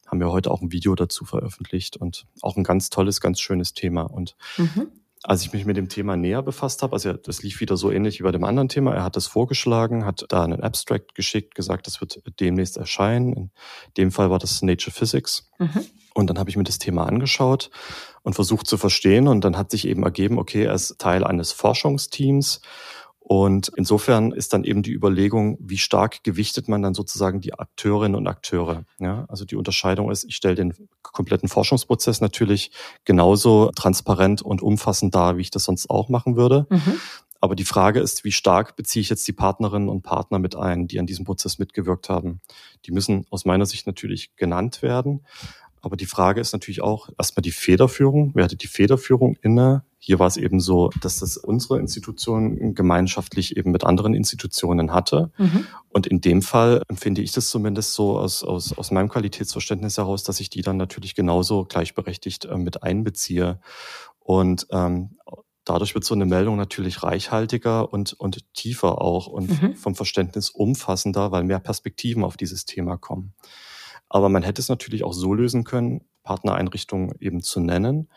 haben 0.06 0.20
wir 0.20 0.30
heute 0.30 0.52
auch 0.52 0.62
ein 0.62 0.70
Video 0.70 0.94
dazu 0.94 1.24
veröffentlicht 1.24 1.96
und 1.96 2.26
auch 2.42 2.56
ein 2.56 2.62
ganz 2.62 2.90
tolles, 2.90 3.20
ganz 3.20 3.40
schönes 3.40 3.74
Thema. 3.74 4.02
Und 4.02 4.36
mhm 4.56 4.92
als 5.22 5.42
ich 5.42 5.52
mich 5.52 5.66
mit 5.66 5.76
dem 5.76 5.88
Thema 5.88 6.16
näher 6.16 6.42
befasst 6.42 6.82
habe, 6.82 6.94
also 6.94 7.12
das 7.12 7.42
lief 7.42 7.60
wieder 7.60 7.76
so 7.76 7.90
ähnlich 7.90 8.20
wie 8.20 8.22
bei 8.22 8.32
dem 8.32 8.44
anderen 8.44 8.70
Thema. 8.70 8.94
Er 8.94 9.04
hat 9.04 9.16
das 9.16 9.26
vorgeschlagen, 9.26 10.06
hat 10.06 10.24
da 10.28 10.44
einen 10.44 10.62
Abstract 10.62 11.14
geschickt, 11.14 11.54
gesagt, 11.54 11.86
das 11.86 12.00
wird 12.00 12.22
demnächst 12.40 12.78
erscheinen. 12.78 13.34
In 13.34 13.50
dem 13.98 14.12
Fall 14.12 14.30
war 14.30 14.38
das 14.38 14.62
Nature 14.62 14.94
Physics. 14.94 15.50
Mhm. 15.58 15.84
Und 16.14 16.30
dann 16.30 16.38
habe 16.38 16.48
ich 16.48 16.56
mir 16.56 16.64
das 16.64 16.78
Thema 16.78 17.06
angeschaut 17.06 17.70
und 18.22 18.34
versucht 18.34 18.66
zu 18.66 18.78
verstehen. 18.78 19.28
Und 19.28 19.44
dann 19.44 19.58
hat 19.58 19.70
sich 19.70 19.86
eben 19.86 20.04
ergeben, 20.04 20.38
okay, 20.38 20.64
er 20.64 20.74
ist 20.74 20.98
Teil 20.98 21.22
eines 21.22 21.52
Forschungsteams 21.52 22.62
und 23.32 23.70
insofern 23.76 24.32
ist 24.32 24.52
dann 24.52 24.64
eben 24.64 24.82
die 24.82 24.90
Überlegung, 24.90 25.56
wie 25.60 25.78
stark 25.78 26.24
gewichtet 26.24 26.66
man 26.66 26.82
dann 26.82 26.94
sozusagen 26.94 27.40
die 27.40 27.54
Akteurinnen 27.54 28.16
und 28.16 28.26
Akteure. 28.26 28.86
Ja, 28.98 29.24
also 29.28 29.44
die 29.44 29.54
Unterscheidung 29.54 30.10
ist, 30.10 30.24
ich 30.24 30.34
stelle 30.34 30.56
den 30.56 30.74
kompletten 31.02 31.48
Forschungsprozess 31.48 32.20
natürlich 32.20 32.72
genauso 33.04 33.70
transparent 33.76 34.42
und 34.42 34.62
umfassend 34.62 35.14
dar, 35.14 35.36
wie 35.36 35.42
ich 35.42 35.52
das 35.52 35.62
sonst 35.62 35.90
auch 35.90 36.08
machen 36.08 36.34
würde. 36.34 36.66
Mhm. 36.70 37.00
Aber 37.40 37.54
die 37.54 37.64
Frage 37.64 38.00
ist, 38.00 38.24
wie 38.24 38.32
stark 38.32 38.74
beziehe 38.74 39.00
ich 39.00 39.10
jetzt 39.10 39.28
die 39.28 39.32
Partnerinnen 39.32 39.88
und 39.88 40.02
Partner 40.02 40.40
mit 40.40 40.56
ein, 40.56 40.88
die 40.88 40.98
an 40.98 41.06
diesem 41.06 41.24
Prozess 41.24 41.60
mitgewirkt 41.60 42.08
haben. 42.08 42.40
Die 42.84 42.90
müssen 42.90 43.26
aus 43.30 43.44
meiner 43.44 43.64
Sicht 43.64 43.86
natürlich 43.86 44.34
genannt 44.34 44.82
werden. 44.82 45.24
Aber 45.82 45.96
die 45.96 46.06
Frage 46.06 46.40
ist 46.40 46.52
natürlich 46.52 46.82
auch 46.82 47.08
erstmal 47.18 47.42
die 47.42 47.52
Federführung. 47.52 48.32
Wer 48.34 48.44
hatte 48.44 48.56
die 48.56 48.66
Federführung 48.66 49.36
inne? 49.40 49.84
Hier 49.98 50.18
war 50.18 50.26
es 50.26 50.36
eben 50.36 50.60
so, 50.60 50.90
dass 51.00 51.18
das 51.18 51.36
unsere 51.36 51.78
Institution 51.78 52.74
gemeinschaftlich 52.74 53.56
eben 53.56 53.70
mit 53.70 53.84
anderen 53.84 54.14
Institutionen 54.14 54.92
hatte. 54.92 55.30
Mhm. 55.38 55.66
Und 55.88 56.06
in 56.06 56.20
dem 56.20 56.42
Fall 56.42 56.82
empfinde 56.88 57.22
ich 57.22 57.32
das 57.32 57.50
zumindest 57.50 57.94
so 57.94 58.18
aus, 58.18 58.42
aus, 58.42 58.76
aus 58.76 58.90
meinem 58.90 59.08
Qualitätsverständnis 59.08 59.98
heraus, 59.98 60.22
dass 60.22 60.40
ich 60.40 60.50
die 60.50 60.62
dann 60.62 60.76
natürlich 60.76 61.14
genauso 61.14 61.64
gleichberechtigt 61.64 62.46
äh, 62.46 62.56
mit 62.56 62.82
einbeziehe. 62.82 63.60
Und 64.20 64.66
ähm, 64.70 65.18
dadurch 65.64 65.94
wird 65.94 66.04
so 66.04 66.14
eine 66.14 66.26
Meldung 66.26 66.56
natürlich 66.56 67.02
reichhaltiger 67.02 67.92
und, 67.92 68.12
und 68.14 68.52
tiefer 68.54 69.00
auch 69.00 69.26
und 69.26 69.62
mhm. 69.62 69.74
vom 69.76 69.94
Verständnis 69.94 70.50
umfassender, 70.50 71.30
weil 71.30 71.44
mehr 71.44 71.60
Perspektiven 71.60 72.24
auf 72.24 72.36
dieses 72.36 72.64
Thema 72.64 72.96
kommen. 72.96 73.34
Aber 74.10 74.28
man 74.28 74.42
hätte 74.42 74.60
es 74.60 74.68
natürlich 74.68 75.04
auch 75.04 75.14
so 75.14 75.32
lösen 75.32 75.64
können, 75.64 76.02
Partnereinrichtungen 76.22 77.14
eben 77.20 77.42
zu 77.42 77.60
nennen 77.60 78.08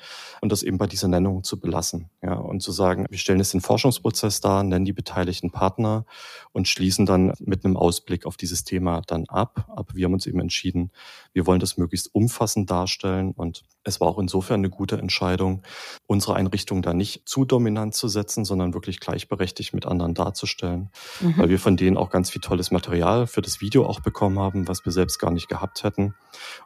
und 0.42 0.52
das 0.52 0.62
eben 0.64 0.78
bei 0.78 0.88
dieser 0.88 1.08
Nennung 1.08 1.44
zu 1.44 1.60
belassen. 1.60 2.10
Ja, 2.22 2.34
und 2.34 2.62
zu 2.62 2.72
sagen, 2.72 3.06
wir 3.10 3.18
stellen 3.18 3.40
jetzt 3.40 3.54
den 3.54 3.62
Forschungsprozess 3.62 4.42
dar, 4.42 4.64
nennen 4.64 4.86
die 4.86 4.94
beteiligten 4.94 5.52
Partner 5.52 6.06
und 6.52 6.68
schließen 6.68 7.06
dann 7.06 7.34
mit 7.40 7.64
einem 7.64 7.78
Ausblick 7.78 8.26
auf 8.26 8.36
dieses 8.36 8.66
Thema 8.66 9.02
dann 9.08 9.26
ab. 9.30 9.66
Aber 9.70 9.96
wir 9.96 10.06
haben 10.06 10.14
uns 10.14 10.26
eben 10.26 10.42
entschieden, 10.42 10.92
wir 11.32 11.48
wollen 11.48 11.62
das 11.62 11.78
möglichst 11.78 12.14
umfassend 12.14 12.70
darstellen 12.70 13.32
und 13.32 13.64
es 13.84 14.00
war 14.00 14.08
auch 14.08 14.18
insofern 14.18 14.62
eine 14.62 14.70
gute 14.70 14.98
Entscheidung, 14.98 15.62
unsere 16.08 16.36
Einrichtung 16.36 16.82
da 16.82 16.94
nicht 16.94 17.28
zu 17.28 17.46
dominant 17.46 17.94
zu 17.94 18.08
setzen, 18.08 18.46
sondern 18.46 18.74
wirklich 18.74 19.00
gleichberechtigt 19.00 19.74
mit 19.74 19.86
anderen 19.86 20.14
darzustellen, 20.14 20.90
mhm. 21.20 21.38
weil 21.38 21.50
wir 21.50 21.60
von 21.60 21.76
denen 21.76 21.98
auch 21.98 22.10
ganz 22.10 22.30
viel 22.30 22.42
tolles 22.42 22.72
Material 22.72 23.28
für 23.28 23.42
das 23.42 23.62
Video 23.62 23.86
auch 23.86 24.00
bekommen 24.00 24.40
haben, 24.40 24.68
was 24.68 24.86
wir 24.86 24.92
selbst 24.92 25.20
gar 25.20 25.32
nicht 25.32 25.50
gehabt 25.50 25.84
hätten. 25.84 26.16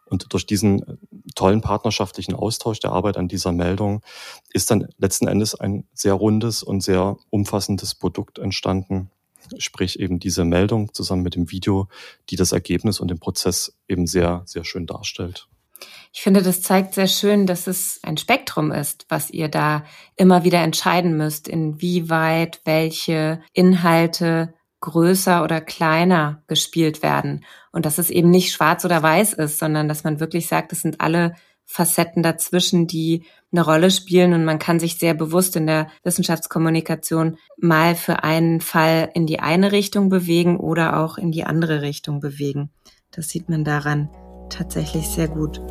Und 0.06 0.32
durch 0.34 0.46
diesen 0.46 1.00
tollen 1.36 1.62
partnerschaftlichen 1.62 2.36
Austausch 2.36 2.80
der 2.80 2.92
Arbeit 2.92 3.18
an 3.18 3.28
dieser 3.28 3.52
Meldung 3.52 4.02
ist 4.54 4.70
dann 4.70 4.88
letzten 4.98 5.28
Endes 5.28 5.56
ein 5.56 5.88
sehr 5.94 6.14
rundes 6.14 6.62
und 6.62 6.82
sehr 6.82 7.18
umfassendes 7.30 7.96
Produkt 7.96 8.38
entstanden. 8.38 9.10
Sprich 9.58 10.00
eben 10.00 10.20
diese 10.20 10.44
Meldung 10.44 10.94
zusammen 10.94 11.24
mit 11.24 11.36
dem 11.36 11.52
Video, 11.52 11.88
die 12.30 12.36
das 12.36 12.52
Ergebnis 12.52 13.00
und 13.00 13.10
den 13.10 13.20
Prozess 13.20 13.78
eben 13.88 14.06
sehr, 14.06 14.44
sehr 14.46 14.66
schön 14.66 14.86
darstellt. 14.86 15.48
Ich 16.14 16.22
finde, 16.22 16.42
das 16.42 16.62
zeigt 16.62 16.94
sehr 16.94 17.08
schön, 17.08 17.46
dass 17.46 17.68
es 17.68 18.00
ein 18.04 18.18
Spektrum 18.18 18.72
ist, 18.72 19.06
was 19.10 19.30
ihr 19.30 19.50
da 19.50 19.84
immer 20.16 20.44
wieder 20.44 20.62
entscheiden 20.62 21.16
müsst, 21.18 21.48
inwieweit 21.48 22.62
welche 22.66 23.42
Inhalte 23.54 24.54
größer 24.80 25.44
oder 25.44 25.62
kleiner 25.62 26.44
gespielt 26.48 27.02
werden. 27.02 27.46
Und 27.72 27.86
dass 27.86 27.98
es 27.98 28.10
eben 28.10 28.30
nicht 28.30 28.52
schwarz 28.52 28.86
oder 28.86 29.02
weiß 29.02 29.34
ist, 29.34 29.60
sondern 29.60 29.88
dass 29.88 30.04
man 30.04 30.20
wirklich 30.20 30.48
sagt, 30.48 30.72
es 30.72 30.82
sind 30.82 31.02
alle 31.02 31.36
Facetten 31.66 32.24
dazwischen, 32.24 32.88
die 32.88 33.26
eine 33.52 33.64
Rolle 33.64 33.92
spielen 33.92 34.34
und 34.34 34.46
man 34.46 34.60
kann 34.60 34.80
sich 34.80 34.98
sehr 34.98 35.14
bewusst 35.14 35.56
in 35.56 35.68
der 35.68 35.88
Wissenschaftskommunikation 36.04 37.38
mal 37.58 37.96
für 37.96 38.24
einen 38.24 38.62
Fall 38.62 39.10
in 39.14 39.26
die 39.26 39.40
eine 39.40 39.72
Richtung 39.72 40.10
bewegen 40.10 40.58
oder 40.58 41.00
auch 41.00 41.18
in 41.18 41.32
die 41.32 41.44
andere 41.44 41.82
Richtung 41.82 42.20
bewegen. 42.20 42.72
Das 43.12 43.30
sieht 43.30 43.50
man 43.50 43.64
daran 43.64 44.10
tatsächlich 44.50 45.08
sehr 45.08 45.28
gut. 45.28 45.62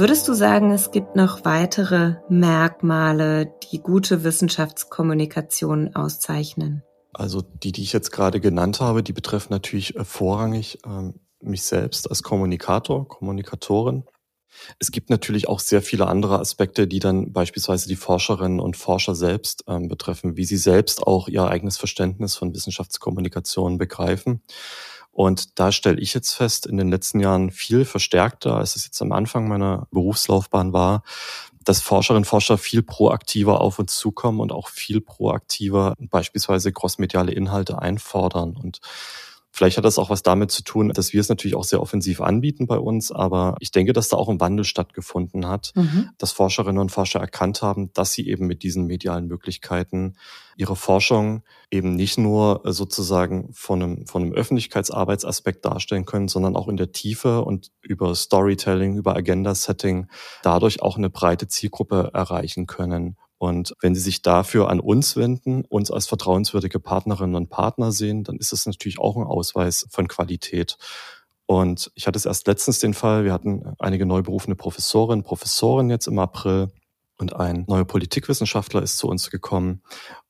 Würdest 0.00 0.26
du 0.28 0.32
sagen, 0.32 0.70
es 0.70 0.92
gibt 0.92 1.14
noch 1.14 1.44
weitere 1.44 2.14
Merkmale, 2.30 3.52
die 3.70 3.80
gute 3.80 4.24
Wissenschaftskommunikation 4.24 5.94
auszeichnen? 5.94 6.82
Also 7.12 7.42
die, 7.42 7.70
die 7.70 7.82
ich 7.82 7.92
jetzt 7.92 8.10
gerade 8.10 8.40
genannt 8.40 8.80
habe, 8.80 9.02
die 9.02 9.12
betreffen 9.12 9.52
natürlich 9.52 9.92
vorrangig 10.02 10.78
ähm, 10.86 11.20
mich 11.42 11.64
selbst 11.64 12.08
als 12.08 12.22
Kommunikator, 12.22 13.06
Kommunikatorin. 13.08 14.04
Es 14.78 14.90
gibt 14.90 15.10
natürlich 15.10 15.50
auch 15.50 15.60
sehr 15.60 15.82
viele 15.82 16.06
andere 16.06 16.38
Aspekte, 16.40 16.88
die 16.88 16.98
dann 16.98 17.34
beispielsweise 17.34 17.86
die 17.86 17.96
Forscherinnen 17.96 18.58
und 18.58 18.78
Forscher 18.78 19.14
selbst 19.14 19.64
ähm, 19.68 19.88
betreffen, 19.88 20.38
wie 20.38 20.46
sie 20.46 20.56
selbst 20.56 21.02
auch 21.02 21.28
ihr 21.28 21.44
eigenes 21.44 21.76
Verständnis 21.76 22.36
von 22.36 22.54
Wissenschaftskommunikation 22.54 23.76
begreifen. 23.76 24.40
Und 25.12 25.58
da 25.58 25.72
stelle 25.72 26.00
ich 26.00 26.14
jetzt 26.14 26.32
fest, 26.32 26.66
in 26.66 26.76
den 26.76 26.88
letzten 26.88 27.20
Jahren 27.20 27.50
viel 27.50 27.84
verstärkter, 27.84 28.56
als 28.56 28.76
es 28.76 28.84
jetzt 28.84 29.02
am 29.02 29.12
Anfang 29.12 29.48
meiner 29.48 29.86
Berufslaufbahn 29.90 30.72
war, 30.72 31.02
dass 31.64 31.82
Forscherinnen 31.82 32.22
und 32.22 32.26
Forscher 32.26 32.58
viel 32.58 32.82
proaktiver 32.82 33.60
auf 33.60 33.78
uns 33.78 33.96
zukommen 33.96 34.40
und 34.40 34.52
auch 34.52 34.68
viel 34.68 35.00
proaktiver 35.00 35.94
beispielsweise 35.98 36.72
crossmediale 36.72 37.32
Inhalte 37.32 37.80
einfordern. 37.80 38.56
Und 38.56 38.80
Vielleicht 39.52 39.76
hat 39.76 39.84
das 39.84 39.98
auch 39.98 40.10
was 40.10 40.22
damit 40.22 40.50
zu 40.50 40.62
tun, 40.62 40.90
dass 40.90 41.12
wir 41.12 41.20
es 41.20 41.28
natürlich 41.28 41.56
auch 41.56 41.64
sehr 41.64 41.80
offensiv 41.82 42.20
anbieten 42.20 42.66
bei 42.66 42.78
uns, 42.78 43.10
aber 43.10 43.56
ich 43.58 43.72
denke, 43.72 43.92
dass 43.92 44.08
da 44.08 44.16
auch 44.16 44.28
ein 44.28 44.40
Wandel 44.40 44.64
stattgefunden 44.64 45.48
hat, 45.48 45.72
mhm. 45.74 46.10
dass 46.18 46.32
Forscherinnen 46.32 46.80
und 46.80 46.92
Forscher 46.92 47.20
erkannt 47.20 47.60
haben, 47.60 47.92
dass 47.92 48.12
sie 48.12 48.28
eben 48.28 48.46
mit 48.46 48.62
diesen 48.62 48.86
medialen 48.86 49.26
Möglichkeiten 49.26 50.14
ihre 50.56 50.76
Forschung 50.76 51.42
eben 51.70 51.96
nicht 51.96 52.16
nur 52.16 52.62
sozusagen 52.64 53.50
von 53.52 53.82
einem, 53.82 54.06
von 54.06 54.22
einem 54.22 54.32
Öffentlichkeitsarbeitsaspekt 54.32 55.64
darstellen 55.64 56.04
können, 56.04 56.28
sondern 56.28 56.54
auch 56.54 56.68
in 56.68 56.76
der 56.76 56.92
Tiefe 56.92 57.42
und 57.42 57.70
über 57.82 58.14
Storytelling, 58.14 58.96
über 58.96 59.16
Agenda-Setting 59.16 60.06
dadurch 60.42 60.80
auch 60.80 60.96
eine 60.96 61.10
breite 61.10 61.48
Zielgruppe 61.48 62.10
erreichen 62.14 62.66
können 62.66 63.16
und 63.40 63.74
wenn 63.80 63.94
Sie 63.94 64.02
sich 64.02 64.20
dafür 64.20 64.68
an 64.68 64.80
uns 64.80 65.16
wenden, 65.16 65.64
uns 65.64 65.90
als 65.90 66.06
vertrauenswürdige 66.06 66.78
Partnerinnen 66.78 67.34
und 67.34 67.48
Partner 67.48 67.90
sehen, 67.90 68.22
dann 68.22 68.36
ist 68.36 68.52
es 68.52 68.66
natürlich 68.66 68.98
auch 68.98 69.16
ein 69.16 69.22
Ausweis 69.22 69.86
von 69.88 70.08
Qualität. 70.08 70.76
Und 71.46 71.90
ich 71.94 72.06
hatte 72.06 72.18
es 72.18 72.26
erst 72.26 72.46
letztens 72.46 72.80
den 72.80 72.92
Fall, 72.92 73.24
wir 73.24 73.32
hatten 73.32 73.72
einige 73.78 74.04
neu 74.04 74.20
berufene 74.20 74.56
Professorinnen, 74.56 75.24
Professoren 75.24 75.88
jetzt 75.88 76.06
im 76.06 76.18
April 76.18 76.68
und 77.16 77.34
ein 77.34 77.64
neuer 77.66 77.86
Politikwissenschaftler 77.86 78.82
ist 78.82 78.98
zu 78.98 79.08
uns 79.08 79.30
gekommen 79.30 79.80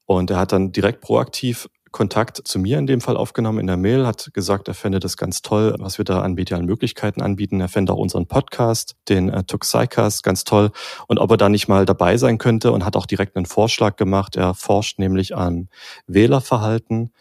und 0.07 0.31
er 0.31 0.39
hat 0.39 0.53
dann 0.53 0.71
direkt 0.71 1.01
proaktiv 1.01 1.69
Kontakt 1.91 2.41
zu 2.45 2.59
mir 2.59 2.79
in 2.79 2.87
dem 2.87 3.01
Fall 3.01 3.17
aufgenommen 3.17 3.59
in 3.59 3.67
der 3.67 3.77
Mail, 3.77 4.07
hat 4.07 4.31
gesagt, 4.33 4.69
er 4.69 4.75
fände 4.75 5.01
das 5.01 5.17
ganz 5.17 5.43
toll, 5.43 5.75
was 5.79 5.99
wir 5.99 6.05
da 6.05 6.23
an 6.23 6.35
medialen 6.35 6.67
Möglichkeiten 6.67 7.21
anbieten. 7.21 7.61
Er 7.61 7.69
fände 7.69 7.93
auch 7.93 7.99
unseren 7.99 8.27
Podcast, 8.27 8.97
den 9.09 9.29
äh, 9.29 9.45
Tuxicast, 9.45 10.23
ganz 10.23 10.45
toll. 10.45 10.71
Und 11.09 11.19
ob 11.19 11.31
er 11.33 11.37
da 11.37 11.49
nicht 11.49 11.69
mal 11.69 11.87
dabei 11.87 12.17
sein 12.17 12.39
könnte 12.39 12.73
und 12.73 12.85
hat 12.85 12.97
auch 12.97 13.07
direkt 13.07 13.37
einen 13.37 13.47
Vorschlag 13.47 13.97
gemacht. 13.97 14.37
Er 14.37 14.55
forscht 14.55 14.99
nämlich 14.99 15.37
am 15.37 15.69
Wählerverhalten. 16.07 17.13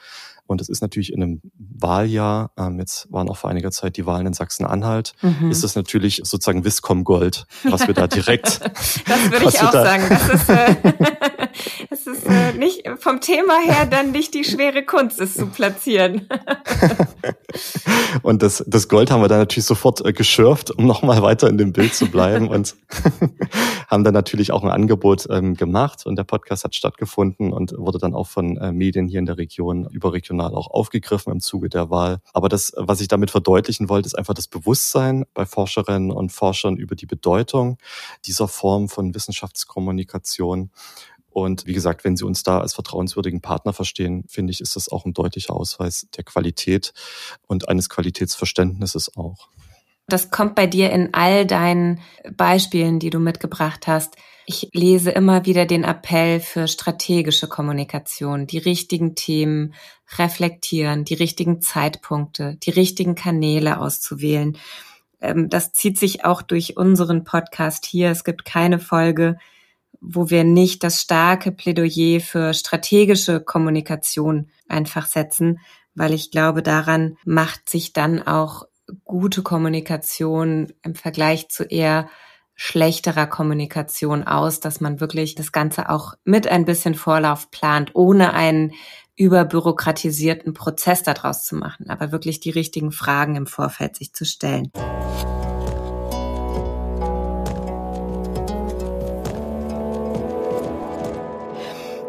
Und 0.50 0.62
es 0.62 0.70
ist 0.70 0.82
natürlich 0.82 1.14
in 1.14 1.22
einem 1.22 1.42
Wahljahr, 1.58 2.52
ähm, 2.58 2.80
jetzt 2.80 3.12
waren 3.12 3.30
auch 3.30 3.38
vor 3.38 3.52
einiger 3.52 3.70
Zeit 3.70 3.98
die 3.98 4.08
Wahlen 4.08 4.26
in 4.26 4.34
Sachsen-Anhalt, 4.34 5.14
mhm. 5.22 5.52
ist 5.52 5.64
es 5.64 5.76
natürlich 5.76 6.22
sozusagen 6.24 6.66
Viscom 6.66 7.04
Gold, 7.04 7.46
was 7.66 7.86
wir 7.86 7.94
da 7.94 8.08
direkt. 8.08 8.60
das 9.08 9.32
würde 9.32 9.46
ich 9.48 9.62
auch 9.62 9.70
da 9.70 9.84
sagen. 9.84 10.04
Das 10.10 10.30
ist, 10.30 10.50
äh, 10.50 10.76
das 11.90 12.06
ist 12.06 12.26
äh, 12.28 12.54
nicht 12.54 12.88
vom 13.00 13.20
Thema 13.20 13.60
her 13.60 13.88
dann 13.88 14.12
nicht 14.12 14.36
die 14.36 14.44
schwere 14.44 14.84
Kunst, 14.84 15.20
es 15.20 15.34
zu 15.34 15.48
platzieren. 15.48 16.28
und 18.22 18.44
das, 18.44 18.64
das 18.68 18.88
Gold 18.88 19.10
haben 19.10 19.22
wir 19.22 19.28
dann 19.28 19.40
natürlich 19.40 19.66
sofort 19.66 20.06
äh, 20.06 20.14
geschürft, 20.14 20.70
um 20.70 20.86
nochmal 20.86 21.24
weiter 21.24 21.50
in 21.50 21.58
dem 21.58 21.74
Bild 21.74 21.96
zu 21.96 22.06
bleiben 22.06 22.48
und 22.48 22.76
haben 23.88 24.04
dann 24.04 24.14
natürlich 24.14 24.52
auch 24.52 24.64
ein 24.64 24.70
Angebot 24.70 25.28
ähm, 25.32 25.56
gemacht 25.56 26.06
und 26.06 26.16
der 26.16 26.26
Podcast 26.26 26.64
hat 26.64 26.76
stattgefunden 26.76 27.52
und 27.52 27.74
wurde 27.76 27.98
dann 27.98 28.14
auch 28.14 28.28
von 28.28 28.58
äh, 28.58 28.72
Medien 28.72 29.08
hier 29.08 29.20
in 29.20 29.26
der 29.26 29.40
Region 29.40 29.88
überregional 29.90 30.54
auch 30.54 30.70
aufgegriffen 30.70 31.34
im 31.34 31.40
Zuge 31.40 31.70
der 31.70 31.90
Wahl. 31.90 32.20
Aber 32.34 32.50
das, 32.50 32.72
was 32.78 33.02
ich 33.02 33.08
damit 33.08 33.32
verdeutlichen 33.32 33.90
wollte, 33.90 34.06
ist 34.06 34.18
einfach 34.18 34.36
das 34.36 34.48
Bewusstsein 34.48 35.26
bei 35.34 35.48
Forscherinnen 35.48 36.12
und 36.12 36.32
Forschern 36.32 36.78
über 36.78 36.96
die 36.96 37.08
Bedeutung 37.08 37.78
dieser 38.26 38.48
Form 38.48 38.90
von 38.90 39.16
Wissenschaftskommunikation. 39.16 40.70
Und 41.30 41.66
wie 41.66 41.74
gesagt, 41.74 42.04
wenn 42.04 42.18
Sie 42.18 42.26
uns 42.26 42.44
da 42.44 42.60
als 42.60 42.74
vertrauenswürdigen 42.74 43.42
Partner 43.42 43.74
verstehen, 43.74 44.26
finde 44.28 44.52
ich, 44.52 44.62
ist 44.62 44.76
das 44.76 44.90
auch 44.90 45.06
ein 45.06 45.14
deutlicher 45.14 45.56
Ausweis 45.56 46.08
der 46.16 46.24
Qualität 46.24 46.94
und 47.48 47.70
eines 47.70 47.90
Qualitätsverständnisses 47.90 49.16
auch. 49.16 49.50
Das 50.08 50.32
kommt 50.32 50.56
bei 50.56 50.66
dir 50.66 50.92
in 50.92 51.14
all 51.14 51.46
deinen 51.46 52.00
Beispielen, 52.36 53.00
die 53.00 53.12
du 53.12 53.20
mitgebracht 53.20 53.86
hast. 53.86 54.16
Ich 54.48 54.70
lese 54.74 55.12
immer 55.12 55.46
wieder 55.46 55.68
den 55.68 55.84
Appell 55.84 56.40
für 56.40 56.68
strategische 56.68 57.48
Kommunikation, 57.48 58.48
die 58.48 58.58
richtigen 58.58 59.14
Themen 59.14 59.76
reflektieren, 60.18 61.06
die 61.06 61.14
richtigen 61.14 61.62
Zeitpunkte, 61.62 62.58
die 62.64 62.72
richtigen 62.72 63.14
Kanäle 63.14 63.80
auszuwählen. 63.80 64.58
Ähm, 65.22 65.50
das 65.50 65.74
zieht 65.74 66.00
sich 66.00 66.26
auch 66.26 66.42
durch 66.42 66.78
unseren 66.78 67.24
Podcast 67.24 67.86
hier. 67.86 68.10
Es 68.10 68.24
gibt 68.24 68.46
keine 68.46 68.80
Folge, 68.80 69.38
wo 70.02 70.30
wir 70.30 70.44
nicht 70.44 70.84
das 70.84 71.02
starke 71.02 71.52
Plädoyer 71.52 72.20
für 72.20 72.54
strategische 72.54 73.42
Kommunikation 73.42 74.50
einfach 74.68 75.06
setzen, 75.06 75.60
weil 75.96 76.14
ich 76.14 76.32
glaube, 76.32 76.64
daran 76.64 77.18
macht 77.26 77.70
sich 77.70 77.94
dann 77.94 78.22
auch 78.22 78.64
gute 79.04 79.44
Kommunikation 79.44 80.74
im 80.84 80.96
Vergleich 80.96 81.50
zu 81.50 81.64
eher 81.64 82.10
schlechterer 82.56 83.28
Kommunikation 83.28 84.24
aus, 84.24 84.60
dass 84.60 84.82
man 84.82 85.00
wirklich 85.00 85.36
das 85.36 85.52
Ganze 85.52 85.90
auch 85.90 86.16
mit 86.26 86.48
ein 86.48 86.66
bisschen 86.66 86.94
Vorlauf 86.96 87.52
plant, 87.52 87.92
ohne 87.94 88.34
einen 88.34 88.74
überbürokratisierten 89.16 90.54
Prozess 90.54 91.04
daraus 91.04 91.46
zu 91.46 91.56
machen, 91.56 91.90
aber 91.90 92.12
wirklich 92.12 92.40
die 92.40 92.52
richtigen 92.52 92.92
Fragen 92.92 93.36
im 93.36 93.48
Vorfeld 93.48 93.96
sich 93.96 94.14
zu 94.14 94.26
stellen. 94.26 94.72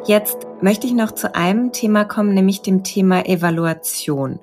Jetzt 0.07 0.47
möchte 0.63 0.87
ich 0.87 0.93
noch 0.93 1.13
zu 1.13 1.35
einem 1.35 1.73
Thema 1.73 2.05
kommen, 2.05 2.35
nämlich 2.35 2.63
dem 2.63 2.85
Thema 2.85 3.27
Evaluation 3.27 4.41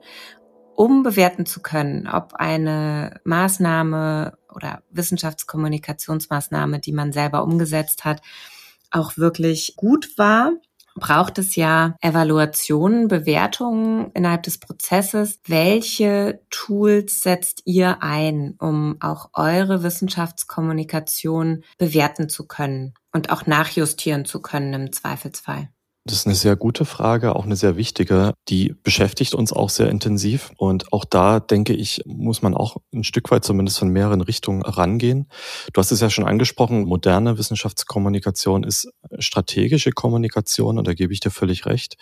um 0.77 1.01
bewerten 1.01 1.47
zu 1.47 1.59
können, 1.59 2.07
ob 2.07 2.35
eine 2.35 3.19
Maßnahme 3.23 4.37
oder 4.53 4.83
Wissenschaftskommunikationsmaßnahme, 4.91 6.79
die 6.79 6.91
man 6.91 7.11
selber 7.11 7.43
umgesetzt 7.43 8.05
hat, 8.05 8.21
auch 8.91 9.17
wirklich 9.17 9.75
gut 9.75 10.19
war, 10.19 10.51
braucht 10.93 11.39
es 11.39 11.55
ja 11.55 11.95
Evaluationen, 11.99 13.07
Bewertungen 13.07 14.11
innerhalb 14.13 14.43
des 14.43 14.59
Prozesses. 14.59 15.39
Welche 15.47 16.41
Tools 16.51 17.21
setzt 17.21 17.63
ihr 17.65 18.03
ein, 18.03 18.55
um 18.59 18.97
auch 18.99 19.31
eure 19.33 19.81
Wissenschaftskommunikation 19.81 21.63
bewerten 21.79 22.29
zu 22.29 22.45
können 22.47 22.93
und 23.17 23.31
auch 23.31 23.47
nachjustieren 23.47 24.25
zu 24.25 24.39
können 24.39 24.73
im 24.73 24.93
Zweifelsfall? 24.93 25.69
Das 26.05 26.19
ist 26.19 26.25
eine 26.25 26.35
sehr 26.35 26.55
gute 26.55 26.85
Frage, 26.85 27.35
auch 27.35 27.43
eine 27.43 27.57
sehr 27.57 27.75
wichtige. 27.75 28.33
Die 28.47 28.73
beschäftigt 28.81 29.35
uns 29.35 29.51
auch 29.51 29.69
sehr 29.69 29.89
intensiv. 29.89 30.51
Und 30.55 30.93
auch 30.93 31.03
da, 31.03 31.41
denke 31.41 31.73
ich, 31.73 32.01
muss 32.05 32.41
man 32.41 32.55
auch 32.55 32.77
ein 32.93 33.03
Stück 33.03 33.29
weit 33.29 33.43
zumindest 33.43 33.79
von 33.79 33.89
mehreren 33.89 34.21
Richtungen 34.21 34.61
rangehen. 34.61 35.27
Du 35.73 35.81
hast 35.81 35.91
es 35.91 35.99
ja 35.99 36.09
schon 36.09 36.25
angesprochen, 36.25 36.85
moderne 36.85 37.37
Wissenschaftskommunikation 37.37 38.63
ist 38.63 38.89
strategische 39.19 39.91
Kommunikation 39.91 40.77
und 40.77 40.87
da 40.87 40.93
gebe 40.93 41.11
ich 41.11 41.19
dir 41.19 41.31
völlig 41.31 41.65
recht. 41.65 41.97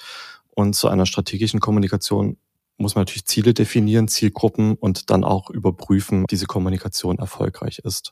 Und 0.51 0.75
zu 0.75 0.88
einer 0.88 1.08
strategischen 1.08 1.60
Kommunikation 1.60 2.38
muss 2.78 2.96
man 2.96 3.02
natürlich 3.02 3.26
Ziele 3.26 3.54
definieren, 3.54 4.08
Zielgruppen 4.08 4.76
und 4.76 5.10
dann 5.10 5.24
auch 5.24 5.50
überprüfen, 5.50 6.24
ob 6.24 6.28
diese 6.28 6.46
Kommunikation 6.46 7.20
erfolgreich 7.20 7.80
ist. 7.80 8.12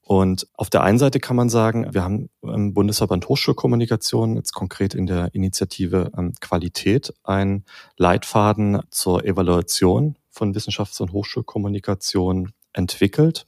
Und 0.00 0.48
auf 0.54 0.70
der 0.70 0.82
einen 0.82 0.98
Seite 0.98 1.20
kann 1.20 1.36
man 1.36 1.50
sagen, 1.50 1.92
wir 1.92 2.02
haben 2.02 2.30
im 2.42 2.72
Bundesverband 2.72 3.28
Hochschulkommunikation, 3.28 4.36
jetzt 4.36 4.52
konkret 4.52 4.94
in 4.94 5.06
der 5.06 5.34
Initiative 5.34 6.10
ähm, 6.16 6.32
Qualität, 6.40 7.12
einen 7.24 7.64
Leitfaden 7.96 8.80
zur 8.90 9.24
Evaluation 9.24 10.16
von 10.30 10.54
Wissenschafts- 10.54 11.00
und 11.02 11.12
Hochschulkommunikation 11.12 12.52
entwickelt. 12.72 13.46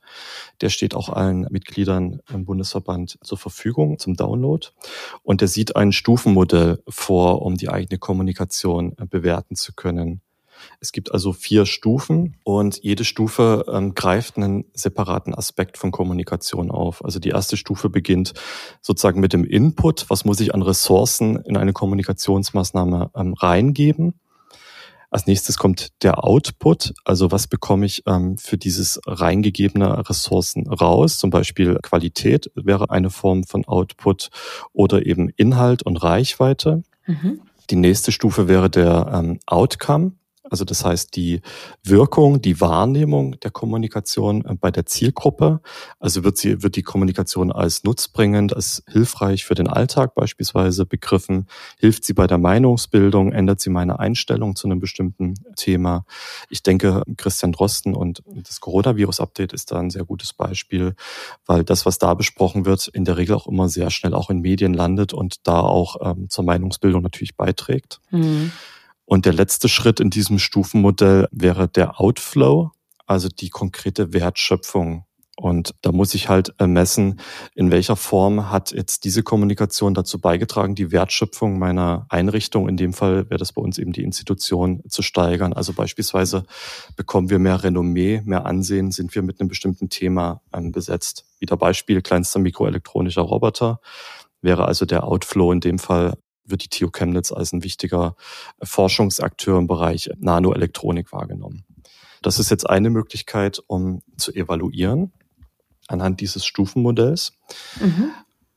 Der 0.61 0.69
steht 0.69 0.95
auch 0.95 1.09
allen 1.09 1.47
Mitgliedern 1.51 2.21
im 2.33 2.45
Bundesverband 2.45 3.19
zur 3.23 3.39
Verfügung 3.39 3.99
zum 3.99 4.15
Download. 4.15 4.67
Und 5.23 5.41
der 5.41 5.49
sieht 5.49 5.77
ein 5.77 5.93
Stufenmodell 5.93 6.83
vor, 6.89 7.43
um 7.43 7.57
die 7.57 7.69
eigene 7.71 7.99
Kommunikation 7.99 8.97
äh, 8.99 9.07
bewerten 9.07 9.57
zu 9.57 9.73
können. 9.73 10.21
Es 10.81 10.93
gibt 10.93 11.13
also 11.13 11.33
vier 11.33 11.67
Stufen 11.67 12.37
und 12.45 12.83
jede 12.83 13.05
Stufe 13.05 13.65
ähm, 13.69 13.95
greift 13.95 14.37
einen 14.37 14.65
separaten 14.75 15.35
Aspekt 15.35 15.79
von 15.79 15.91
Kommunikation 15.91 16.71
auf. 16.71 17.05
Also 17.05 17.19
die 17.19 17.31
erste 17.31 17.57
Stufe 17.57 17.91
beginnt 17.91 18.35
sozusagen 18.81 19.21
mit 19.21 19.33
dem 19.33 19.45
Input. 19.45 20.07
Was 20.09 20.25
muss 20.25 20.41
ich 20.41 20.55
an 20.55 20.63
Ressourcen 20.63 21.37
in 21.37 21.57
eine 21.57 21.73
Kommunikationsmaßnahme 21.73 23.11
ähm, 23.15 23.35
reingeben? 23.35 24.15
Als 25.11 25.27
nächstes 25.27 25.59
kommt 25.59 25.89
der 26.05 26.25
Output, 26.25 26.95
also 27.05 27.33
was 27.33 27.49
bekomme 27.49 27.85
ich 27.85 28.05
ähm, 28.07 28.39
für 28.39 28.57
dieses 28.57 29.01
reingegebene 29.07 30.09
Ressourcen 30.09 30.69
raus? 30.69 31.19
Zum 31.19 31.31
Beispiel 31.31 31.79
Qualität 31.83 32.51
wäre 32.55 32.91
eine 32.91 33.11
Form 33.11 33.43
von 33.43 33.65
Output 33.65 34.31
oder 34.73 35.05
eben 35.05 35.29
Inhalt 35.31 35.83
und 35.83 35.97
Reichweite. 35.97 36.85
Mhm. 37.07 37.41
Die 37.71 37.77
nächste 37.77 38.13
Stufe 38.13 38.47
wäre 38.47 38.71
der 38.71 39.11
ähm, 39.13 39.41
Outcome. 39.47 40.13
Also 40.51 40.65
das 40.65 40.85
heißt 40.85 41.17
die 41.17 41.41
Wirkung, 41.83 42.43
die 42.43 42.61
Wahrnehmung 42.61 43.39
der 43.41 43.51
Kommunikation 43.51 44.45
äh, 44.45 44.55
bei 44.55 44.71
der 44.71 44.85
Zielgruppe. 44.85 45.61
Also 45.99 46.25
wird 46.25 46.37
sie, 46.37 46.63
wird 46.63 46.77
die 46.77 46.83
Kommunikation 46.83 47.53
als 47.53 47.85
nutzbringend, 47.85 48.55
als 48.55 48.83
hilfreich 48.89 49.45
für 49.45 49.55
den 49.55 49.69
Alltag 49.69 50.15
beispielsweise 50.15 50.85
begriffen? 50.85 51.47
Hilft 51.79 52.05
sie 52.05 52.13
bei 52.13 52.27
der 52.27 52.39
Meinungsbildung? 52.39 53.33
Ändert 53.33 53.61
sie 53.61 53.71
meine 53.71 53.99
Einstellung 53.99 54.57
zu 54.57 54.67
einem 54.67 54.81
bestimmten 54.81 55.35
Thema? 55.57 56.05
Ich 56.49 56.63
denke, 56.63 57.03
Christian 57.17 57.53
Drosten 57.53 57.95
und 57.95 58.23
das 58.27 58.61
Coronavirus-Update 58.61 59.53
ist 59.53 59.71
da 59.71 59.79
ein 59.79 59.91
sehr 59.91 60.05
gutes 60.05 60.33
Beispiel, 60.33 60.95
weil 61.47 61.65
das, 61.65 61.87
was 61.87 61.99
da 61.99 62.15
besprochen 62.15 62.67
wird, 62.67 62.89
in 62.89 63.05
der 63.05 63.17
Regel 63.17 63.37
auch 63.37 63.47
immer 63.47 63.69
sehr 63.69 63.91
schnell 63.91 64.15
auch 64.15 64.31
in 64.31 64.41
Medien 64.41 64.75
landet 64.75 65.13
und 65.13 65.47
da 65.47 65.61
auch 65.61 65.97
ähm, 66.03 66.29
zur 66.29 66.45
Meinungsbildung 66.45 67.03
natürlich 67.03 67.37
beiträgt. 67.37 68.01
Mhm. 68.11 68.51
Und 69.11 69.27
der 69.27 69.33
letzte 69.33 69.69
Schritt 69.69 69.99
in 69.99 70.09
diesem 70.09 70.39
Stufenmodell 70.39 71.27
wäre 71.33 71.67
der 71.67 72.01
Outflow, 72.01 72.71
also 73.09 73.29
die 73.29 73.49
konkrete 73.49 74.13
Wertschöpfung. 74.13 75.05
Und 75.37 75.75
da 75.83 75.91
muss 75.91 76.15
ich 76.15 76.29
halt 76.29 76.55
messen, 76.65 77.19
in 77.57 77.73
welcher 77.73 77.97
Form 77.97 78.53
hat 78.53 78.71
jetzt 78.71 79.03
diese 79.03 79.25
Kommunikation 79.25 79.95
dazu 79.95 80.21
beigetragen, 80.21 80.77
die 80.77 80.93
Wertschöpfung 80.93 81.59
meiner 81.59 82.07
Einrichtung, 82.09 82.69
in 82.69 82.77
dem 82.77 82.93
Fall 82.93 83.29
wäre 83.29 83.39
das 83.39 83.53
bei 83.53 83.61
uns 83.61 83.79
eben 83.79 83.93
die 83.93 84.05
Institution, 84.05 84.81
zu 84.89 85.03
steigern. 85.03 85.55
Also 85.55 85.73
beispielsweise 85.73 86.45
bekommen 86.95 87.31
wir 87.31 87.41
mehr 87.41 87.65
Renommee, 87.65 88.23
mehr 88.25 88.47
Ansehen, 88.47 88.93
sind 88.93 89.13
wir 89.17 89.23
mit 89.23 89.41
einem 89.41 89.49
bestimmten 89.49 89.89
Thema 89.89 90.41
ähm, 90.55 90.71
besetzt. 90.71 91.25
Wieder 91.41 91.57
Beispiel 91.57 92.01
kleinster 92.01 92.39
mikroelektronischer 92.39 93.23
Roboter 93.23 93.81
wäre 94.41 94.67
also 94.67 94.87
der 94.87 95.03
Outflow 95.03 95.51
in 95.51 95.59
dem 95.59 95.81
Fall 95.81 96.15
wird 96.51 96.65
die 96.65 96.69
TU 96.69 96.91
Chemnitz 96.91 97.33
als 97.33 97.53
ein 97.53 97.63
wichtiger 97.63 98.17
Forschungsakteur 98.63 99.59
im 99.59 99.67
Bereich 99.67 100.11
Nanoelektronik 100.19 101.13
wahrgenommen. 101.13 101.65
Das 102.23 102.39
ist 102.39 102.51
jetzt 102.51 102.69
eine 102.69 102.91
Möglichkeit, 102.91 103.63
um 103.67 104.03
zu 104.17 104.33
evaluieren 104.33 105.13
anhand 105.91 106.21
dieses 106.21 106.45
Stufenmodells. 106.45 107.33
Mhm. 107.81 108.13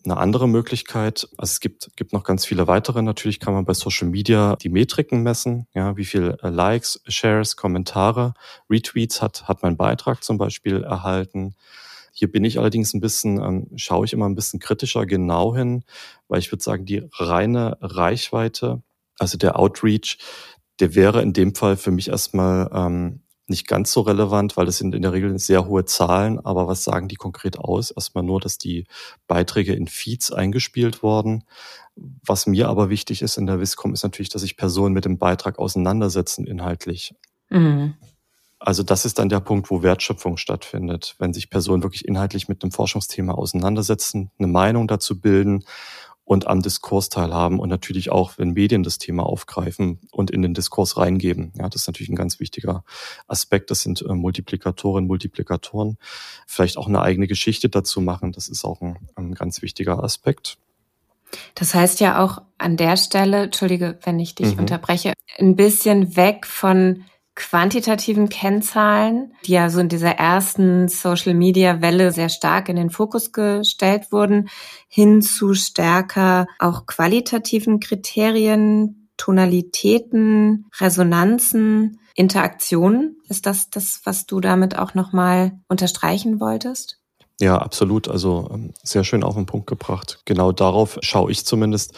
Eine 0.05 0.17
andere 0.17 0.49
Möglichkeit, 0.49 1.29
also 1.37 1.51
es 1.51 1.59
gibt, 1.61 1.91
gibt 1.95 2.11
noch 2.11 2.25
ganz 2.25 2.45
viele 2.45 2.67
weitere. 2.67 3.01
Natürlich 3.01 3.39
kann 3.39 3.53
man 3.53 3.63
bei 3.63 3.73
Social 3.73 4.09
Media 4.09 4.57
die 4.57 4.67
Metriken 4.67 5.23
messen. 5.23 5.67
Ja, 5.73 5.95
wie 5.95 6.03
viel 6.03 6.37
äh, 6.43 6.49
Likes, 6.49 7.01
Shares, 7.07 7.55
Kommentare, 7.55 8.33
Retweets 8.69 9.21
hat, 9.21 9.47
hat 9.47 9.63
mein 9.63 9.77
Beitrag 9.77 10.23
zum 10.23 10.37
Beispiel 10.37 10.83
erhalten. 10.83 11.55
Hier 12.15 12.31
bin 12.31 12.45
ich 12.45 12.59
allerdings 12.59 12.93
ein 12.93 13.01
bisschen, 13.01 13.41
ähm, 13.41 13.67
schaue 13.75 14.05
ich 14.05 14.13
immer 14.13 14.29
ein 14.29 14.35
bisschen 14.35 14.59
kritischer 14.59 15.07
genau 15.07 15.55
hin, 15.55 15.83
weil 16.27 16.39
ich 16.39 16.51
würde 16.51 16.63
sagen, 16.63 16.85
die 16.85 17.07
reine 17.13 17.77
Reichweite, 17.81 18.83
also 19.17 19.37
der 19.37 19.59
Outreach, 19.59 20.19
der 20.79 20.93
wäre 20.93 21.23
in 21.23 21.33
dem 21.33 21.55
Fall 21.55 21.75
für 21.75 21.91
mich 21.91 22.09
erstmal 22.09 22.69
ähm, 22.71 23.23
nicht 23.47 23.67
ganz 23.67 23.91
so 23.91 24.01
relevant, 24.01 24.55
weil 24.55 24.65
das 24.65 24.77
sind 24.77 24.95
in 24.95 25.01
der 25.01 25.11
Regel 25.11 25.37
sehr 25.39 25.65
hohe 25.65 25.85
Zahlen. 25.85 26.39
Aber 26.39 26.67
was 26.67 26.83
sagen 26.83 27.07
die 27.07 27.15
konkret 27.15 27.57
aus? 27.57 27.91
Erstmal 27.91 28.23
nur, 28.23 28.39
dass 28.39 28.57
die 28.57 28.85
Beiträge 29.27 29.73
in 29.73 29.87
Feeds 29.87 30.31
eingespielt 30.31 31.03
wurden. 31.03 31.43
Was 31.95 32.47
mir 32.47 32.69
aber 32.69 32.89
wichtig 32.89 33.21
ist 33.21 33.37
in 33.37 33.45
der 33.45 33.59
Viscom, 33.59 33.93
ist 33.93 34.03
natürlich, 34.03 34.29
dass 34.29 34.43
sich 34.43 34.55
Personen 34.55 34.93
mit 34.93 35.05
dem 35.05 35.17
Beitrag 35.17 35.59
auseinandersetzen 35.59 36.45
inhaltlich. 36.45 37.15
Mhm. 37.49 37.95
Also 38.65 38.81
das 38.81 39.03
ist 39.03 39.19
dann 39.19 39.27
der 39.27 39.41
Punkt, 39.41 39.69
wo 39.69 39.83
Wertschöpfung 39.83 40.37
stattfindet. 40.37 41.15
Wenn 41.19 41.33
sich 41.33 41.49
Personen 41.49 41.83
wirklich 41.83 42.07
inhaltlich 42.07 42.47
mit 42.47 42.63
einem 42.63 42.71
Forschungsthema 42.71 43.33
auseinandersetzen, 43.33 44.31
eine 44.39 44.47
Meinung 44.47 44.87
dazu 44.87 45.19
bilden 45.19 45.65
und 46.23 46.47
am 46.47 46.61
Diskurs 46.61 47.09
teilhaben 47.09 47.59
und 47.59 47.67
natürlich 47.67 48.09
auch, 48.09 48.37
wenn 48.37 48.53
Medien 48.53 48.83
das 48.83 48.99
Thema 48.99 49.25
aufgreifen 49.25 49.99
und 50.11 50.31
in 50.31 50.41
den 50.41 50.53
Diskurs 50.53 50.95
reingeben. 50.95 51.51
Ja, 51.57 51.67
das 51.67 51.81
ist 51.81 51.87
natürlich 51.87 52.07
ein 52.07 52.15
ganz 52.15 52.39
wichtiger 52.39 52.85
Aspekt. 53.27 53.69
Das 53.69 53.81
sind 53.81 54.01
äh, 54.01 54.13
Multiplikatorinnen, 54.13 55.09
Multiplikatoren. 55.09 55.97
Vielleicht 56.47 56.77
auch 56.77 56.87
eine 56.87 57.01
eigene 57.01 57.27
Geschichte 57.27 57.67
dazu 57.67 57.99
machen. 57.99 58.31
Das 58.31 58.47
ist 58.47 58.63
auch 58.63 58.79
ein, 58.79 58.97
ein 59.15 59.33
ganz 59.33 59.61
wichtiger 59.61 60.01
Aspekt. 60.01 60.57
Das 61.55 61.73
heißt 61.73 61.99
ja 61.99 62.23
auch 62.23 62.41
an 62.57 62.77
der 62.77 62.95
Stelle, 62.95 63.43
entschuldige, 63.43 63.99
wenn 64.03 64.21
ich 64.21 64.35
dich 64.35 64.53
mhm. 64.53 64.61
unterbreche, 64.61 65.11
ein 65.37 65.57
bisschen 65.57 66.15
weg 66.15 66.45
von 66.45 67.03
quantitativen 67.35 68.29
Kennzahlen, 68.29 69.33
die 69.45 69.53
ja 69.53 69.69
so 69.69 69.79
in 69.79 69.89
dieser 69.89 70.11
ersten 70.11 70.87
Social-Media-Welle 70.87 72.11
sehr 72.11 72.29
stark 72.29 72.69
in 72.69 72.75
den 72.75 72.89
Fokus 72.89 73.31
gestellt 73.31 74.11
wurden, 74.11 74.49
hin 74.87 75.21
zu 75.21 75.53
stärker 75.53 76.45
auch 76.59 76.85
qualitativen 76.85 77.79
Kriterien, 77.79 79.09
Tonalitäten, 79.17 80.65
Resonanzen, 80.79 81.99
Interaktionen. 82.15 83.17
Ist 83.27 83.45
das 83.45 83.69
das, 83.69 84.01
was 84.03 84.25
du 84.25 84.39
damit 84.39 84.77
auch 84.77 84.93
nochmal 84.93 85.53
unterstreichen 85.67 86.39
wolltest? 86.39 86.99
Ja, 87.39 87.57
absolut. 87.57 88.07
Also 88.07 88.49
ähm, 88.53 88.73
sehr 88.83 89.03
schön 89.03 89.23
auf 89.23 89.35
den 89.35 89.45
Punkt 89.45 89.67
gebracht. 89.67 90.19
Genau 90.25 90.51
darauf 90.51 90.99
schaue 91.01 91.31
ich 91.31 91.45
zumindest 91.45 91.93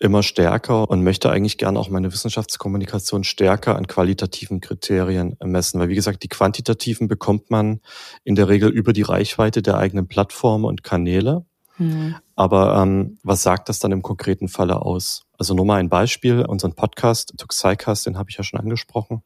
immer 0.00 0.22
stärker 0.22 0.88
und 0.88 1.02
möchte 1.02 1.30
eigentlich 1.30 1.58
gerne 1.58 1.78
auch 1.78 1.90
meine 1.90 2.12
Wissenschaftskommunikation 2.12 3.24
stärker 3.24 3.76
an 3.76 3.88
qualitativen 3.88 4.60
Kriterien 4.60 5.36
messen. 5.42 5.80
Weil 5.80 5.88
wie 5.88 5.94
gesagt, 5.94 6.22
die 6.22 6.28
quantitativen 6.28 7.08
bekommt 7.08 7.50
man 7.50 7.80
in 8.24 8.36
der 8.36 8.48
Regel 8.48 8.70
über 8.70 8.92
die 8.92 9.02
Reichweite 9.02 9.60
der 9.60 9.76
eigenen 9.76 10.06
Plattformen 10.06 10.64
und 10.64 10.84
Kanäle. 10.84 11.44
Mhm. 11.78 12.16
Aber 12.36 12.80
ähm, 12.80 13.18
was 13.22 13.42
sagt 13.42 13.68
das 13.68 13.80
dann 13.80 13.92
im 13.92 14.02
konkreten 14.02 14.48
Falle 14.48 14.82
aus? 14.82 15.22
Also 15.36 15.54
nur 15.54 15.64
mal 15.64 15.76
ein 15.76 15.88
Beispiel, 15.88 16.44
unseren 16.44 16.74
Podcast, 16.74 17.34
Tuxicast, 17.36 18.06
den 18.06 18.18
habe 18.18 18.30
ich 18.30 18.36
ja 18.36 18.44
schon 18.44 18.60
angesprochen. 18.60 19.22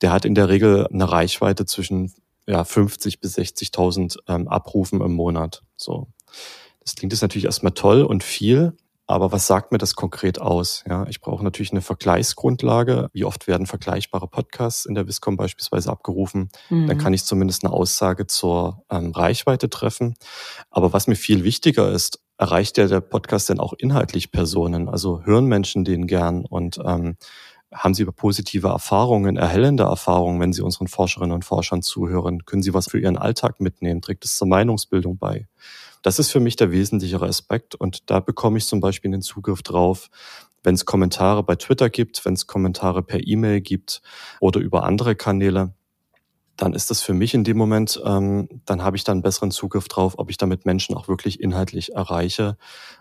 Der 0.00 0.12
hat 0.12 0.24
in 0.24 0.34
der 0.34 0.48
Regel 0.48 0.88
eine 0.88 1.10
Reichweite 1.10 1.66
zwischen 1.66 2.12
ja, 2.46 2.64
50 2.64 3.20
bis 3.20 3.38
60.000 3.38 4.18
ähm, 4.28 4.48
Abrufen 4.48 5.00
im 5.00 5.12
Monat. 5.12 5.62
So. 5.76 6.08
Das 6.80 6.94
klingt 6.96 7.12
jetzt 7.12 7.22
natürlich 7.22 7.46
erstmal 7.46 7.72
toll 7.72 8.02
und 8.02 8.22
viel, 8.22 8.76
aber 9.06 9.32
was 9.32 9.46
sagt 9.46 9.70
mir 9.70 9.78
das 9.78 9.94
konkret 9.94 10.40
aus? 10.40 10.82
Ja, 10.88 11.06
ich 11.08 11.20
brauche 11.20 11.44
natürlich 11.44 11.72
eine 11.72 11.82
Vergleichsgrundlage. 11.82 13.10
Wie 13.12 13.24
oft 13.24 13.46
werden 13.46 13.66
vergleichbare 13.66 14.28
Podcasts 14.28 14.86
in 14.86 14.94
der 14.94 15.06
Viscom 15.06 15.36
beispielsweise 15.36 15.90
abgerufen? 15.90 16.48
Mhm. 16.70 16.86
Dann 16.86 16.98
kann 16.98 17.12
ich 17.12 17.24
zumindest 17.24 17.64
eine 17.64 17.72
Aussage 17.72 18.26
zur 18.26 18.82
ähm, 18.90 19.12
Reichweite 19.12 19.68
treffen. 19.68 20.14
Aber 20.70 20.92
was 20.94 21.06
mir 21.06 21.16
viel 21.16 21.44
wichtiger 21.44 21.90
ist, 21.90 22.20
erreicht 22.38 22.78
ja 22.78 22.86
der 22.86 23.00
Podcast 23.00 23.50
denn 23.50 23.60
auch 23.60 23.74
inhaltlich 23.74 24.32
Personen? 24.32 24.88
Also 24.88 25.22
hören 25.24 25.46
Menschen 25.46 25.84
den 25.84 26.06
gern 26.06 26.46
und 26.46 26.78
ähm, 26.84 27.16
haben 27.74 27.94
Sie 27.94 28.04
positive 28.04 28.68
Erfahrungen, 28.68 29.36
erhellende 29.36 29.82
Erfahrungen, 29.82 30.40
wenn 30.40 30.52
Sie 30.52 30.62
unseren 30.62 30.86
Forscherinnen 30.86 31.34
und 31.34 31.44
Forschern 31.44 31.82
zuhören? 31.82 32.44
Können 32.44 32.62
Sie 32.62 32.72
was 32.72 32.88
für 32.88 33.00
Ihren 33.00 33.18
Alltag 33.18 33.60
mitnehmen? 33.60 34.00
Trägt 34.00 34.24
es 34.24 34.36
zur 34.36 34.48
Meinungsbildung 34.48 35.18
bei? 35.18 35.46
Das 36.04 36.18
ist 36.18 36.30
für 36.30 36.38
mich 36.38 36.56
der 36.56 36.70
wesentlichere 36.70 37.26
Aspekt 37.26 37.74
und 37.74 38.10
da 38.10 38.20
bekomme 38.20 38.58
ich 38.58 38.66
zum 38.66 38.78
Beispiel 38.78 39.10
den 39.10 39.22
Zugriff 39.22 39.62
drauf, 39.62 40.10
wenn 40.62 40.74
es 40.74 40.84
Kommentare 40.84 41.42
bei 41.42 41.56
Twitter 41.56 41.88
gibt, 41.88 42.26
wenn 42.26 42.34
es 42.34 42.46
Kommentare 42.46 43.02
per 43.02 43.26
E-Mail 43.26 43.62
gibt 43.62 44.02
oder 44.38 44.60
über 44.60 44.84
andere 44.84 45.16
Kanäle, 45.16 45.72
dann 46.58 46.74
ist 46.74 46.90
das 46.90 47.00
für 47.00 47.14
mich 47.14 47.32
in 47.32 47.42
dem 47.42 47.56
Moment, 47.56 48.02
ähm, 48.04 48.48
dann 48.66 48.82
habe 48.82 48.98
ich 48.98 49.04
dann 49.04 49.22
besseren 49.22 49.50
Zugriff 49.50 49.88
drauf, 49.88 50.18
ob 50.18 50.28
ich 50.28 50.36
damit 50.36 50.66
Menschen 50.66 50.94
auch 50.94 51.08
wirklich 51.08 51.40
inhaltlich 51.40 51.94
erreiche 51.94 52.58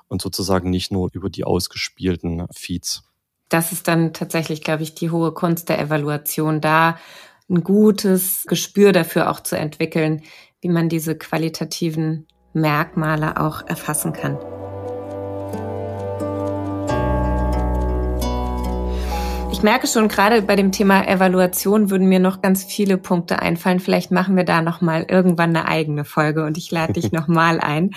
und 0.08 0.22
sozusagen 0.22 0.70
nicht 0.70 0.90
nur 0.90 1.10
über 1.12 1.30
die 1.30 1.44
ausgespielten 1.44 2.48
Feeds. 2.54 3.04
Das 3.50 3.74
ist 3.74 3.90
dann 3.90 4.14
tatsächlich, 4.14 4.62
glaube 4.62 4.84
ich, 4.84 4.96
die 4.96 5.12
hohe 5.12 5.34
Kunst 5.34 5.68
der 5.68 5.80
Evaluation, 5.80 6.62
da 6.62 6.98
ein 7.50 7.66
gutes 7.66 8.46
Gespür 8.48 8.94
dafür 8.94 9.30
auch 9.30 9.42
zu 9.42 9.58
entwickeln, 9.58 10.24
wie 10.62 10.70
man 10.70 10.88
diese 10.88 11.18
qualitativen 11.18 12.28
Merkmale 12.54 13.38
auch 13.38 13.66
erfassen 13.68 14.14
kann. 14.14 14.38
Ich 19.64 19.66
merke 19.66 19.88
schon, 19.88 20.10
gerade 20.10 20.42
bei 20.42 20.58
dem 20.58 20.74
Thema 20.74 21.08
Evaluation 21.08 21.90
würden 21.90 22.10
mir 22.10 22.20
noch 22.20 22.42
ganz 22.42 22.66
viele 22.66 22.98
Punkte 22.98 23.40
einfallen. 23.40 23.80
Vielleicht 23.80 24.12
machen 24.12 24.36
wir 24.36 24.44
da 24.44 24.62
noch 24.62 24.82
mal 24.82 25.06
irgendwann 25.08 25.56
eine 25.56 25.70
eigene 25.70 26.04
Folge 26.04 26.44
und 26.44 26.58
ich 26.58 26.70
lade 26.70 26.92
dich 26.92 27.12
noch 27.14 27.30
mal 27.30 27.62
ein. 27.62 27.92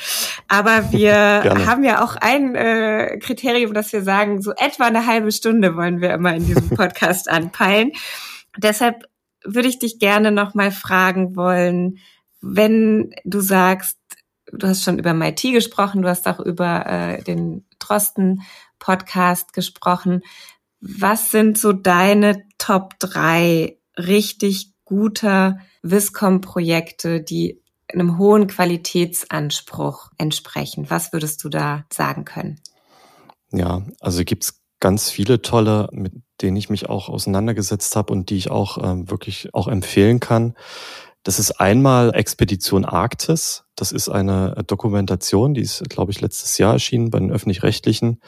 Aber 0.46 0.92
wir 0.92 1.16
haben 1.66 1.82
ja 1.82 2.04
auch 2.04 2.14
ein 2.14 2.54
äh, 2.54 3.18
Kriterium, 3.20 3.74
dass 3.74 3.92
wir 3.92 4.02
sagen, 4.02 4.42
so 4.42 4.52
etwa 4.52 4.84
eine 4.84 5.06
halbe 5.06 5.32
Stunde 5.32 5.74
wollen 5.74 6.00
wir 6.00 6.14
immer 6.14 6.36
in 6.36 6.46
diesem 6.46 6.70
Podcast 6.76 7.28
anpeilen. 7.28 7.90
Deshalb 8.56 9.02
würde 9.44 9.66
ich 9.66 9.80
dich 9.80 9.98
gerne 9.98 10.30
noch 10.30 10.54
mal 10.54 10.70
fragen 10.70 11.34
wollen, 11.34 11.98
wenn 12.42 13.12
du 13.24 13.40
sagst, 13.40 13.98
du 14.52 14.66
hast 14.66 14.84
schon 14.84 14.98
über 14.98 15.14
MIT 15.14 15.42
gesprochen, 15.52 16.02
du 16.02 16.08
hast 16.08 16.26
auch 16.26 16.40
über 16.40 16.86
äh, 16.86 17.22
den 17.22 17.64
Drosten-Podcast 17.78 19.52
gesprochen. 19.52 20.22
Was 20.80 21.30
sind 21.30 21.58
so 21.58 21.72
deine 21.72 22.44
Top 22.58 22.98
drei 22.98 23.78
richtig 23.98 24.72
guter 24.84 25.58
Viscom-Projekte, 25.82 27.20
die 27.22 27.62
einem 27.92 28.18
hohen 28.18 28.46
Qualitätsanspruch 28.46 30.10
entsprechen? 30.18 30.90
Was 30.90 31.12
würdest 31.12 31.42
du 31.44 31.48
da 31.48 31.84
sagen 31.92 32.24
können? 32.24 32.60
Ja, 33.52 33.82
also 34.00 34.24
gibt's 34.24 34.60
ganz 34.80 35.10
viele 35.10 35.42
tolle, 35.42 35.88
mit 35.92 36.12
denen 36.42 36.56
ich 36.56 36.68
mich 36.68 36.88
auch 36.88 37.08
auseinandergesetzt 37.08 37.96
habe 37.96 38.12
und 38.12 38.28
die 38.30 38.36
ich 38.36 38.50
auch 38.50 38.78
ähm, 38.82 39.10
wirklich 39.10 39.54
auch 39.54 39.68
empfehlen 39.68 40.20
kann. 40.20 40.54
Das 41.26 41.40
ist 41.40 41.60
einmal 41.60 42.14
Expedition 42.14 42.84
Arktis. 42.84 43.64
Das 43.74 43.90
ist 43.90 44.08
eine 44.08 44.62
Dokumentation, 44.64 45.54
die 45.54 45.62
ist, 45.62 45.82
glaube 45.90 46.12
ich, 46.12 46.20
letztes 46.20 46.56
Jahr 46.56 46.74
erschienen 46.74 47.10
bei 47.10 47.18
den 47.18 47.32
öffentlich-rechtlichen. 47.32 48.20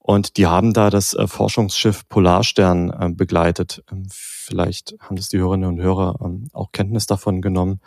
Und 0.00 0.36
die 0.36 0.48
haben 0.48 0.72
da 0.72 0.90
das 0.90 1.14
äh, 1.14 1.28
Forschungsschiff 1.28 2.08
Polarstern 2.08 2.90
äh, 2.90 3.10
begleitet. 3.10 3.84
Ähm, 3.92 4.08
vielleicht 4.10 4.96
haben 4.98 5.14
das 5.14 5.28
die 5.28 5.38
Hörerinnen 5.38 5.68
und 5.68 5.80
Hörer 5.80 6.16
ähm, 6.20 6.48
auch 6.52 6.72
Kenntnis 6.72 7.06
davon 7.06 7.42
genommen. 7.42 7.78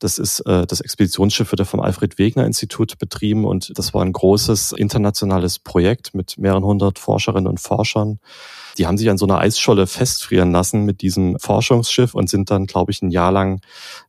Das 0.00 0.18
ist 0.18 0.40
äh, 0.40 0.66
das 0.66 0.80
Expeditionsschiff 0.80 1.52
wird 1.52 1.64
vom 1.64 1.78
Alfred 1.78 2.18
Wegener 2.18 2.46
Institut 2.46 2.98
betrieben 2.98 3.44
und 3.44 3.78
das 3.78 3.94
war 3.94 4.04
ein 4.04 4.12
großes 4.12 4.72
internationales 4.72 5.60
Projekt 5.60 6.14
mit 6.14 6.36
mehreren 6.36 6.64
hundert 6.64 6.98
Forscherinnen 6.98 7.46
und 7.46 7.60
Forschern. 7.60 8.18
Die 8.78 8.86
haben 8.86 8.98
sich 8.98 9.08
an 9.10 9.18
so 9.18 9.26
einer 9.26 9.38
Eisscholle 9.38 9.86
festfrieren 9.86 10.52
lassen 10.52 10.84
mit 10.84 11.00
diesem 11.02 11.38
Forschungsschiff 11.38 12.14
und 12.14 12.28
sind 12.28 12.50
dann, 12.50 12.66
glaube 12.66 12.92
ich, 12.92 13.02
ein 13.02 13.10
Jahr 13.10 13.32
lang 13.32 13.60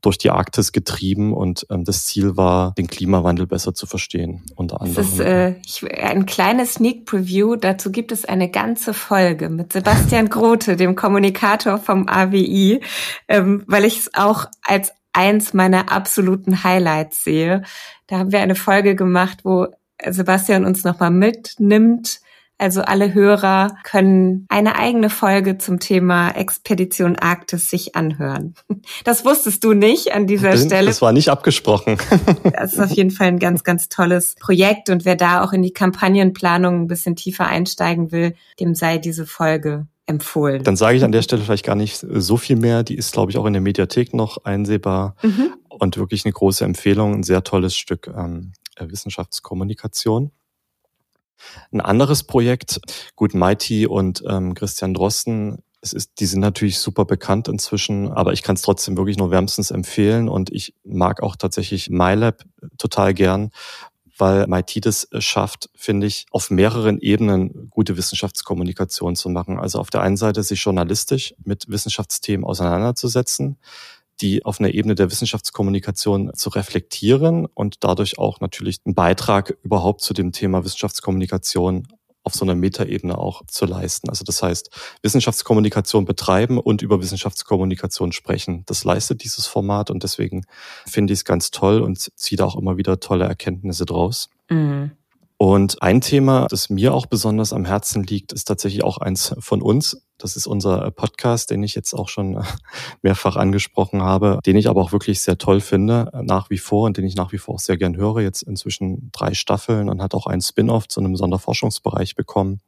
durch 0.01 0.17
die 0.17 0.31
Arktis 0.31 0.71
getrieben. 0.71 1.33
Und 1.33 1.67
ähm, 1.69 1.83
das 1.83 2.05
Ziel 2.05 2.37
war, 2.37 2.73
den 2.73 2.87
Klimawandel 2.87 3.47
besser 3.47 3.73
zu 3.73 3.85
verstehen, 3.85 4.43
unter 4.55 4.81
anderem. 4.81 4.95
Das 4.95 5.13
ist 5.13 5.19
äh, 5.19 5.55
ich, 5.65 5.83
ein 5.91 6.25
kleines 6.25 6.75
Sneak 6.75 7.05
Preview. 7.05 7.55
Dazu 7.55 7.91
gibt 7.91 8.11
es 8.11 8.25
eine 8.25 8.49
ganze 8.49 8.93
Folge 8.93 9.49
mit 9.49 9.73
Sebastian 9.73 10.29
Grote, 10.29 10.75
dem 10.75 10.95
Kommunikator 10.95 11.77
vom 11.77 12.07
AWI, 12.07 12.81
ähm, 13.27 13.63
weil 13.67 13.85
ich 13.85 13.99
es 13.99 14.13
auch 14.13 14.45
als 14.63 14.91
eins 15.13 15.53
meiner 15.53 15.91
absoluten 15.91 16.63
Highlights 16.63 17.23
sehe. 17.23 17.63
Da 18.07 18.17
haben 18.19 18.31
wir 18.31 18.41
eine 18.41 18.55
Folge 18.55 18.95
gemacht, 18.95 19.39
wo 19.43 19.67
Sebastian 20.05 20.65
uns 20.65 20.83
nochmal 20.83 21.11
mitnimmt 21.11 22.19
Also 22.57 22.81
alle 22.81 23.13
Hörer 23.13 23.75
können 23.83 24.45
eine 24.47 24.77
eigene 24.77 25.09
Folge 25.09 25.57
zum 25.57 25.79
Thema 25.79 26.29
Expedition 26.29 27.17
Arktis 27.17 27.69
sich 27.69 27.95
anhören. 27.95 28.55
Das 29.03 29.25
wusstest 29.25 29.63
du 29.63 29.73
nicht 29.73 30.13
an 30.13 30.25
dieser 30.25 30.51
das, 30.51 30.63
Stelle. 30.63 30.87
Das 30.87 31.01
war 31.01 31.11
nicht 31.11 31.29
abgesprochen. 31.29 31.97
Das 32.55 32.73
ist 32.73 32.79
auf 32.79 32.91
jeden 32.91 33.11
Fall 33.11 33.27
ein 33.27 33.39
ganz, 33.39 33.63
ganz 33.63 33.89
tolles 33.89 34.35
Projekt. 34.35 34.89
Und 34.89 35.03
wer 35.03 35.15
da 35.15 35.43
auch 35.43 35.51
in 35.51 35.61
die 35.61 35.73
Kampagnenplanung 35.73 36.83
ein 36.83 36.87
bisschen 36.87 37.15
tiefer 37.15 37.47
einsteigen 37.47 38.11
will, 38.11 38.35
dem 38.59 38.75
sei 38.75 38.97
diese 38.97 39.25
Folge 39.25 39.87
empfohlen. 40.05 40.63
Dann 40.63 40.75
sage 40.75 40.97
ich 40.97 41.03
an 41.03 41.11
der 41.11 41.21
Stelle 41.21 41.41
vielleicht 41.41 41.65
gar 41.65 41.75
nicht 41.75 41.97
so 41.97 42.37
viel 42.37 42.55
mehr. 42.55 42.83
Die 42.83 42.95
ist, 42.95 43.11
glaube 43.11 43.31
ich, 43.31 43.37
auch 43.37 43.45
in 43.45 43.53
der 43.53 43.61
Mediathek 43.61 44.13
noch 44.13 44.45
einsehbar 44.45 45.15
mhm. 45.21 45.53
und 45.69 45.97
wirklich 45.97 46.25
eine 46.25 46.33
große 46.33 46.63
Empfehlung, 46.63 47.15
ein 47.15 47.23
sehr 47.23 47.43
tolles 47.43 47.75
Stück 47.75 48.11
ähm, 48.15 48.53
Wissenschaftskommunikation. 48.79 50.31
Ein 51.71 51.81
anderes 51.81 52.23
Projekt, 52.23 52.79
gut, 53.15 53.33
Mighty 53.33 53.87
und 53.87 54.23
ähm, 54.27 54.53
Christian 54.53 54.93
Drosten, 54.93 55.63
es 55.81 55.93
ist, 55.93 56.19
die 56.19 56.25
sind 56.25 56.39
natürlich 56.39 56.79
super 56.79 57.05
bekannt 57.05 57.47
inzwischen, 57.47 58.11
aber 58.11 58.33
ich 58.33 58.41
kann 58.41 58.55
es 58.55 58.63
trotzdem 58.63 58.97
wirklich 58.97 59.17
nur 59.17 59.29
wärmstens 59.29 59.69
empfehlen 59.69 60.27
und 60.27 60.51
ich 60.51 60.73
mag 60.83 61.21
auch 61.21 61.35
tatsächlich 61.35 61.89
MyLab 61.91 62.43
total 62.79 63.13
gern, 63.13 63.51
weil 64.17 64.47
MIT 64.47 64.85
das 64.85 65.07
schafft, 65.19 65.69
finde 65.75 66.07
ich, 66.07 66.25
auf 66.31 66.49
mehreren 66.49 66.97
Ebenen 66.97 67.69
gute 67.69 67.97
Wissenschaftskommunikation 67.97 69.15
zu 69.15 69.29
machen. 69.29 69.59
Also 69.59 69.79
auf 69.79 69.89
der 69.89 70.01
einen 70.01 70.17
Seite 70.17 70.41
sich 70.41 70.63
journalistisch 70.63 71.35
mit 71.43 71.69
Wissenschaftsthemen 71.69 72.45
auseinanderzusetzen, 72.45 73.57
die 74.21 74.45
auf 74.45 74.59
einer 74.59 74.73
Ebene 74.73 74.95
der 74.95 75.11
Wissenschaftskommunikation 75.11 76.33
zu 76.33 76.49
reflektieren 76.49 77.45
und 77.45 77.83
dadurch 77.83 78.17
auch 78.17 78.39
natürlich 78.39 78.79
einen 78.85 78.95
Beitrag 78.95 79.57
überhaupt 79.63 80.01
zu 80.01 80.13
dem 80.13 80.31
Thema 80.31 80.63
Wissenschaftskommunikation 80.63 81.87
auf 82.25 82.33
so 82.33 82.43
einer 82.43 82.55
Metaebene 82.55 83.17
auch 83.17 83.45
zu 83.45 83.65
leisten. 83.65 84.09
Also 84.09 84.23
das 84.25 84.41
heißt, 84.41 84.71
Wissenschaftskommunikation 85.03 86.05
betreiben 86.05 86.57
und 86.57 86.81
über 86.81 86.99
Wissenschaftskommunikation 87.01 88.11
sprechen. 88.11 88.63
Das 88.65 88.83
leistet 88.83 89.23
dieses 89.23 89.45
Format 89.45 89.91
und 89.91 90.01
deswegen 90.01 90.45
finde 90.87 91.13
ich 91.13 91.19
es 91.19 91.25
ganz 91.25 91.51
toll 91.51 91.81
und 91.81 92.11
ziehe 92.15 92.37
da 92.37 92.45
auch 92.45 92.57
immer 92.57 92.77
wieder 92.77 92.99
tolle 92.99 93.25
Erkenntnisse 93.25 93.85
draus. 93.85 94.29
Mhm. 94.49 94.91
Und 95.37 95.81
ein 95.81 95.99
Thema, 95.99 96.47
das 96.49 96.69
mir 96.69 96.93
auch 96.93 97.07
besonders 97.07 97.51
am 97.51 97.65
Herzen 97.65 98.03
liegt, 98.03 98.31
ist 98.31 98.45
tatsächlich 98.45 98.83
auch 98.83 98.99
eins 98.99 99.35
von 99.39 99.61
uns. 99.61 100.01
Das 100.17 100.37
ist 100.37 100.47
unser 100.47 100.89
Podcast, 100.91 101.51
den 101.51 101.61
ich 101.61 101.75
jetzt 101.75 101.93
auch 101.93 102.07
schon 102.07 102.41
mehrfach 103.01 103.35
angesprochen 103.35 104.01
habe, 104.01 104.39
den 104.45 104.55
ich 104.55 104.69
aber 104.69 104.81
auch 104.81 104.93
wirklich 104.93 105.19
sehr 105.19 105.37
toll 105.37 105.59
finde, 105.59 106.09
nach 106.23 106.49
wie 106.49 106.57
vor 106.57 106.85
und 106.85 106.95
den 106.95 107.05
ich 107.05 107.15
nach 107.15 107.33
wie 107.33 107.37
vor 107.37 107.55
auch 107.55 107.59
sehr 107.59 107.75
gern 107.75 107.97
höre. 107.97 108.21
Jetzt 108.21 108.43
inzwischen 108.43 109.09
drei 109.11 109.33
Staffeln 109.33 109.89
und 109.89 110.01
hat 110.01 110.13
auch 110.13 110.25
einen 110.25 110.41
Spin-off 110.41 110.87
zu 110.87 111.01
einem 111.01 111.17
Sonderforschungsbereich 111.17 112.15
bekommen. 112.15 112.61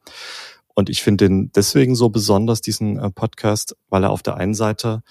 Und 0.78 0.90
ich 0.90 1.02
finde 1.02 1.26
den 1.26 1.52
deswegen 1.56 1.96
so 1.96 2.10
besonders, 2.10 2.62
diesen 2.62 3.00
äh, 3.00 3.10
Podcast, 3.10 3.76
weil 3.90 4.04
er 4.04 4.12
auf 4.12 4.22
der 4.22 4.36
einen 4.36 4.54
Seite 4.54 5.02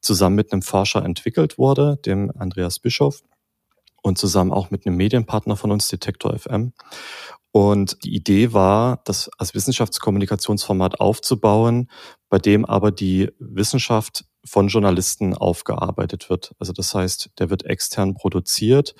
zusammen 0.00 0.34
mit 0.34 0.52
einem 0.52 0.62
Forscher 0.62 1.04
entwickelt 1.04 1.58
wurde, 1.58 1.98
dem 2.04 2.32
Andreas 2.36 2.80
Bischof, 2.80 3.22
und 4.02 4.18
zusammen 4.18 4.52
auch 4.52 4.70
mit 4.70 4.86
einem 4.86 4.96
Medienpartner 4.96 5.56
von 5.56 5.70
uns, 5.70 5.88
Detektor 5.88 6.38
FM. 6.38 6.72
Und 7.52 8.02
die 8.04 8.14
Idee 8.14 8.52
war, 8.52 9.02
das 9.04 9.30
als 9.38 9.54
Wissenschaftskommunikationsformat 9.54 11.00
aufzubauen, 11.00 11.90
bei 12.30 12.38
dem 12.38 12.64
aber 12.64 12.90
die 12.90 13.30
Wissenschaft 13.38 14.24
von 14.44 14.68
Journalisten 14.68 15.34
aufgearbeitet 15.34 16.30
wird. 16.30 16.54
Also 16.58 16.72
das 16.72 16.94
heißt, 16.94 17.30
der 17.38 17.50
wird 17.50 17.64
extern 17.64 18.14
produziert 18.14 18.94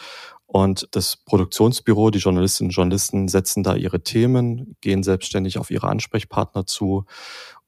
und 0.53 0.87
das 0.91 1.17
Produktionsbüro, 1.17 2.11
die 2.11 2.19
Journalistinnen 2.19 2.69
und 2.69 2.75
Journalisten 2.75 3.27
setzen 3.27 3.63
da 3.63 3.75
ihre 3.75 4.03
Themen, 4.03 4.77
gehen 4.83 5.03
selbstständig 5.03 5.57
auf 5.57 5.71
ihre 5.71 5.89
Ansprechpartner 5.89 6.67
zu 6.67 7.07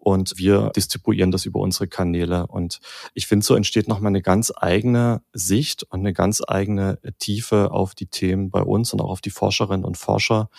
und 0.05 0.35
wir 0.37 0.71
distribuieren 0.77 1.31
das 1.31 1.47
über 1.47 1.61
unsere 1.61 1.89
Kanäle. 1.89 2.47
Und 2.47 2.81
ich 3.15 3.27
finde, 3.27 3.45
so 3.45 3.55
entsteht 3.55 3.89
nochmal 3.89 4.11
eine 4.11 4.23
ganz 4.23 4.53
eigene 4.55 5.23
Sicht 5.33 5.83
und 5.85 6.01
eine 6.01 6.13
ganz 6.13 6.43
eigene 6.47 6.99
Tiefe 7.19 7.71
auf 7.73 7.95
die 7.95 8.07
Themen 8.07 8.51
bei 8.51 8.61
uns 8.61 8.93
und 8.93 9.01
auch 9.01 9.11
auf 9.11 9.23
die 9.23 9.31
Forscherinnen 9.31 9.85
und 9.85 9.97
Forscher. 9.97 10.51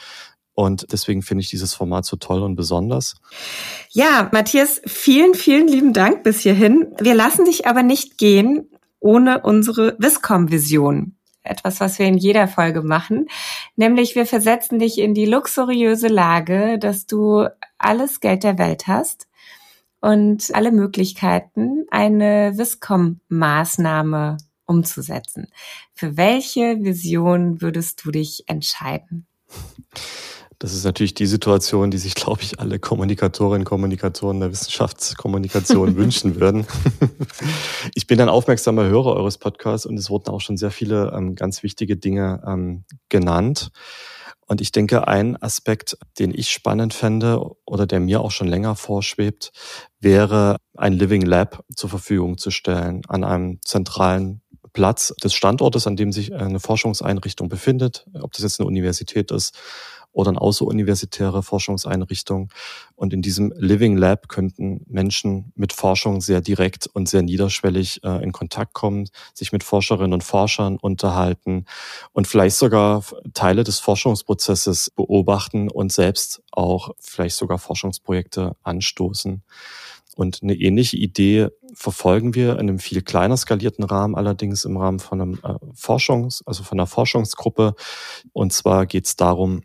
Und 0.55 0.91
deswegen 0.91 1.21
finde 1.21 1.43
ich 1.43 1.49
dieses 1.49 1.73
Format 1.73 2.05
so 2.05 2.15
toll 2.15 2.41
und 2.41 2.55
besonders. 2.55 3.15
Ja, 3.91 4.29
Matthias, 4.31 4.81
vielen, 4.87 5.35
vielen 5.35 5.67
lieben 5.67 5.93
Dank 5.93 6.23
bis 6.23 6.39
hierhin. 6.39 6.87
Wir 6.99 7.13
lassen 7.13 7.45
dich 7.45 7.67
aber 7.67 7.83
nicht 7.83 8.17
gehen 8.17 8.69
ohne 8.99 9.41
unsere 9.41 9.95
Viscom-Vision 9.99 11.15
etwas, 11.43 11.79
was 11.79 11.99
wir 11.99 12.07
in 12.07 12.17
jeder 12.17 12.47
Folge 12.47 12.81
machen. 12.81 13.27
Nämlich 13.75 14.15
wir 14.15 14.25
versetzen 14.25 14.79
dich 14.79 14.97
in 14.97 15.13
die 15.13 15.25
luxuriöse 15.25 16.07
Lage, 16.07 16.79
dass 16.79 17.05
du 17.05 17.45
alles 17.77 18.19
Geld 18.19 18.43
der 18.43 18.57
Welt 18.57 18.87
hast 18.87 19.27
und 20.01 20.53
alle 20.53 20.71
Möglichkeiten, 20.71 21.85
eine 21.89 22.53
Viscom-Maßnahme 22.57 24.37
umzusetzen. 24.65 25.47
Für 25.93 26.17
welche 26.17 26.83
Vision 26.83 27.61
würdest 27.61 28.03
du 28.03 28.11
dich 28.11 28.43
entscheiden? 28.47 29.25
Das 30.59 30.73
ist 30.73 30.85
natürlich 30.85 31.13
die 31.13 31.25
Situation, 31.25 31.91
die 31.91 31.97
sich, 31.97 32.15
glaube 32.15 32.41
ich, 32.41 32.59
alle 32.59 32.79
Kommunikatorinnen 32.79 33.61
und 33.61 33.65
Kommunikatoren 33.69 34.39
der 34.39 34.51
Wissenschaftskommunikation 34.51 35.95
wünschen 35.97 36.39
würden. 36.39 36.65
ich 37.93 38.07
bin 38.07 38.21
ein 38.21 38.29
aufmerksamer 38.29 38.85
Hörer 38.85 39.15
eures 39.15 39.37
Podcasts 39.37 39.85
und 39.85 39.97
es 39.97 40.09
wurden 40.09 40.29
auch 40.29 40.41
schon 40.41 40.57
sehr 40.57 40.71
viele 40.71 41.11
ähm, 41.15 41.35
ganz 41.35 41.61
wichtige 41.61 41.97
Dinge 41.97 42.41
ähm, 42.47 42.85
genannt. 43.09 43.71
Und 44.47 44.61
ich 44.61 44.71
denke, 44.71 45.07
ein 45.07 45.41
Aspekt, 45.41 45.97
den 46.19 46.31
ich 46.33 46.51
spannend 46.51 46.93
fände 46.93 47.41
oder 47.65 47.87
der 47.87 47.99
mir 47.99 48.21
auch 48.21 48.31
schon 48.31 48.47
länger 48.47 48.75
vorschwebt, 48.75 49.51
wäre 49.99 50.57
ein 50.77 50.93
Living 50.93 51.23
Lab 51.23 51.63
zur 51.75 51.89
Verfügung 51.89 52.37
zu 52.37 52.51
stellen 52.51 53.01
an 53.07 53.23
einem 53.23 53.59
zentralen 53.63 54.41
Platz 54.73 55.13
des 55.23 55.33
Standortes, 55.33 55.87
an 55.87 55.95
dem 55.95 56.11
sich 56.11 56.35
eine 56.35 56.59
Forschungseinrichtung 56.59 57.49
befindet, 57.49 58.05
ob 58.21 58.33
das 58.33 58.43
jetzt 58.43 58.59
eine 58.59 58.67
Universität 58.67 59.31
ist 59.31 59.57
oder 60.15 60.29
eine 60.29 60.41
außeruniversitäre 60.41 61.43
Forschungseinrichtung. 61.43 62.49
Und 62.95 63.13
in 63.13 63.21
diesem 63.21 63.53
Living 63.57 63.97
Lab 63.97 64.29
könnten 64.29 64.85
Menschen 64.87 65.51
mit 65.55 65.73
Forschung 65.73 66.21
sehr 66.21 66.41
direkt 66.41 66.87
und 66.87 67.09
sehr 67.09 67.21
niederschwellig 67.21 68.01
äh, 68.03 68.23
in 68.23 68.31
Kontakt 68.31 68.73
kommen, 68.73 69.09
sich 69.33 69.51
mit 69.51 69.63
Forscherinnen 69.63 70.13
und 70.13 70.23
Forschern 70.23 70.77
unterhalten 70.77 71.65
und 72.13 72.27
vielleicht 72.27 72.55
sogar 72.55 73.03
Teile 73.33 73.65
des 73.65 73.79
Forschungsprozesses 73.79 74.89
beobachten 74.89 75.69
und 75.69 75.91
selbst 75.91 76.41
auch 76.51 76.91
vielleicht 76.99 77.35
sogar 77.35 77.59
Forschungsprojekte 77.59 78.55
anstoßen. 78.63 79.43
Und 80.15 80.41
eine 80.41 80.55
ähnliche 80.55 80.95
Idee 80.95 81.49
verfolgen 81.73 82.35
wir 82.35 82.53
in 82.53 82.69
einem 82.69 82.79
viel 82.79 83.01
kleiner 83.01 83.35
skalierten 83.35 83.83
Rahmen, 83.83 84.15
allerdings 84.15 84.63
im 84.63 84.77
Rahmen 84.77 84.99
von 84.99 85.21
einem 85.21 85.33
äh, 85.43 85.55
Forschungs-, 85.75 86.41
also 86.45 86.63
von 86.63 86.79
einer 86.79 86.87
Forschungsgruppe. 86.87 87.75
Und 88.31 88.53
zwar 88.53 88.85
geht 88.85 89.07
es 89.07 89.17
darum, 89.17 89.63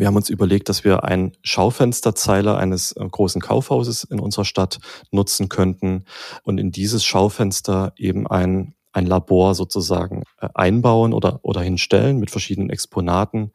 wir 0.00 0.06
haben 0.06 0.16
uns 0.16 0.30
überlegt, 0.30 0.68
dass 0.68 0.82
wir 0.82 1.04
einen 1.04 1.32
Schaufensterzeiler 1.42 2.56
eines 2.58 2.92
äh, 2.92 3.06
großen 3.06 3.40
Kaufhauses 3.40 4.04
in 4.04 4.18
unserer 4.18 4.46
Stadt 4.46 4.78
nutzen 5.10 5.48
könnten 5.48 6.06
und 6.42 6.58
in 6.58 6.72
dieses 6.72 7.04
Schaufenster 7.04 7.92
eben 7.96 8.26
ein 8.26 8.74
ein 8.92 9.06
Labor 9.06 9.54
sozusagen 9.54 10.24
äh, 10.40 10.48
einbauen 10.52 11.12
oder, 11.12 11.38
oder 11.42 11.60
hinstellen 11.60 12.18
mit 12.18 12.30
verschiedenen 12.30 12.70
Exponaten 12.70 13.52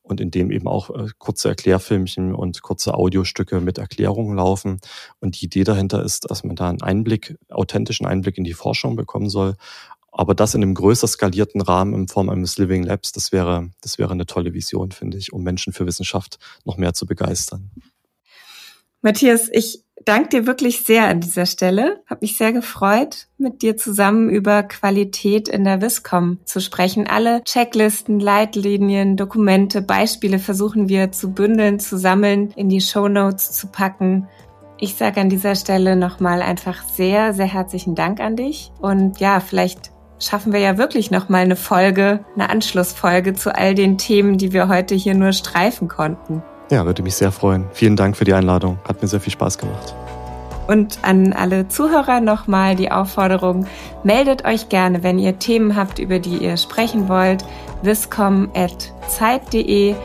und 0.00 0.22
in 0.22 0.30
dem 0.30 0.50
eben 0.50 0.66
auch 0.66 0.90
äh, 0.90 1.08
kurze 1.18 1.48
Erklärfilmchen 1.48 2.34
und 2.34 2.62
kurze 2.62 2.94
Audiostücke 2.94 3.60
mit 3.60 3.76
Erklärungen 3.76 4.36
laufen. 4.36 4.80
Und 5.20 5.38
die 5.38 5.44
Idee 5.44 5.64
dahinter 5.64 6.02
ist, 6.02 6.30
dass 6.30 6.44
man 6.44 6.56
da 6.56 6.70
einen 6.70 6.80
Einblick, 6.80 7.36
authentischen 7.50 8.06
Einblick 8.06 8.38
in 8.38 8.44
die 8.44 8.54
Forschung 8.54 8.96
bekommen 8.96 9.28
soll 9.28 9.56
aber 10.20 10.34
das 10.34 10.54
in 10.54 10.62
einem 10.62 10.74
größer 10.74 11.06
skalierten 11.06 11.62
Rahmen 11.62 11.94
in 11.94 12.06
Form 12.06 12.28
eines 12.28 12.58
Living 12.58 12.82
Labs, 12.82 13.10
das 13.12 13.32
wäre, 13.32 13.70
das 13.80 13.96
wäre 13.96 14.12
eine 14.12 14.26
tolle 14.26 14.52
Vision, 14.52 14.92
finde 14.92 15.16
ich, 15.16 15.32
um 15.32 15.42
Menschen 15.42 15.72
für 15.72 15.86
Wissenschaft 15.86 16.38
noch 16.66 16.76
mehr 16.76 16.92
zu 16.92 17.06
begeistern. 17.06 17.70
Matthias, 19.00 19.48
ich 19.50 19.82
danke 20.04 20.28
dir 20.28 20.46
wirklich 20.46 20.84
sehr 20.84 21.08
an 21.08 21.22
dieser 21.22 21.46
Stelle. 21.46 22.02
Habe 22.04 22.18
mich 22.20 22.36
sehr 22.36 22.52
gefreut, 22.52 23.28
mit 23.38 23.62
dir 23.62 23.78
zusammen 23.78 24.28
über 24.28 24.62
Qualität 24.62 25.48
in 25.48 25.64
der 25.64 25.80
Wiscom 25.80 26.40
zu 26.44 26.60
sprechen. 26.60 27.06
Alle 27.06 27.42
Checklisten, 27.44 28.20
Leitlinien, 28.20 29.16
Dokumente, 29.16 29.80
Beispiele 29.80 30.38
versuchen 30.38 30.90
wir 30.90 31.12
zu 31.12 31.32
bündeln, 31.32 31.80
zu 31.80 31.96
sammeln, 31.96 32.50
in 32.56 32.68
die 32.68 32.82
Show 32.82 33.08
Notes 33.08 33.52
zu 33.52 33.68
packen. 33.68 34.28
Ich 34.76 34.96
sage 34.96 35.18
an 35.18 35.30
dieser 35.30 35.54
Stelle 35.54 35.96
nochmal 35.96 36.42
einfach 36.42 36.86
sehr, 36.86 37.32
sehr 37.32 37.46
herzlichen 37.46 37.94
Dank 37.94 38.20
an 38.20 38.36
dich. 38.36 38.70
Und 38.82 39.18
ja, 39.18 39.40
vielleicht 39.40 39.92
schaffen 40.20 40.52
wir 40.52 40.60
ja 40.60 40.78
wirklich 40.78 41.10
noch 41.10 41.28
mal 41.28 41.38
eine 41.38 41.56
Folge, 41.56 42.20
eine 42.36 42.48
Anschlussfolge 42.48 43.34
zu 43.34 43.52
all 43.54 43.74
den 43.74 43.98
Themen, 43.98 44.38
die 44.38 44.52
wir 44.52 44.68
heute 44.68 44.94
hier 44.94 45.14
nur 45.14 45.32
streifen 45.32 45.88
konnten. 45.88 46.44
Ja, 46.70 46.86
würde 46.86 47.02
mich 47.02 47.16
sehr 47.16 47.32
freuen. 47.32 47.64
Vielen 47.72 47.96
Dank 47.96 48.16
für 48.16 48.24
die 48.24 48.34
Einladung. 48.34 48.78
Hat 48.86 49.02
mir 49.02 49.08
sehr 49.08 49.18
viel 49.20 49.32
Spaß 49.32 49.58
gemacht. 49.58 49.96
Und 50.68 51.00
an 51.02 51.32
alle 51.32 51.66
Zuhörer 51.66 52.20
nochmal 52.20 52.76
die 52.76 52.92
Aufforderung, 52.92 53.66
meldet 54.04 54.44
euch 54.44 54.68
gerne, 54.68 55.02
wenn 55.02 55.18
ihr 55.18 55.40
Themen 55.40 55.74
habt, 55.74 55.98
über 55.98 56.20
die 56.20 56.36
ihr 56.36 56.56
sprechen 56.56 57.08
wollt, 57.08 57.44
viscom.zeit.de 57.82 59.96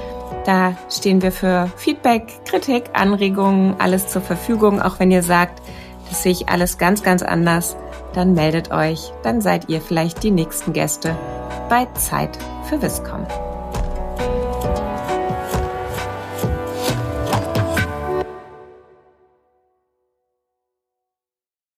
Da 0.45 0.75
stehen 0.89 1.21
wir 1.21 1.31
für 1.31 1.69
Feedback, 1.75 2.23
Kritik, 2.45 2.85
Anregungen, 2.93 3.75
alles 3.77 4.07
zur 4.07 4.23
Verfügung. 4.23 4.81
Auch 4.81 4.97
wenn 4.97 5.11
ihr 5.11 5.21
sagt, 5.21 5.61
das 6.09 6.23
sehe 6.23 6.31
ich 6.31 6.49
alles 6.49 6.79
ganz, 6.79 7.03
ganz 7.03 7.21
anders, 7.21 7.77
dann 8.15 8.33
meldet 8.33 8.71
euch. 8.71 9.11
Dann 9.23 9.41
seid 9.41 9.69
ihr 9.69 9.81
vielleicht 9.81 10.23
die 10.23 10.31
nächsten 10.31 10.73
Gäste 10.73 11.15
bei 11.69 11.85
Zeit 11.95 12.37
für 12.69 12.81
Wiscom. 12.81 13.25